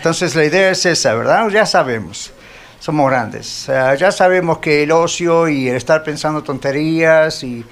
Entonces 0.00 0.34
la 0.34 0.46
idea 0.46 0.70
es 0.70 0.86
esa, 0.86 1.12
¿verdad? 1.12 1.46
Ya 1.50 1.66
sabemos, 1.66 2.32
somos 2.78 3.10
grandes. 3.10 3.66
ya 3.66 4.10
sabemos 4.10 4.56
que 4.56 4.82
el 4.82 4.92
ocio 4.92 5.46
y 5.46 5.68
el 5.68 5.76
estar 5.76 6.02
pensando 6.02 6.42
tonterías 6.42 7.44
y 7.44 7.62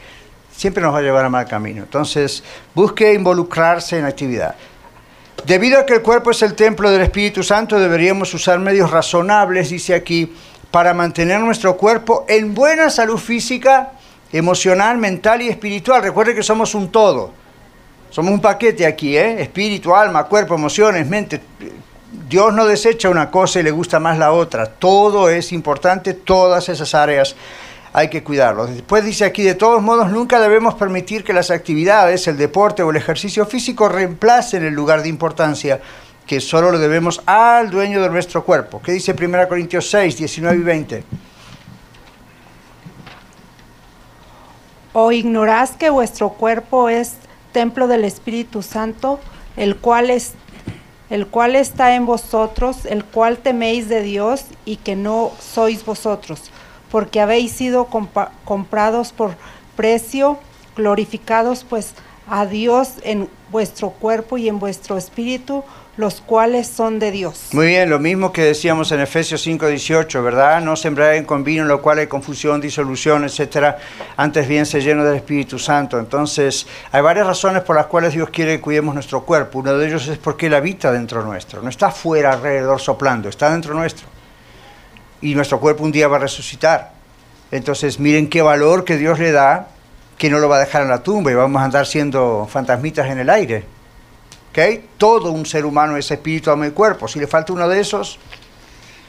siempre 0.55 0.83
nos 0.83 0.93
va 0.93 0.99
a 0.99 1.01
llevar 1.01 1.25
a 1.25 1.31
mal 1.31 1.47
camino. 1.47 1.85
Entonces, 1.85 2.45
busque 2.75 3.15
involucrarse 3.15 3.99
en 3.99 4.05
actividad. 4.05 4.55
Debido 5.47 5.81
a 5.81 5.87
que 5.87 5.95
el 5.95 6.03
cuerpo 6.03 6.31
es 6.31 6.43
el 6.43 6.53
templo 6.53 6.91
del 6.91 7.01
Espíritu 7.01 7.43
Santo, 7.43 7.81
deberíamos 7.81 8.35
usar 8.35 8.59
medios 8.59 8.91
razonables, 8.91 9.71
dice 9.71 9.95
aquí, 9.95 10.31
para 10.71 10.93
mantener 10.93 11.41
nuestro 11.41 11.79
cuerpo 11.79 12.27
en 12.29 12.53
buena 12.55 12.91
salud 12.91 13.17
física, 13.17 13.93
emocional, 14.35 14.99
mental 14.99 15.41
y 15.41 15.49
espiritual. 15.49 16.03
Recuerde 16.03 16.35
que 16.35 16.43
somos 16.43 16.75
un 16.75 16.93
todo. 16.93 17.33
Somos 18.11 18.33
un 18.33 18.41
paquete 18.43 18.85
aquí, 18.85 19.17
¿eh? 19.17 19.41
Espíritu, 19.41 19.95
alma, 19.95 20.25
cuerpo, 20.25 20.55
emociones, 20.55 21.07
mente. 21.07 21.41
Dios 22.29 22.55
no 22.55 22.67
desecha 22.67 23.11
una 23.11 23.31
cosa 23.31 23.61
y 23.61 23.63
le 23.63 23.71
gusta 23.71 24.01
más 24.01 24.19
la 24.19 24.33
otra. 24.33 24.67
Todo 24.67 25.29
es 25.29 25.53
importante, 25.53 26.15
todas 26.15 26.69
esas 26.69 26.95
áreas 26.95 27.37
hay 27.93 28.09
que 28.09 28.23
cuidarlo. 28.23 28.67
Después 28.67 29.05
dice 29.05 29.25
aquí, 29.25 29.43
de 29.43 29.55
todos 29.55 29.83
modos, 29.83 30.11
nunca 30.11 30.41
debemos 30.41 30.75
permitir 30.75 31.25
que 31.25 31.33
las 31.33 31.51
actividades, 31.51 32.27
el 32.29 32.37
deporte 32.37 32.83
o 32.83 32.91
el 32.91 32.97
ejercicio 32.97 33.47
físico 33.47 33.89
reemplacen 33.89 34.65
el 34.65 34.75
lugar 34.75 35.03
de 35.03 35.09
importancia 35.09 35.81
que 36.27 36.41
solo 36.41 36.71
lo 36.71 36.79
debemos 36.79 37.23
al 37.27 37.71
dueño 37.71 38.03
de 38.03 38.11
nuestro 38.11 38.45
cuerpo. 38.45 38.83
¿Qué 38.83 38.93
dice 38.93 39.15
1 39.19 39.49
Corintios 39.49 39.91
6, 39.91 40.19
19 40.19 40.57
y 40.57 40.63
20? 40.63 41.05
¿O 44.93 45.11
ignorás 45.13 45.71
que 45.73 45.91
vuestro 45.91 46.31
cuerpo 46.31 46.89
es 46.89 47.15
templo 47.53 47.89
del 47.89 48.05
Espíritu 48.05 48.63
Santo, 48.63 49.21
el 49.57 49.77
cual 49.77 50.11
es 50.11 50.35
el 51.11 51.27
cual 51.27 51.57
está 51.57 51.95
en 51.95 52.07
vosotros, 52.07 52.85
el 52.85 53.05
cual 53.05 53.39
teméis 53.39 53.89
de 53.89 54.03
Dios 54.03 54.45
y 54.65 54.77
que 54.77 54.97
no 54.97 55.33
sois 55.41 55.85
vosotros? 55.85 56.51
porque 56.91 57.21
habéis 57.21 57.53
sido 57.53 57.89
comprados 58.45 59.13
por 59.13 59.37
precio, 59.77 60.39
glorificados 60.77 61.65
pues 61.69 61.95
a 62.29 62.47
Dios 62.47 62.95
en 63.03 63.29
vuestro 63.51 63.91
cuerpo 63.91 64.39
y 64.39 64.49
en 64.49 64.59
vuestro 64.59 64.97
espíritu, 64.97 65.65
los 65.99 66.21
cuales 66.21 66.69
son 66.69 67.01
de 67.01 67.11
Dios. 67.11 67.49
Muy 67.53 67.67
bien, 67.67 67.91
lo 67.91 67.99
mismo 67.99 68.33
que 68.33 68.43
decíamos 68.43 68.93
en 68.93 69.01
Efesios 69.01 69.45
5:18, 69.45 70.23
¿verdad? 70.23 70.61
No 70.63 70.77
sembrar 70.77 71.27
con 71.27 71.43
vino 71.43 71.63
en 71.63 71.69
lo 71.69 71.83
cual 71.83 71.99
hay 71.99 72.07
confusión, 72.07 72.61
disolución, 72.61 73.25
etcétera. 73.25 73.77
Antes 74.17 74.47
bien 74.47 74.65
se 74.65 74.81
lleno 74.81 75.05
del 75.05 75.17
Espíritu 75.17 75.59
Santo. 75.59 75.99
Entonces, 75.99 76.67
hay 76.93 77.03
varias 77.03 77.27
razones 77.27 77.63
por 77.63 77.75
las 77.75 77.87
cuales 77.87 78.15
Dios 78.15 78.31
quiere 78.31 78.57
que 78.57 78.61
cuidemos 78.61 78.95
nuestro 78.95 79.25
cuerpo. 79.25 79.59
Uno 79.59 79.77
de 79.77 79.89
ellos 79.89 80.07
es 80.07 80.19
porque 80.19 80.47
Él 80.47 80.55
habita 80.55 80.93
dentro 80.93 81.25
nuestro. 81.25 81.63
No 81.63 81.69
está 81.69 81.91
fuera 81.91 82.33
alrededor 82.33 82.81
soplando, 82.81 83.29
está 83.29 83.51
dentro 83.51 83.75
nuestro 83.75 84.07
y 85.21 85.35
nuestro 85.35 85.59
cuerpo 85.59 85.83
un 85.83 85.91
día 85.91 86.07
va 86.07 86.17
a 86.17 86.21
resucitar. 86.21 86.93
Entonces 87.51 87.99
miren 87.99 88.29
qué 88.29 88.41
valor 88.41 88.85
que 88.85 88.97
Dios 88.97 89.19
le 89.19 89.33
da, 89.33 89.67
que 90.17 90.31
no 90.31 90.39
lo 90.39 90.49
va 90.49 90.57
a 90.57 90.61
dejar 90.61 90.83
en 90.83 90.89
la 90.89 91.03
tumba 91.03 91.33
y 91.33 91.35
vamos 91.35 91.61
a 91.61 91.65
andar 91.65 91.87
siendo 91.87 92.47
fantasmitas 92.49 93.09
en 93.11 93.19
el 93.19 93.31
aire. 93.31 93.78
¿Okay? 94.59 94.89
Todo 94.99 95.31
un 95.31 95.47
ser 95.47 95.65
humano 95.65 95.97
es 95.97 96.11
espíritu, 96.11 96.51
alma 96.51 96.67
y 96.67 96.73
cuerpo. 96.73 97.07
Si 97.07 97.21
le 97.21 97.29
falta 97.29 97.53
uno 97.53 97.69
de 97.69 97.79
esos, 97.79 98.19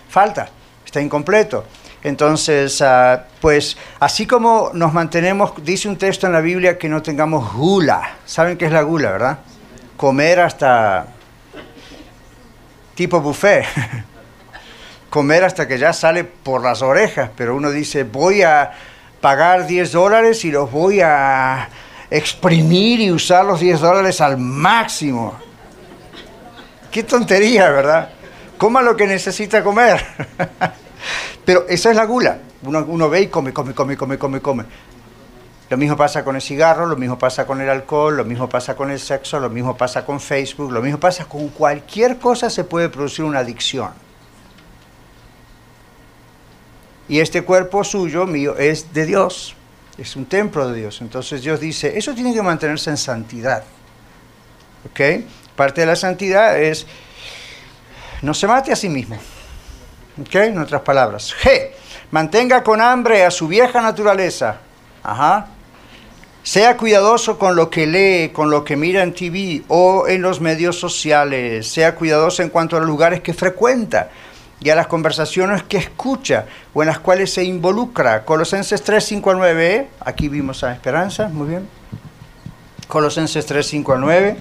falta, 0.08 0.47
está 0.86 1.02
incompleto. 1.02 1.66
Entonces, 2.04 2.80
ah, 2.84 3.26
pues 3.41 3.76
así 4.00 4.28
como 4.28 4.70
nos 4.76 4.93
mantenemos, 4.93 5.54
dice 5.64 5.89
un 5.89 5.97
texto 5.97 6.28
en 6.28 6.34
la 6.34 6.41
Biblia 6.41 6.78
que 6.78 6.88
no 6.88 7.02
tengamos 7.02 7.52
gula. 7.52 8.18
¿Saben 8.28 8.60
qué 8.60 8.68
es 8.68 8.72
la 8.72 8.84
gula, 8.84 9.12
verdad? 9.12 9.39
Comer 9.97 10.41
hasta 10.41 11.08
tipo 12.93 13.20
buffet. 13.20 13.66
comer 15.10 15.45
hasta 15.45 15.68
que 15.68 15.80
ya 15.80 15.93
sale 15.93 16.26
por 16.26 16.62
las 16.62 16.84
orejas, 16.84 17.32
pero 17.36 17.56
uno 17.56 17.72
dice, 17.72 18.04
voy 18.04 18.43
a 18.43 18.72
pagar 19.20 19.66
10 19.66 19.93
dólares 19.93 20.45
y 20.45 20.52
los 20.52 20.72
voy 20.72 21.02
a 21.02 21.70
exprimir 22.10 22.99
y 23.01 23.12
usar 23.12 23.45
los 23.45 23.60
10 23.60 23.80
dólares 23.80 24.22
al 24.22 24.38
máximo. 24.38 25.36
Qué 26.91 27.03
tontería, 27.03 27.70
¿verdad? 27.70 28.10
Coma 28.57 28.82
lo 28.82 28.95
que 28.95 29.05
necesita 29.05 29.64
comer. 29.64 30.03
pero 31.45 31.66
esa 31.70 31.91
es 31.91 31.95
la 31.95 32.05
gula. 32.05 32.39
Uno, 32.64 32.84
uno 32.88 33.10
ve 33.10 33.22
y 33.22 33.28
come, 33.28 33.53
come, 33.53 33.74
come, 33.74 33.95
come, 33.95 34.18
come, 34.18 34.41
come. 34.41 34.66
Lo 35.70 35.78
mismo 35.78 35.95
pasa 35.95 36.24
con 36.24 36.36
el 36.36 36.41
cigarro, 36.41 36.88
lo 36.88 36.95
mismo 36.95 37.20
pasa 37.20 37.45
con 37.45 37.62
el 37.62 37.70
alcohol, 37.70 38.18
lo 38.18 38.26
mismo 38.26 38.49
pasa 38.49 38.76
con 38.76 38.89
el 38.89 38.99
sexo, 38.99 39.39
lo 39.39 39.51
mismo 39.51 39.78
pasa 39.78 40.03
con 40.03 40.20
Facebook, 40.20 40.72
lo 40.72 40.82
mismo 40.82 40.99
pasa 40.99 41.26
con 41.26 41.47
cualquier 41.49 42.18
cosa 42.18 42.49
se 42.49 42.64
puede 42.64 42.89
producir 42.89 43.24
una 43.24 43.39
adicción. 43.39 43.91
Y 47.07 47.20
este 47.20 47.43
cuerpo 47.43 47.84
suyo, 47.84 48.26
mío, 48.26 48.57
es 48.57 48.93
de 48.93 49.05
Dios, 49.05 49.55
es 50.00 50.16
un 50.16 50.26
templo 50.26 50.70
de 50.70 50.80
Dios. 50.80 51.02
Entonces 51.02 51.41
Dios 51.41 51.60
dice, 51.60 51.97
eso 51.97 52.14
tiene 52.14 52.34
que 52.34 52.41
mantenerse 52.41 52.89
en 52.89 52.97
santidad. 52.97 53.64
¿Ok? 54.89 55.26
Parte 55.56 55.82
de 55.82 55.88
la 55.88 55.95
santidad 55.95 56.60
es, 56.60 56.86
no 58.22 58.34
se 58.34 58.47
mate 58.47 58.72
a 58.72 58.76
sí 58.76 58.89
mismo. 58.89 59.18
¿Ok? 60.22 60.36
En 60.36 60.60
otras 60.60 60.82
palabras. 60.82 61.36
G, 61.43 61.72
mantenga 62.12 62.64
con 62.64 62.82
hambre 62.82 63.26
a 63.26 63.32
su 63.32 63.47
vieja 63.47 63.82
naturaleza. 63.82 64.60
Ajá. 65.04 65.47
Sea 66.41 66.78
cuidadoso 66.78 67.38
con 67.38 67.56
lo 67.56 67.70
que 67.70 67.86
lee, 67.86 68.30
con 68.30 68.50
lo 68.50 68.64
que 68.64 68.76
mira 68.76 69.04
en 69.04 69.14
TV 69.14 69.64
o 69.68 70.08
en 70.08 70.22
los 70.22 70.39
medios 70.39 70.80
sociales. 70.80 71.68
Sea 71.68 71.95
cuidadoso 71.95 72.41
en 72.41 72.50
cuanto 72.50 72.78
a 72.78 72.80
los 72.80 72.88
lugares 72.88 73.22
que 73.22 73.34
frecuenta 73.34 74.10
y 74.62 74.70
a 74.70 74.76
las 74.76 74.88
conversaciones 74.88 75.64
que 75.64 75.78
escucha 75.78 76.45
o 76.74 76.82
en 76.82 76.88
las 76.88 76.99
cuales 76.99 77.34
se 77.34 77.43
involucra. 77.43 78.26
Colosenses 78.26 78.82
3, 78.84 79.03
5 79.03 79.32
al 79.32 79.38
9, 79.38 79.88
aquí 80.01 80.28
vimos 80.30 80.64
a 80.64 80.74
Esperanza, 80.74 81.30
muy 81.30 81.47
bien. 81.47 81.68
Colosenses 82.88 83.45
3, 83.45 83.66
5 83.66 83.93
al 83.93 84.01
9. 84.01 84.38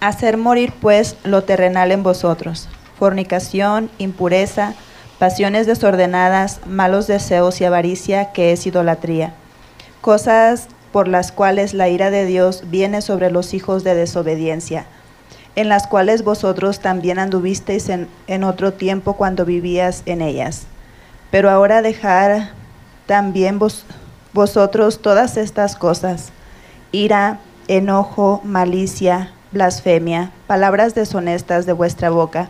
Hacer 0.00 0.36
morir 0.36 0.72
pues 0.80 1.16
lo 1.24 1.44
terrenal 1.44 1.92
en 1.92 2.02
vosotros, 2.02 2.68
fornicación, 2.98 3.90
impureza, 3.98 4.74
pasiones 5.18 5.66
desordenadas, 5.66 6.60
malos 6.66 7.06
deseos 7.06 7.60
y 7.60 7.64
avaricia, 7.64 8.32
que 8.32 8.52
es 8.52 8.66
idolatría. 8.66 9.34
Cosas 10.00 10.68
por 10.92 11.08
las 11.08 11.32
cuales 11.32 11.74
la 11.74 11.88
ira 11.88 12.10
de 12.10 12.26
Dios 12.26 12.64
viene 12.66 13.00
sobre 13.00 13.30
los 13.30 13.54
hijos 13.54 13.84
de 13.84 13.94
desobediencia 13.94 14.86
en 15.56 15.68
las 15.68 15.86
cuales 15.86 16.24
vosotros 16.24 16.80
también 16.80 17.18
anduvisteis 17.18 17.88
en, 17.88 18.44
otro 18.44 18.72
tiempo 18.72 19.14
cuando 19.14 19.44
vivías 19.44 20.02
en 20.06 20.20
ellas. 20.20 20.66
Pero 21.30 21.50
ahora 21.50 21.82
dejar 21.82 22.50
también 23.06 23.58
vos, 23.58 23.84
vosotros 24.32 25.00
todas 25.00 25.36
estas 25.36 25.76
cosas, 25.76 26.30
ira, 26.92 27.38
enojo, 27.68 28.40
malicia, 28.44 29.32
blasfemia, 29.52 30.32
palabras 30.46 30.94
deshonestas 30.94 31.66
de 31.66 31.72
vuestra 31.72 32.10
boca. 32.10 32.48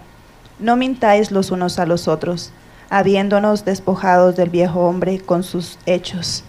No 0.59 0.77
mintáis 0.77 1.31
los 1.31 1.51
unos 1.51 1.79
a 1.79 1.87
los 1.87 2.09
otros, 2.09 2.53
habiéndonos 2.89 3.65
despojados 3.65 4.37
del 4.37 4.51
viejo 4.51 4.81
hombre 4.81 5.21
con 5.21 5.43
sus 5.43 5.79
hechos. 5.85 6.45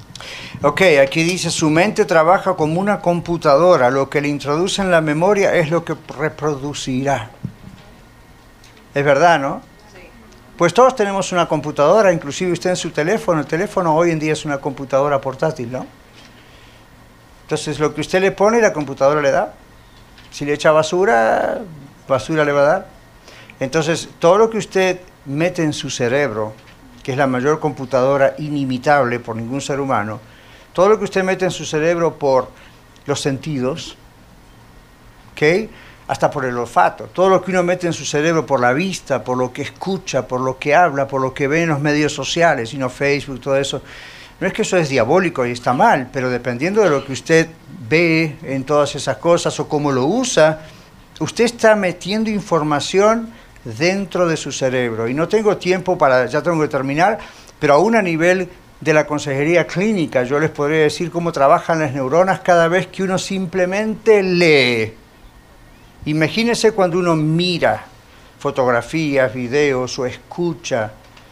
Ok, 0.61 0.81
aquí 1.01 1.23
dice, 1.23 1.51
su 1.51 1.69
mente 1.69 2.05
trabaja 2.05 2.55
como 2.55 2.79
una 2.79 3.01
computadora, 3.01 3.89
lo 3.89 4.09
que 4.09 4.21
le 4.21 4.29
introduce 4.29 4.81
en 4.81 4.89
la 4.89 5.01
memoria 5.01 5.53
es 5.53 5.69
lo 5.69 5.83
que 5.83 5.95
reproducirá. 6.17 7.31
Es 8.93 9.03
verdad, 9.03 9.39
¿no? 9.39 9.61
Pues 10.57 10.73
todos 10.73 10.95
tenemos 10.95 11.33
una 11.33 11.47
computadora, 11.47 12.13
inclusive 12.13 12.53
usted 12.53 12.69
en 12.69 12.75
su 12.77 12.91
teléfono. 12.91 13.41
El 13.41 13.45
teléfono 13.45 13.93
hoy 13.93 14.11
en 14.11 14.19
día 14.19 14.31
es 14.31 14.45
una 14.45 14.59
computadora 14.59 15.19
portátil, 15.19 15.69
¿no? 15.69 15.85
Entonces 17.41 17.77
lo 17.77 17.93
que 17.93 18.01
usted 18.01 18.21
le 18.21 18.31
pone, 18.31 18.61
la 18.61 18.71
computadora 18.71 19.21
le 19.21 19.31
da. 19.31 19.53
Si 20.31 20.45
le 20.45 20.53
echa 20.53 20.71
basura, 20.71 21.59
basura 22.07 22.45
le 22.45 22.53
va 22.53 22.61
a 22.61 22.65
dar. 22.65 22.87
Entonces 23.59 24.07
todo 24.17 24.37
lo 24.37 24.49
que 24.49 24.57
usted 24.57 25.01
mete 25.25 25.61
en 25.61 25.73
su 25.73 25.89
cerebro, 25.89 26.53
que 27.05 27.11
es 27.11 27.17
la 27.19 27.27
mayor 27.27 27.59
computadora 27.59 28.33
inimitable 28.39 29.19
por 29.19 29.35
ningún 29.35 29.61
ser 29.61 29.79
humano, 29.79 30.19
todo 30.73 30.89
lo 30.89 30.97
que 30.97 31.03
usted 31.03 31.23
mete 31.23 31.45
en 31.45 31.51
su 31.51 31.63
cerebro 31.63 32.15
por 32.15 32.49
los 33.05 33.21
sentidos, 33.21 33.95
¿ok? 35.31 35.69
hasta 36.07 36.31
por 36.31 36.45
el 36.45 36.57
olfato, 36.57 37.03
todo 37.13 37.29
lo 37.29 37.43
que 37.43 37.51
uno 37.51 37.61
mete 37.61 37.85
en 37.85 37.93
su 37.93 38.05
cerebro 38.05 38.43
por 38.43 38.59
la 38.59 38.73
vista, 38.73 39.23
por 39.23 39.37
lo 39.37 39.53
que 39.53 39.61
escucha, 39.61 40.27
por 40.27 40.41
lo 40.41 40.57
que 40.57 40.73
habla, 40.73 41.07
por 41.07 41.21
lo 41.21 41.31
que 41.31 41.47
ve 41.47 41.61
en 41.61 41.69
los 41.69 41.79
medios 41.79 42.11
sociales, 42.11 42.69
sino 42.69 42.89
Facebook, 42.89 43.39
todo 43.39 43.55
eso. 43.55 43.83
No 44.39 44.47
es 44.47 44.53
que 44.53 44.63
eso 44.63 44.75
es 44.75 44.89
diabólico 44.89 45.45
y 45.45 45.51
está 45.51 45.73
mal, 45.73 46.09
pero 46.11 46.31
dependiendo 46.31 46.81
de 46.81 46.89
lo 46.89 47.05
que 47.05 47.13
usted 47.13 47.49
ve 47.87 48.35
en 48.41 48.63
todas 48.63 48.95
esas 48.95 49.17
cosas 49.17 49.59
o 49.59 49.69
cómo 49.69 49.91
lo 49.91 50.05
usa, 50.05 50.61
usted 51.19 51.43
está 51.43 51.75
metiendo 51.75 52.31
información 52.31 53.31
dentro 53.65 54.27
de 54.27 54.37
su 54.37 54.51
cerebro. 54.51 55.09
Y 55.09 55.13
no 55.13 55.27
tengo 55.27 55.57
tiempo 55.57 55.97
para, 55.97 56.27
ya 56.27 56.41
tengo 56.41 56.61
que 56.61 56.69
terminar, 56.69 57.19
pero 57.59 57.73
aún 57.73 57.95
a 57.95 58.01
nivel 58.01 58.49
de 58.79 58.93
la 58.93 59.05
consejería 59.05 59.67
clínica, 59.67 60.23
yo 60.23 60.39
les 60.39 60.49
podría 60.49 60.83
decir 60.83 61.11
cómo 61.11 61.31
trabajan 61.31 61.79
las 61.79 61.93
neuronas 61.93 62.39
cada 62.39 62.67
vez 62.67 62.87
que 62.87 63.03
uno 63.03 63.17
simplemente 63.17 64.23
lee 64.23 64.93
Imagínese 66.05 66.71
cuando 66.71 66.99
uno 66.99 67.15
mira 67.15 67.83
fotografías, 68.37 69.33
videos 69.33 69.97
o 69.97 70.05
escucha. 70.05 70.91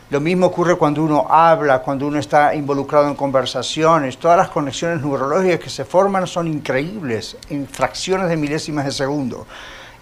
Lo 0.09 0.19
mismo 0.19 0.47
ocurre 0.47 0.75
cuando 0.75 1.03
uno 1.03 1.27
habla, 1.29 1.79
cuando 1.79 2.07
uno 2.07 2.17
está 2.17 2.55
involucrado 2.55 3.07
en 3.07 3.13
conversaciones. 3.13 4.17
Todas 4.17 4.35
las 4.35 4.49
conexiones 4.49 4.99
neurológicas 5.03 5.59
que 5.59 5.69
se 5.69 5.85
forman 5.85 6.25
son 6.25 6.47
increíbles, 6.47 7.37
en 7.51 7.67
fracciones 7.67 8.29
de 8.29 8.35
milésimas 8.35 8.85
de 8.85 8.91
segundo. 8.91 9.45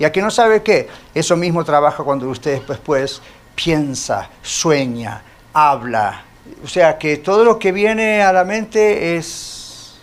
Y 0.02 0.04
a 0.04 0.12
que 0.12 0.20
no 0.20 0.32
sabe 0.32 0.64
qué, 0.64 0.90
eso 1.14 1.38
mismo 1.38 1.64
trabaja 1.64 2.04
cuando 2.04 2.28
usted 2.28 2.60
después 2.68 3.22
piensa, 3.54 4.32
sueña, 4.42 5.22
habla. 5.54 6.24
O 6.64 6.68
sea 6.68 6.98
que 6.98 7.18
todo 7.18 7.46
lo 7.46 7.60
que 7.60 7.72
viene 7.72 8.24
a 8.24 8.34
la 8.34 8.44
mente 8.44 9.16
es 9.16 10.00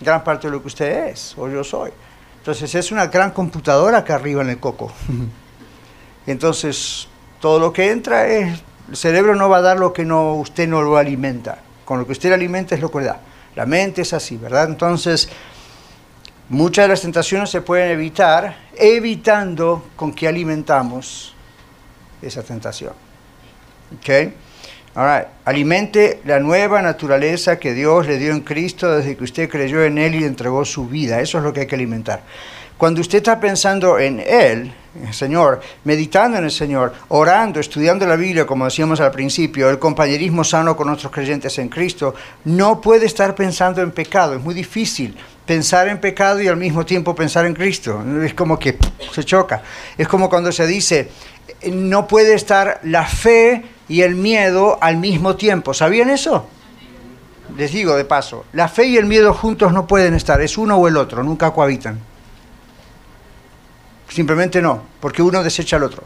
gran 0.00 0.22
parte 0.22 0.46
de 0.46 0.52
lo 0.52 0.60
que 0.60 0.68
usted 0.68 1.08
es 1.08 1.34
o 1.36 1.48
yo 1.48 1.64
soy. 1.64 1.90
Entonces 2.38 2.72
es 2.76 2.92
una 2.92 3.08
gran 3.08 3.32
computadora 3.32 3.98
acá 3.98 4.14
arriba 4.14 4.40
en 4.42 4.50
el 4.50 4.60
coco. 4.60 4.92
Entonces 6.28 7.08
todo 7.40 7.58
lo 7.58 7.72
que 7.72 7.90
entra 7.90 8.28
es, 8.28 8.62
el 8.88 8.96
cerebro 8.96 9.34
no 9.34 9.48
va 9.48 9.56
a 9.56 9.62
dar 9.62 9.80
lo 9.80 9.92
que 9.92 10.04
no, 10.04 10.34
usted 10.34 10.68
no 10.68 10.80
lo 10.80 10.96
alimenta. 10.96 11.58
Con 11.84 11.98
lo 11.98 12.06
que 12.06 12.12
usted 12.12 12.32
alimenta 12.32 12.76
es 12.76 12.80
lo 12.80 12.88
que 12.88 13.00
da. 13.00 13.18
La 13.56 13.66
mente 13.66 14.02
es 14.02 14.12
así, 14.12 14.36
¿verdad? 14.36 14.68
Entonces 14.68 15.28
muchas 16.48 16.84
de 16.84 16.88
las 16.88 17.00
tentaciones 17.00 17.50
se 17.50 17.60
pueden 17.60 17.90
evitar 17.90 18.56
evitando 18.76 19.86
con 19.96 20.12
qué 20.12 20.28
alimentamos 20.28 21.34
esa 22.20 22.42
tentación. 22.42 22.92
¿Ok? 23.98 24.32
Ahora, 24.96 25.32
alimente 25.44 26.20
la 26.24 26.38
nueva 26.38 26.80
naturaleza 26.80 27.58
que 27.58 27.74
Dios 27.74 28.06
le 28.06 28.18
dio 28.18 28.32
en 28.32 28.40
Cristo 28.40 28.96
desde 28.96 29.16
que 29.16 29.24
usted 29.24 29.48
creyó 29.48 29.82
en 29.82 29.98
Él 29.98 30.14
y 30.14 30.24
entregó 30.24 30.64
su 30.64 30.86
vida. 30.86 31.20
Eso 31.20 31.38
es 31.38 31.44
lo 31.44 31.52
que 31.52 31.60
hay 31.60 31.66
que 31.66 31.74
alimentar. 31.74 32.22
Cuando 32.78 33.00
usted 33.00 33.18
está 33.18 33.40
pensando 33.40 33.98
en 33.98 34.20
Él, 34.20 34.72
Señor, 35.10 35.60
meditando 35.82 36.38
en 36.38 36.44
el 36.44 36.50
Señor, 36.50 36.92
orando, 37.08 37.58
estudiando 37.58 38.06
la 38.06 38.14
Biblia, 38.16 38.46
como 38.46 38.64
decíamos 38.64 39.00
al 39.00 39.10
principio, 39.10 39.68
el 39.68 39.78
compañerismo 39.78 40.44
sano 40.44 40.76
con 40.76 40.88
otros 40.88 41.12
creyentes 41.12 41.58
en 41.58 41.68
Cristo, 41.68 42.14
no 42.44 42.80
puede 42.80 43.06
estar 43.06 43.34
pensando 43.34 43.80
en 43.80 43.90
pecado. 43.90 44.34
Es 44.34 44.42
muy 44.42 44.54
difícil 44.54 45.16
pensar 45.46 45.88
en 45.88 46.00
pecado 46.00 46.40
y 46.40 46.48
al 46.48 46.56
mismo 46.56 46.84
tiempo 46.86 47.14
pensar 47.14 47.46
en 47.46 47.54
Cristo. 47.54 48.02
Es 48.22 48.34
como 48.34 48.58
que 48.58 48.78
se 49.12 49.24
choca. 49.24 49.62
Es 49.98 50.08
como 50.08 50.28
cuando 50.28 50.52
se 50.52 50.66
dice, 50.66 51.10
no 51.72 52.06
puede 52.06 52.34
estar 52.34 52.80
la 52.82 53.06
fe 53.06 53.64
y 53.88 54.02
el 54.02 54.14
miedo 54.14 54.78
al 54.80 54.96
mismo 54.96 55.36
tiempo. 55.36 55.74
¿Sabían 55.74 56.10
eso? 56.10 56.46
Les 57.56 57.72
digo 57.72 57.94
de 57.94 58.04
paso, 58.04 58.46
la 58.52 58.68
fe 58.68 58.86
y 58.86 58.96
el 58.96 59.04
miedo 59.04 59.32
juntos 59.32 59.72
no 59.72 59.86
pueden 59.86 60.14
estar, 60.14 60.40
es 60.40 60.56
uno 60.58 60.76
o 60.76 60.88
el 60.88 60.96
otro, 60.96 61.22
nunca 61.22 61.52
cohabitan. 61.52 62.00
Simplemente 64.08 64.62
no, 64.62 64.82
porque 64.98 65.22
uno 65.22 65.42
desecha 65.42 65.76
al 65.76 65.84
otro. 65.84 66.04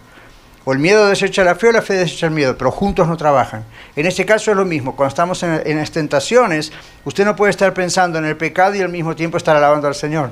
O 0.69 0.75
el 0.75 0.81
miedo 0.81 1.09
desecha 1.09 1.45
la 1.45 1.55
fe 1.55 1.69
o 1.69 1.73
la 1.73 1.81
fe 1.81 1.95
desecha 1.95 2.27
el 2.27 2.33
miedo, 2.33 2.59
pero 2.59 2.71
juntos 2.71 3.09
no 3.09 3.16
trabajan. 3.16 3.64
En 3.97 4.05
este 4.05 4.27
caso 4.27 4.51
es 4.51 4.57
lo 4.59 4.66
mismo, 4.66 4.95
cuando 4.95 5.09
estamos 5.09 5.43
en, 5.43 5.79
las 5.79 5.91
tentaciones, 5.93 6.73
usted 7.07 7.25
no 7.25 7.35
puede 7.35 7.53
estar 7.53 7.73
pensando 7.73 8.19
en 8.19 8.27
el 8.27 8.37
pecado 8.37 8.75
y 8.75 8.83
al 8.83 8.91
mismo 8.91 9.16
tiempo 9.16 9.39
estar 9.39 9.57
alabando 9.57 9.89
al 9.89 9.95
Señor. 9.95 10.31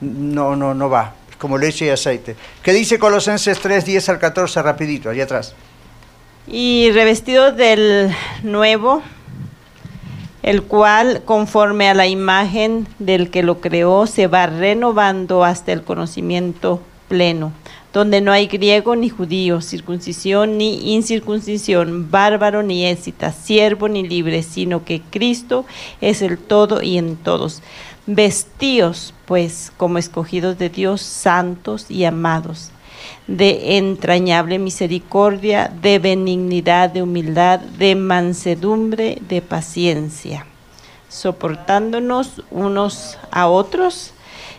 No, 0.00 0.56
no, 0.56 0.74
no 0.74 0.90
va, 0.90 1.14
es 1.30 1.36
como 1.36 1.58
leche 1.58 1.86
y 1.86 1.90
aceite. 1.90 2.34
¿Qué 2.60 2.72
dice 2.72 2.98
Colosenses 2.98 3.60
3, 3.60 3.84
10 3.84 4.08
al 4.08 4.18
14, 4.18 4.62
rapidito, 4.62 5.10
allá 5.10 5.22
atrás? 5.22 5.54
y 6.48 6.90
revestido 6.90 7.52
del 7.52 8.10
nuevo, 8.42 9.00
el 10.42 10.64
cual 10.64 11.22
conforme 11.24 11.88
a 11.88 11.94
la 11.94 12.08
imagen 12.08 12.88
del 12.98 13.30
que 13.30 13.44
lo 13.44 13.60
creó 13.60 14.08
se 14.08 14.26
va 14.26 14.46
renovando 14.46 15.44
hasta 15.44 15.70
el 15.70 15.84
conocimiento 15.84 16.82
pleno, 17.08 17.52
donde 17.92 18.20
no 18.20 18.32
hay 18.32 18.46
griego 18.46 18.94
ni 18.96 19.08
judío, 19.08 19.60
circuncisión 19.60 20.58
ni 20.58 20.94
incircuncisión, 20.94 22.10
bárbaro 22.10 22.62
ni 22.62 22.86
éxita, 22.86 23.32
siervo 23.32 23.88
ni 23.88 24.06
libre, 24.06 24.42
sino 24.42 24.84
que 24.84 25.02
Cristo 25.10 25.64
es 26.00 26.22
el 26.22 26.38
todo 26.38 26.82
y 26.82 26.98
en 26.98 27.16
todos. 27.16 27.62
Vestíos, 28.06 29.14
pues, 29.26 29.72
como 29.76 29.98
escogidos 29.98 30.58
de 30.58 30.68
Dios, 30.68 31.02
santos 31.02 31.90
y 31.90 32.04
amados 32.04 32.70
de 33.26 33.76
entrañable 33.78 34.58
misericordia, 34.58 35.70
de 35.80 35.98
benignidad, 35.98 36.90
de 36.90 37.02
humildad, 37.02 37.60
de 37.60 37.94
mansedumbre, 37.94 39.18
de 39.28 39.40
paciencia, 39.40 40.46
soportándonos 41.08 42.42
unos 42.50 43.18
a 43.30 43.48
otros 43.48 44.12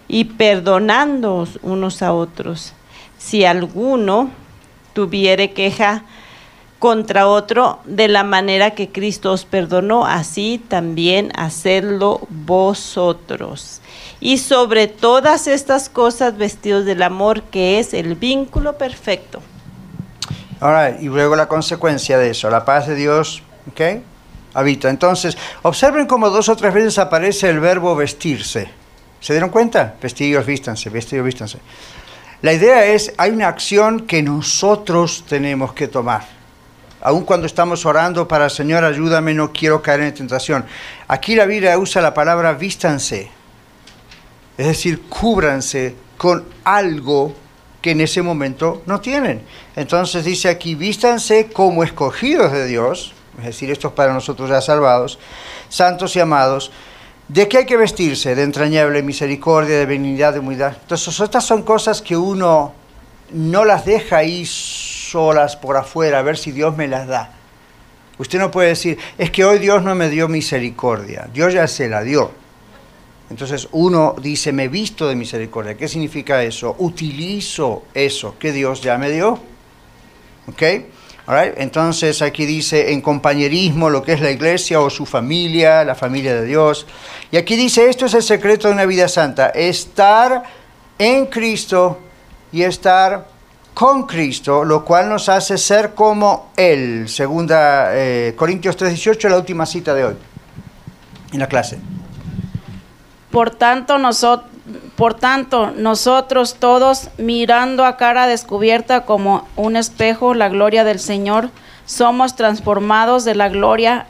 y 0.07 0.25
perdonándonos 0.25 1.59
unos 1.61 2.01
a 2.01 2.13
otros. 2.13 2.73
Si 3.21 3.45
alguno 3.45 4.29
tuviere 4.93 5.51
queja 5.51 6.03
contra 6.79 7.27
otro, 7.27 7.79
de 7.85 8.07
la 8.07 8.23
manera 8.23 8.71
que 8.71 8.89
Cristo 8.89 9.31
os 9.31 9.45
perdonó, 9.45 10.05
así 10.05 10.59
también 10.67 11.31
hacedlo 11.35 12.21
vosotros 12.29 13.81
y 14.19 14.37
sobre 14.37 14.87
todas 14.87 15.47
estas 15.47 15.89
cosas 15.89 16.37
vestidos 16.37 16.85
del 16.85 17.03
amor 17.03 17.43
que 17.43 17.79
es 17.79 17.93
el 17.93 18.15
vínculo 18.15 18.77
perfecto. 18.77 19.41
Ahora, 20.59 20.97
y 20.99 21.05
luego 21.05 21.35
la 21.35 21.47
consecuencia 21.47 22.19
de 22.19 22.29
eso, 22.29 22.49
la 22.49 22.65
paz 22.65 22.87
de 22.87 22.95
Dios, 22.95 23.41
¿ok? 23.71 24.01
Habita. 24.53 24.89
Entonces, 24.89 25.37
observen 25.63 26.05
cómo 26.05 26.29
dos 26.29 26.49
o 26.49 26.55
tres 26.55 26.73
veces 26.73 26.99
aparece 26.99 27.49
el 27.49 27.59
verbo 27.59 27.95
vestirse. 27.95 28.69
¿Se 29.19 29.33
dieron 29.33 29.49
cuenta? 29.49 29.95
Vestidos, 30.01 30.45
vístanse, 30.45 30.89
vestidos, 30.89 31.25
vístanse. 31.25 31.57
La 32.41 32.53
idea 32.53 32.85
es, 32.85 33.13
hay 33.17 33.31
una 33.31 33.47
acción 33.47 34.07
que 34.07 34.23
nosotros 34.23 35.25
tenemos 35.27 35.73
que 35.73 35.87
tomar. 35.87 36.23
Aun 37.01 37.23
cuando 37.23 37.47
estamos 37.47 37.85
orando 37.85 38.27
para 38.27 38.49
Señor, 38.49 38.83
ayúdame, 38.83 39.33
no 39.33 39.51
quiero 39.51 39.81
caer 39.81 40.01
en 40.01 40.13
tentación. 40.13 40.65
Aquí 41.07 41.35
la 41.35 41.45
Biblia 41.45 41.77
usa 41.77 42.01
la 42.01 42.13
palabra 42.13 42.53
vístanse 42.53 43.31
es 44.61 44.67
decir, 44.67 45.01
cúbranse 45.09 45.95
con 46.17 46.45
algo 46.63 47.33
que 47.81 47.91
en 47.91 48.01
ese 48.01 48.21
momento 48.21 48.83
no 48.85 49.01
tienen. 49.01 49.41
Entonces 49.75 50.23
dice 50.23 50.49
aquí, 50.49 50.75
vístanse 50.75 51.49
como 51.51 51.83
escogidos 51.83 52.51
de 52.51 52.67
Dios, 52.67 53.13
es 53.39 53.45
decir, 53.45 53.71
estos 53.71 53.93
para 53.93 54.13
nosotros 54.13 54.49
ya 54.49 54.61
salvados, 54.61 55.17
santos 55.67 56.15
y 56.15 56.19
amados. 56.19 56.71
¿De 57.31 57.47
qué 57.47 57.59
hay 57.59 57.65
que 57.65 57.77
vestirse? 57.77 58.35
De 58.35 58.43
entrañable 58.43 59.01
misericordia, 59.03 59.77
de 59.77 59.85
benignidad, 59.85 60.33
de 60.33 60.39
humildad. 60.39 60.75
Entonces, 60.81 61.17
estas 61.17 61.45
son 61.45 61.63
cosas 61.63 62.01
que 62.01 62.17
uno 62.17 62.73
no 63.31 63.63
las 63.63 63.85
deja 63.85 64.17
ahí 64.17 64.45
solas 64.45 65.55
por 65.55 65.77
afuera, 65.77 66.19
a 66.19 66.23
ver 66.23 66.37
si 66.37 66.51
Dios 66.51 66.75
me 66.75 66.89
las 66.89 67.07
da. 67.07 67.31
Usted 68.17 68.37
no 68.37 68.51
puede 68.51 68.67
decir, 68.67 68.97
es 69.17 69.31
que 69.31 69.45
hoy 69.45 69.59
Dios 69.59 69.81
no 69.81 69.95
me 69.95 70.09
dio 70.09 70.27
misericordia, 70.27 71.29
Dios 71.33 71.53
ya 71.53 71.67
se 71.67 71.87
la 71.87 72.03
dio. 72.03 72.31
Entonces 73.29 73.69
uno 73.71 74.13
dice, 74.21 74.51
me 74.51 74.67
visto 74.67 75.07
de 75.07 75.15
misericordia. 75.15 75.77
¿Qué 75.77 75.87
significa 75.87 76.43
eso? 76.43 76.75
Utilizo 76.79 77.83
eso 77.93 78.35
que 78.37 78.51
Dios 78.51 78.81
ya 78.81 78.97
me 78.97 79.09
dio. 79.09 79.39
¿Ok? 80.47 80.63
Entonces 81.27 82.21
aquí 82.21 82.45
dice 82.45 82.91
en 82.91 83.01
compañerismo 83.01 83.89
lo 83.89 84.03
que 84.03 84.13
es 84.13 84.21
la 84.21 84.31
iglesia 84.31 84.81
o 84.81 84.89
su 84.89 85.05
familia, 85.05 85.83
la 85.83 85.95
familia 85.95 86.35
de 86.35 86.45
Dios. 86.45 86.85
Y 87.31 87.37
aquí 87.37 87.55
dice, 87.55 87.89
esto 87.89 88.05
es 88.05 88.13
el 88.13 88.23
secreto 88.23 88.67
de 88.67 88.73
una 88.73 88.85
vida 88.85 89.07
santa, 89.07 89.49
estar 89.49 90.43
en 90.97 91.27
Cristo 91.27 91.99
y 92.51 92.63
estar 92.63 93.27
con 93.73 94.05
Cristo, 94.05 94.65
lo 94.65 94.83
cual 94.83 95.09
nos 95.09 95.29
hace 95.29 95.57
ser 95.57 95.93
como 95.93 96.51
Él. 96.57 97.07
Segunda 97.07 97.95
eh, 97.95 98.33
Corintios 98.35 98.77
3:18, 98.77 99.29
la 99.29 99.37
última 99.37 99.65
cita 99.65 99.93
de 99.93 100.05
hoy 100.05 100.15
en 101.31 101.39
la 101.39 101.47
clase. 101.47 101.79
Por 103.31 103.51
tanto, 103.51 103.97
nosotros, 103.97 104.50
por 104.95 105.15
tanto, 105.15 105.71
nosotros 105.75 106.55
todos, 106.59 107.09
mirando 107.17 107.83
a 107.85 107.97
cara 107.97 108.27
descubierta 108.27 109.05
como 109.05 109.47
un 109.55 109.75
espejo 109.75 110.33
la 110.33 110.49
gloria 110.49 110.83
del 110.83 110.99
Señor, 110.99 111.49
somos 111.85 112.35
transformados 112.35 113.25
de 113.25 113.35
la 113.35 113.49
gloria 113.49 114.05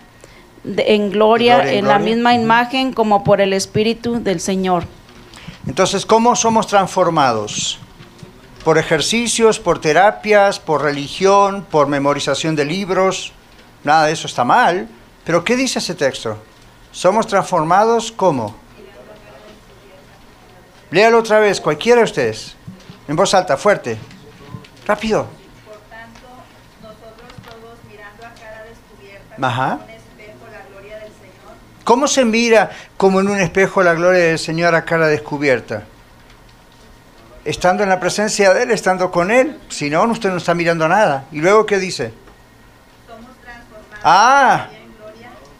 de- 0.63 0.93
en 0.95 1.09
gloria, 1.09 1.55
Gloria 1.55 1.71
en 1.71 1.79
en 1.79 1.87
la 1.87 1.99
misma 1.99 2.33
imagen 2.35 2.93
como 2.93 3.23
por 3.23 3.39
el 3.41 3.53
Espíritu 3.53 4.21
del 4.21 4.39
Señor. 4.39 4.83
Entonces, 5.67 6.05
¿cómo 6.05 6.35
somos 6.35 6.67
transformados? 6.67 7.79
Por 8.63 8.77
ejercicios, 8.77 9.59
por 9.59 9.79
terapias, 9.79 10.59
por 10.59 10.83
religión, 10.83 11.65
por 11.69 11.87
memorización 11.87 12.55
de 12.55 12.65
libros. 12.65 13.31
Nada 13.83 14.05
de 14.05 14.11
eso 14.13 14.27
está 14.27 14.43
mal. 14.43 14.87
Pero 15.23 15.43
¿qué 15.43 15.55
dice 15.55 15.79
ese 15.79 15.95
texto? 15.95 16.37
Somos 16.91 17.25
transformados 17.25 18.11
¿cómo? 18.11 18.55
Léalo 20.91 21.19
otra 21.19 21.39
vez, 21.39 21.61
cualquiera 21.61 21.99
de 21.99 22.05
ustedes. 22.05 22.55
En 23.07 23.15
voz 23.15 23.33
alta, 23.33 23.55
fuerte. 23.55 23.97
Rápido. 24.85 25.27
Ajá. 29.41 29.79
¿Cómo 31.83 32.07
se 32.07 32.25
mira 32.25 32.71
como 32.97 33.21
en 33.21 33.29
un 33.29 33.39
espejo 33.39 33.81
la 33.81 33.93
gloria 33.93 34.25
del 34.25 34.39
Señor 34.39 34.75
a 34.75 34.85
cara 34.85 35.07
descubierta? 35.07 35.83
Estando 37.43 37.83
en 37.83 37.89
la 37.89 37.99
presencia 37.99 38.53
de 38.53 38.63
Él, 38.63 38.71
estando 38.71 39.09
con 39.11 39.31
Él. 39.31 39.59
Si 39.69 39.89
no, 39.89 40.03
usted 40.03 40.29
no 40.29 40.37
está 40.37 40.53
mirando 40.53 40.87
nada. 40.87 41.25
¿Y 41.31 41.39
luego 41.39 41.65
qué 41.65 41.79
dice? 41.79 42.13
Ah, 44.03 44.67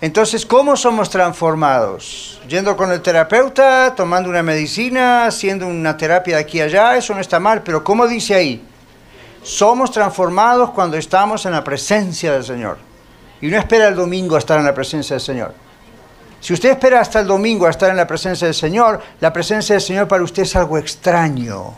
entonces, 0.01 0.47
¿cómo 0.47 0.75
somos 0.75 1.11
transformados? 1.11 2.41
Yendo 2.47 2.75
con 2.75 2.91
el 2.91 3.01
terapeuta, 3.01 3.93
tomando 3.95 4.31
una 4.31 4.41
medicina, 4.41 5.27
haciendo 5.27 5.67
una 5.67 5.95
terapia 5.95 6.37
de 6.37 6.41
aquí 6.41 6.59
a 6.59 6.63
allá, 6.63 6.97
eso 6.97 7.13
no 7.13 7.21
está 7.21 7.39
mal, 7.39 7.61
pero 7.61 7.83
¿cómo 7.83 8.07
dice 8.07 8.33
ahí? 8.33 8.65
Somos 9.43 9.91
transformados 9.91 10.71
cuando 10.71 10.97
estamos 10.97 11.45
en 11.45 11.51
la 11.51 11.63
presencia 11.63 12.33
del 12.33 12.43
Señor. 12.43 12.79
Y 13.41 13.47
no 13.47 13.59
espera 13.59 13.87
el 13.87 13.95
domingo 13.95 14.35
a 14.35 14.39
estar 14.39 14.57
en 14.57 14.65
la 14.65 14.73
presencia 14.73 15.15
del 15.15 15.21
Señor. 15.21 15.53
Si 16.39 16.53
usted 16.53 16.71
espera 16.71 16.99
hasta 16.99 17.19
el 17.19 17.27
domingo 17.27 17.67
a 17.67 17.69
estar 17.69 17.91
en 17.91 17.97
la 17.97 18.07
presencia 18.07 18.47
del 18.47 18.55
Señor, 18.55 18.99
la 19.19 19.31
presencia 19.31 19.75
del 19.75 19.83
Señor 19.83 20.07
para 20.07 20.23
usted 20.23 20.41
es 20.41 20.55
algo 20.55 20.79
extraño. 20.79 21.75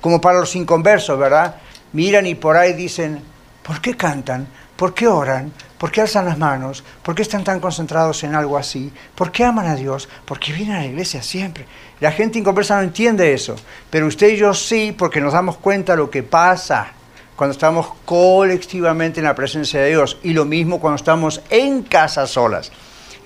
Como 0.00 0.20
para 0.20 0.38
los 0.38 0.54
inconversos, 0.54 1.18
¿verdad? 1.18 1.56
Miran 1.92 2.26
y 2.26 2.36
por 2.36 2.56
ahí 2.56 2.72
dicen, 2.72 3.20
¿por 3.64 3.80
qué 3.80 3.96
cantan? 3.96 4.46
¿Por 4.80 4.94
qué 4.94 5.06
oran? 5.06 5.52
¿Por 5.76 5.92
qué 5.92 6.00
alzan 6.00 6.24
las 6.24 6.38
manos? 6.38 6.82
¿Por 7.02 7.14
qué 7.14 7.20
están 7.20 7.44
tan 7.44 7.60
concentrados 7.60 8.24
en 8.24 8.34
algo 8.34 8.56
así? 8.56 8.90
¿Por 9.14 9.30
qué 9.30 9.44
aman 9.44 9.66
a 9.66 9.74
Dios? 9.74 10.08
Porque 10.24 10.54
vienen 10.54 10.76
a 10.76 10.78
la 10.78 10.86
iglesia 10.86 11.22
siempre. 11.22 11.66
La 12.00 12.12
gente 12.12 12.38
inconversa 12.38 12.76
no 12.76 12.84
entiende 12.84 13.34
eso, 13.34 13.56
pero 13.90 14.06
usted 14.06 14.28
y 14.30 14.38
yo 14.38 14.54
sí, 14.54 14.96
porque 14.96 15.20
nos 15.20 15.34
damos 15.34 15.58
cuenta 15.58 15.92
de 15.92 15.98
lo 15.98 16.08
que 16.08 16.22
pasa 16.22 16.92
cuando 17.36 17.52
estamos 17.52 17.92
colectivamente 18.06 19.20
en 19.20 19.24
la 19.24 19.34
presencia 19.34 19.82
de 19.82 19.90
Dios 19.90 20.16
y 20.22 20.32
lo 20.32 20.46
mismo 20.46 20.80
cuando 20.80 20.96
estamos 20.96 21.42
en 21.50 21.82
casa 21.82 22.26
solas 22.26 22.72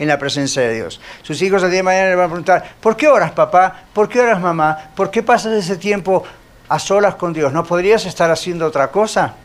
en 0.00 0.08
la 0.08 0.18
presencia 0.18 0.60
de 0.60 0.74
Dios. 0.74 1.00
Sus 1.22 1.40
hijos 1.40 1.62
el 1.62 1.70
día 1.70 1.78
de 1.78 1.82
mañana 1.84 2.08
le 2.08 2.16
van 2.16 2.24
a 2.24 2.30
preguntar, 2.30 2.74
¿por 2.80 2.96
qué 2.96 3.06
oras 3.06 3.30
papá? 3.30 3.84
¿Por 3.92 4.08
qué 4.08 4.18
oras 4.20 4.40
mamá? 4.40 4.90
¿Por 4.96 5.08
qué 5.08 5.22
pasas 5.22 5.52
ese 5.52 5.76
tiempo 5.76 6.24
a 6.68 6.80
solas 6.80 7.14
con 7.14 7.32
Dios? 7.32 7.52
¿No 7.52 7.62
podrías 7.62 8.06
estar 8.06 8.28
haciendo 8.32 8.66
otra 8.66 8.90
cosa? 8.90 9.36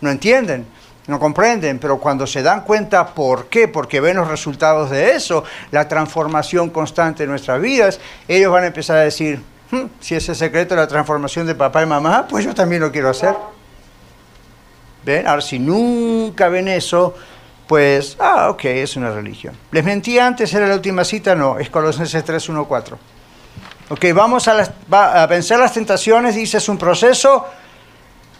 No 0.00 0.10
entienden, 0.10 0.66
no 1.08 1.18
comprenden, 1.18 1.78
pero 1.78 1.98
cuando 1.98 2.26
se 2.26 2.42
dan 2.42 2.60
cuenta 2.62 3.06
por 3.14 3.46
qué, 3.48 3.66
porque 3.66 4.00
ven 4.00 4.16
los 4.16 4.28
resultados 4.28 4.90
de 4.90 5.12
eso, 5.16 5.42
la 5.70 5.88
transformación 5.88 6.70
constante 6.70 7.24
de 7.24 7.28
nuestras 7.28 7.60
vidas, 7.60 7.98
ellos 8.28 8.52
van 8.52 8.64
a 8.64 8.66
empezar 8.68 8.98
a 8.98 9.00
decir, 9.00 9.42
"Hmm, 9.70 9.86
si 10.00 10.14
ese 10.14 10.34
secreto 10.34 10.74
de 10.74 10.82
la 10.82 10.86
transformación 10.86 11.46
de 11.46 11.54
papá 11.54 11.82
y 11.82 11.86
mamá, 11.86 12.26
pues 12.28 12.44
yo 12.44 12.54
también 12.54 12.82
lo 12.82 12.92
quiero 12.92 13.08
hacer. 13.08 13.34
¿Ven? 15.04 15.26
Ahora, 15.26 15.40
si 15.42 15.58
nunca 15.58 16.48
ven 16.48 16.68
eso, 16.68 17.14
pues, 17.66 18.16
ah, 18.20 18.50
ok, 18.50 18.64
es 18.66 18.96
una 18.96 19.10
religión. 19.10 19.56
Les 19.70 19.84
mentí 19.84 20.18
antes, 20.18 20.52
era 20.52 20.66
la 20.66 20.74
última 20.74 21.04
cita, 21.04 21.34
no, 21.34 21.58
es 21.58 21.70
Colosenses 21.70 22.24
3, 22.24 22.48
1, 22.48 22.66
4. 22.66 22.98
Ok, 23.90 24.04
vamos 24.14 24.46
a, 24.48 24.54
las- 24.54 24.72
a 24.90 25.26
vencer 25.26 25.58
las 25.58 25.72
tentaciones, 25.72 26.34
dice, 26.34 26.58
es 26.58 26.68
un 26.68 26.76
proceso, 26.76 27.46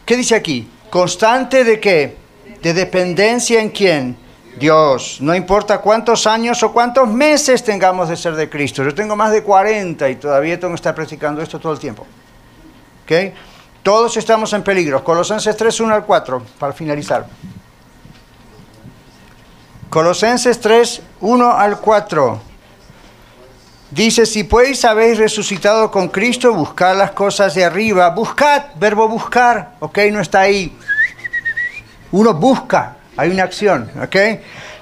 ¿qué 0.04 0.16
dice 0.16 0.34
aquí? 0.34 0.68
Constante 0.90 1.64
de 1.64 1.80
qué? 1.80 2.16
De 2.62 2.74
dependencia 2.74 3.60
en 3.60 3.70
quién? 3.70 4.16
Dios. 4.58 5.18
No 5.20 5.34
importa 5.34 5.80
cuántos 5.80 6.26
años 6.26 6.62
o 6.62 6.72
cuántos 6.72 7.08
meses 7.08 7.62
tengamos 7.62 8.08
de 8.08 8.16
ser 8.16 8.34
de 8.34 8.48
Cristo. 8.48 8.82
Yo 8.82 8.94
tengo 8.94 9.14
más 9.16 9.30
de 9.30 9.42
40 9.42 10.08
y 10.10 10.16
todavía 10.16 10.58
tengo 10.58 10.72
que 10.72 10.76
estar 10.76 10.94
practicando 10.94 11.40
esto 11.40 11.58
todo 11.58 11.72
el 11.72 11.78
tiempo. 11.78 12.06
¿Ok? 13.04 13.34
Todos 13.82 14.16
estamos 14.16 14.52
en 14.52 14.62
peligro. 14.62 15.02
Colosenses 15.02 15.56
3, 15.56 15.80
1 15.80 15.94
al 15.94 16.04
4, 16.04 16.42
para 16.58 16.72
finalizar. 16.72 17.26
Colosenses 19.88 20.60
3, 20.60 21.02
1 21.20 21.52
al 21.52 21.80
4. 21.80 22.40
Dice, 23.90 24.26
si 24.26 24.44
pues 24.44 24.84
habéis 24.84 25.16
resucitado 25.16 25.90
con 25.90 26.08
Cristo, 26.08 26.52
buscad 26.52 26.98
las 26.98 27.12
cosas 27.12 27.54
de 27.54 27.64
arriba. 27.64 28.10
Buscad, 28.10 28.64
verbo 28.78 29.08
buscar, 29.08 29.76
¿ok? 29.80 29.98
No 30.12 30.20
está 30.20 30.40
ahí. 30.40 30.76
Uno 32.12 32.34
busca, 32.34 32.96
hay 33.16 33.30
una 33.30 33.42
acción, 33.42 33.90
¿ok? 34.02 34.16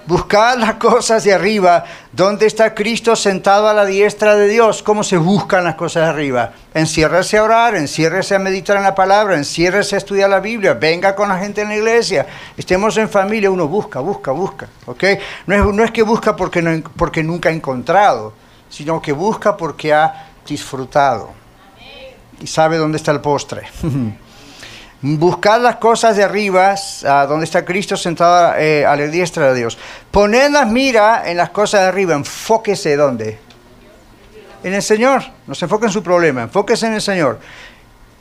Buscad 0.06 0.58
las 0.58 0.74
cosas 0.74 1.24
de 1.24 1.34
arriba, 1.34 1.84
donde 2.12 2.46
está 2.46 2.74
Cristo 2.74 3.16
sentado 3.16 3.66
a 3.66 3.74
la 3.74 3.84
diestra 3.84 4.36
de 4.36 4.46
Dios. 4.46 4.84
¿Cómo 4.84 5.02
se 5.02 5.16
buscan 5.16 5.64
las 5.64 5.74
cosas 5.74 6.04
de 6.04 6.10
arriba? 6.10 6.52
Enciérrese 6.74 7.38
a 7.38 7.42
orar, 7.42 7.74
enciérrese 7.74 8.36
a 8.36 8.38
meditar 8.38 8.76
en 8.76 8.84
la 8.84 8.94
palabra, 8.94 9.34
enciérrese 9.34 9.96
a 9.96 9.98
estudiar 9.98 10.30
la 10.30 10.38
Biblia, 10.38 10.74
venga 10.74 11.16
con 11.16 11.28
la 11.28 11.38
gente 11.38 11.62
en 11.62 11.68
la 11.70 11.76
iglesia, 11.76 12.24
estemos 12.56 12.96
en 12.98 13.08
familia, 13.08 13.50
uno 13.50 13.66
busca, 13.66 13.98
busca, 13.98 14.30
busca, 14.30 14.68
¿ok? 14.86 15.04
No 15.46 15.82
es, 15.82 15.90
que 15.90 16.04
busca 16.04 16.36
porque, 16.36 16.84
porque 16.96 17.24
nunca 17.24 17.48
ha 17.48 17.52
encontrado, 17.52 18.32
sino 18.70 19.02
que 19.02 19.10
busca 19.10 19.56
porque 19.56 19.92
ha 19.92 20.28
disfrutado 20.46 21.30
y 22.40 22.46
sabe 22.46 22.76
dónde 22.76 22.98
está 22.98 23.10
el 23.10 23.20
postre. 23.20 23.66
Buscad 25.02 25.60
las 25.60 25.76
cosas 25.76 26.16
de 26.16 26.24
arriba, 26.24 26.74
ah, 27.06 27.26
donde 27.28 27.44
está 27.44 27.64
Cristo 27.64 27.96
sentado 27.96 28.54
eh, 28.56 28.86
a 28.86 28.96
la 28.96 29.06
diestra 29.06 29.52
de 29.52 29.58
Dios. 29.58 29.76
Poned 30.10 30.50
las 30.50 30.66
mira 30.66 31.30
en 31.30 31.36
las 31.36 31.50
cosas 31.50 31.82
de 31.82 31.86
arriba, 31.88 32.14
enfóquese 32.14 32.96
¿dónde? 32.96 33.38
En 34.62 34.72
el 34.72 34.82
Señor. 34.82 35.22
No 35.46 35.54
se 35.54 35.66
enfoque 35.66 35.86
en 35.86 35.92
su 35.92 36.02
problema, 36.02 36.42
enfóquese 36.42 36.86
en 36.86 36.94
el 36.94 37.02
Señor. 37.02 37.38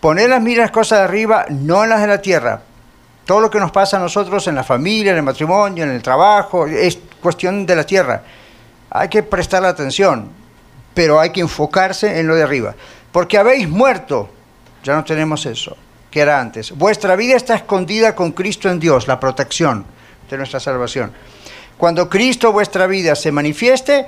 Poned 0.02 0.30
las 0.30 0.42
miras 0.42 0.58
en 0.58 0.62
las 0.64 0.72
cosas 0.72 1.00
de 1.00 1.06
arriba, 1.06 1.46
no 1.50 1.84
en 1.84 1.90
las 1.90 2.02
de 2.02 2.08
la 2.08 2.22
tierra. 2.22 2.62
Todo 3.26 3.40
lo 3.40 3.50
que 3.50 3.60
nos 3.60 3.72
pasa 3.72 3.98
a 3.98 4.00
nosotros 4.02 4.46
en 4.48 4.56
la 4.56 4.64
familia, 4.64 5.12
en 5.14 5.18
el 5.18 5.24
matrimonio, 5.24 5.86
en 5.86 5.92
el 5.92 6.02
trabajo, 6.02 6.68
es 6.68 7.00
cuestión 7.22 7.66
de 7.66 7.76
la 7.76 7.86
tierra. 7.86 8.22
Hay 8.90 9.08
que 9.08 9.24
prestar 9.24 9.66
atención, 9.66 10.30
pero 10.94 11.20
hay 11.20 11.32
que 11.32 11.42
enfocarse 11.42 12.20
en 12.20 12.28
lo 12.28 12.36
de 12.36 12.44
arriba. 12.44 12.76
Porque 13.12 13.38
habéis 13.38 13.68
muerto, 13.68 14.30
ya 14.84 14.94
no 14.94 15.04
tenemos 15.04 15.46
eso, 15.46 15.76
que 16.16 16.22
era 16.22 16.40
antes. 16.40 16.72
Vuestra 16.72 17.18
vida 17.18 17.36
está 17.36 17.56
escondida 17.56 18.16
con 18.16 18.32
Cristo 18.32 18.70
en 18.70 18.80
Dios, 18.80 19.06
la 19.06 19.20
protección 19.20 19.86
de 20.30 20.38
nuestra 20.38 20.62
salvación. 20.62 21.12
Cuando 21.78 22.10
Cristo, 22.10 22.54
vuestra 22.54 22.88
vida, 22.88 23.16
se 23.16 23.34
manifieste, 23.34 24.06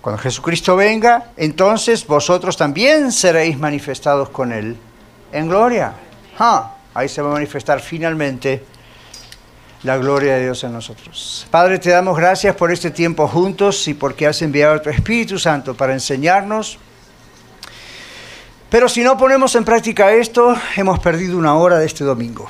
cuando 0.00 0.22
Jesucristo 0.22 0.76
venga, 0.76 1.32
entonces 1.36 2.06
vosotros 2.06 2.56
también 2.56 3.12
seréis 3.12 3.58
manifestados 3.58 4.30
con 4.30 4.50
Él 4.50 4.78
en 5.30 5.46
gloria. 5.46 5.92
Ah, 6.38 6.76
ahí 6.94 7.06
se 7.06 7.20
va 7.20 7.28
a 7.28 7.32
manifestar 7.34 7.80
finalmente 7.80 8.64
la 9.82 9.98
gloria 9.98 10.36
de 10.36 10.44
Dios 10.44 10.64
en 10.64 10.72
nosotros. 10.72 11.46
Padre, 11.50 11.78
te 11.78 11.90
damos 11.90 12.16
gracias 12.16 12.56
por 12.56 12.72
este 12.72 12.90
tiempo 12.90 13.28
juntos 13.28 13.86
y 13.88 13.92
porque 13.92 14.26
has 14.26 14.40
enviado 14.40 14.76
a 14.76 14.80
tu 14.80 14.88
Espíritu 14.88 15.38
Santo 15.38 15.74
para 15.74 15.92
enseñarnos. 15.92 16.78
Pero 18.70 18.88
si 18.88 19.02
no 19.02 19.18
ponemos 19.18 19.56
en 19.56 19.64
práctica 19.64 20.12
esto, 20.12 20.56
hemos 20.76 21.00
perdido 21.00 21.36
una 21.36 21.56
hora 21.56 21.78
de 21.78 21.86
este 21.86 22.04
domingo. 22.04 22.48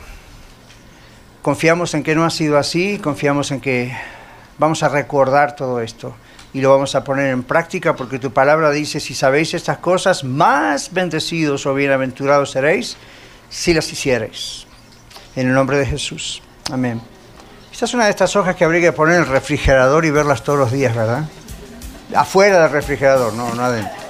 Confiamos 1.40 1.94
en 1.94 2.02
que 2.02 2.14
no 2.14 2.26
ha 2.26 2.30
sido 2.30 2.58
así, 2.58 2.98
confiamos 2.98 3.50
en 3.52 3.60
que 3.62 3.96
vamos 4.58 4.82
a 4.82 4.90
recordar 4.90 5.56
todo 5.56 5.80
esto. 5.80 6.14
y 6.52 6.60
lo 6.60 6.70
vamos 6.70 6.96
a 6.96 7.04
poner 7.04 7.30
en 7.30 7.44
práctica 7.44 7.94
porque 7.94 8.18
tu 8.18 8.32
palabra 8.32 8.72
dice, 8.72 8.98
si 8.98 9.14
sabéis 9.14 9.54
estas 9.54 9.78
cosas, 9.78 10.24
más 10.24 10.92
bendecidos 10.92 11.64
o 11.64 11.74
bienaventurados 11.74 12.50
seréis 12.50 12.96
si 13.48 13.72
las 13.72 13.90
hiciereis. 13.92 14.66
En 15.36 15.46
el 15.46 15.54
nombre 15.54 15.78
de 15.78 15.86
Jesús. 15.86 16.42
Amén. 16.72 17.00
Esta 17.70 17.84
es 17.84 17.94
una 17.94 18.06
de 18.06 18.10
estas 18.10 18.34
hojas 18.34 18.56
que 18.56 18.64
habría 18.64 18.80
que 18.80 18.92
poner 18.92 19.14
en 19.14 19.22
el 19.22 19.28
refrigerador 19.28 20.04
y 20.04 20.10
verlas 20.10 20.42
todos 20.42 20.58
los 20.58 20.72
días, 20.72 20.94
¿verdad? 20.94 21.24
Afuera 22.14 22.62
del 22.62 22.72
refrigerador, 22.72 23.32
no, 23.32 23.54
no 23.54 23.64
adentro. 23.64 24.09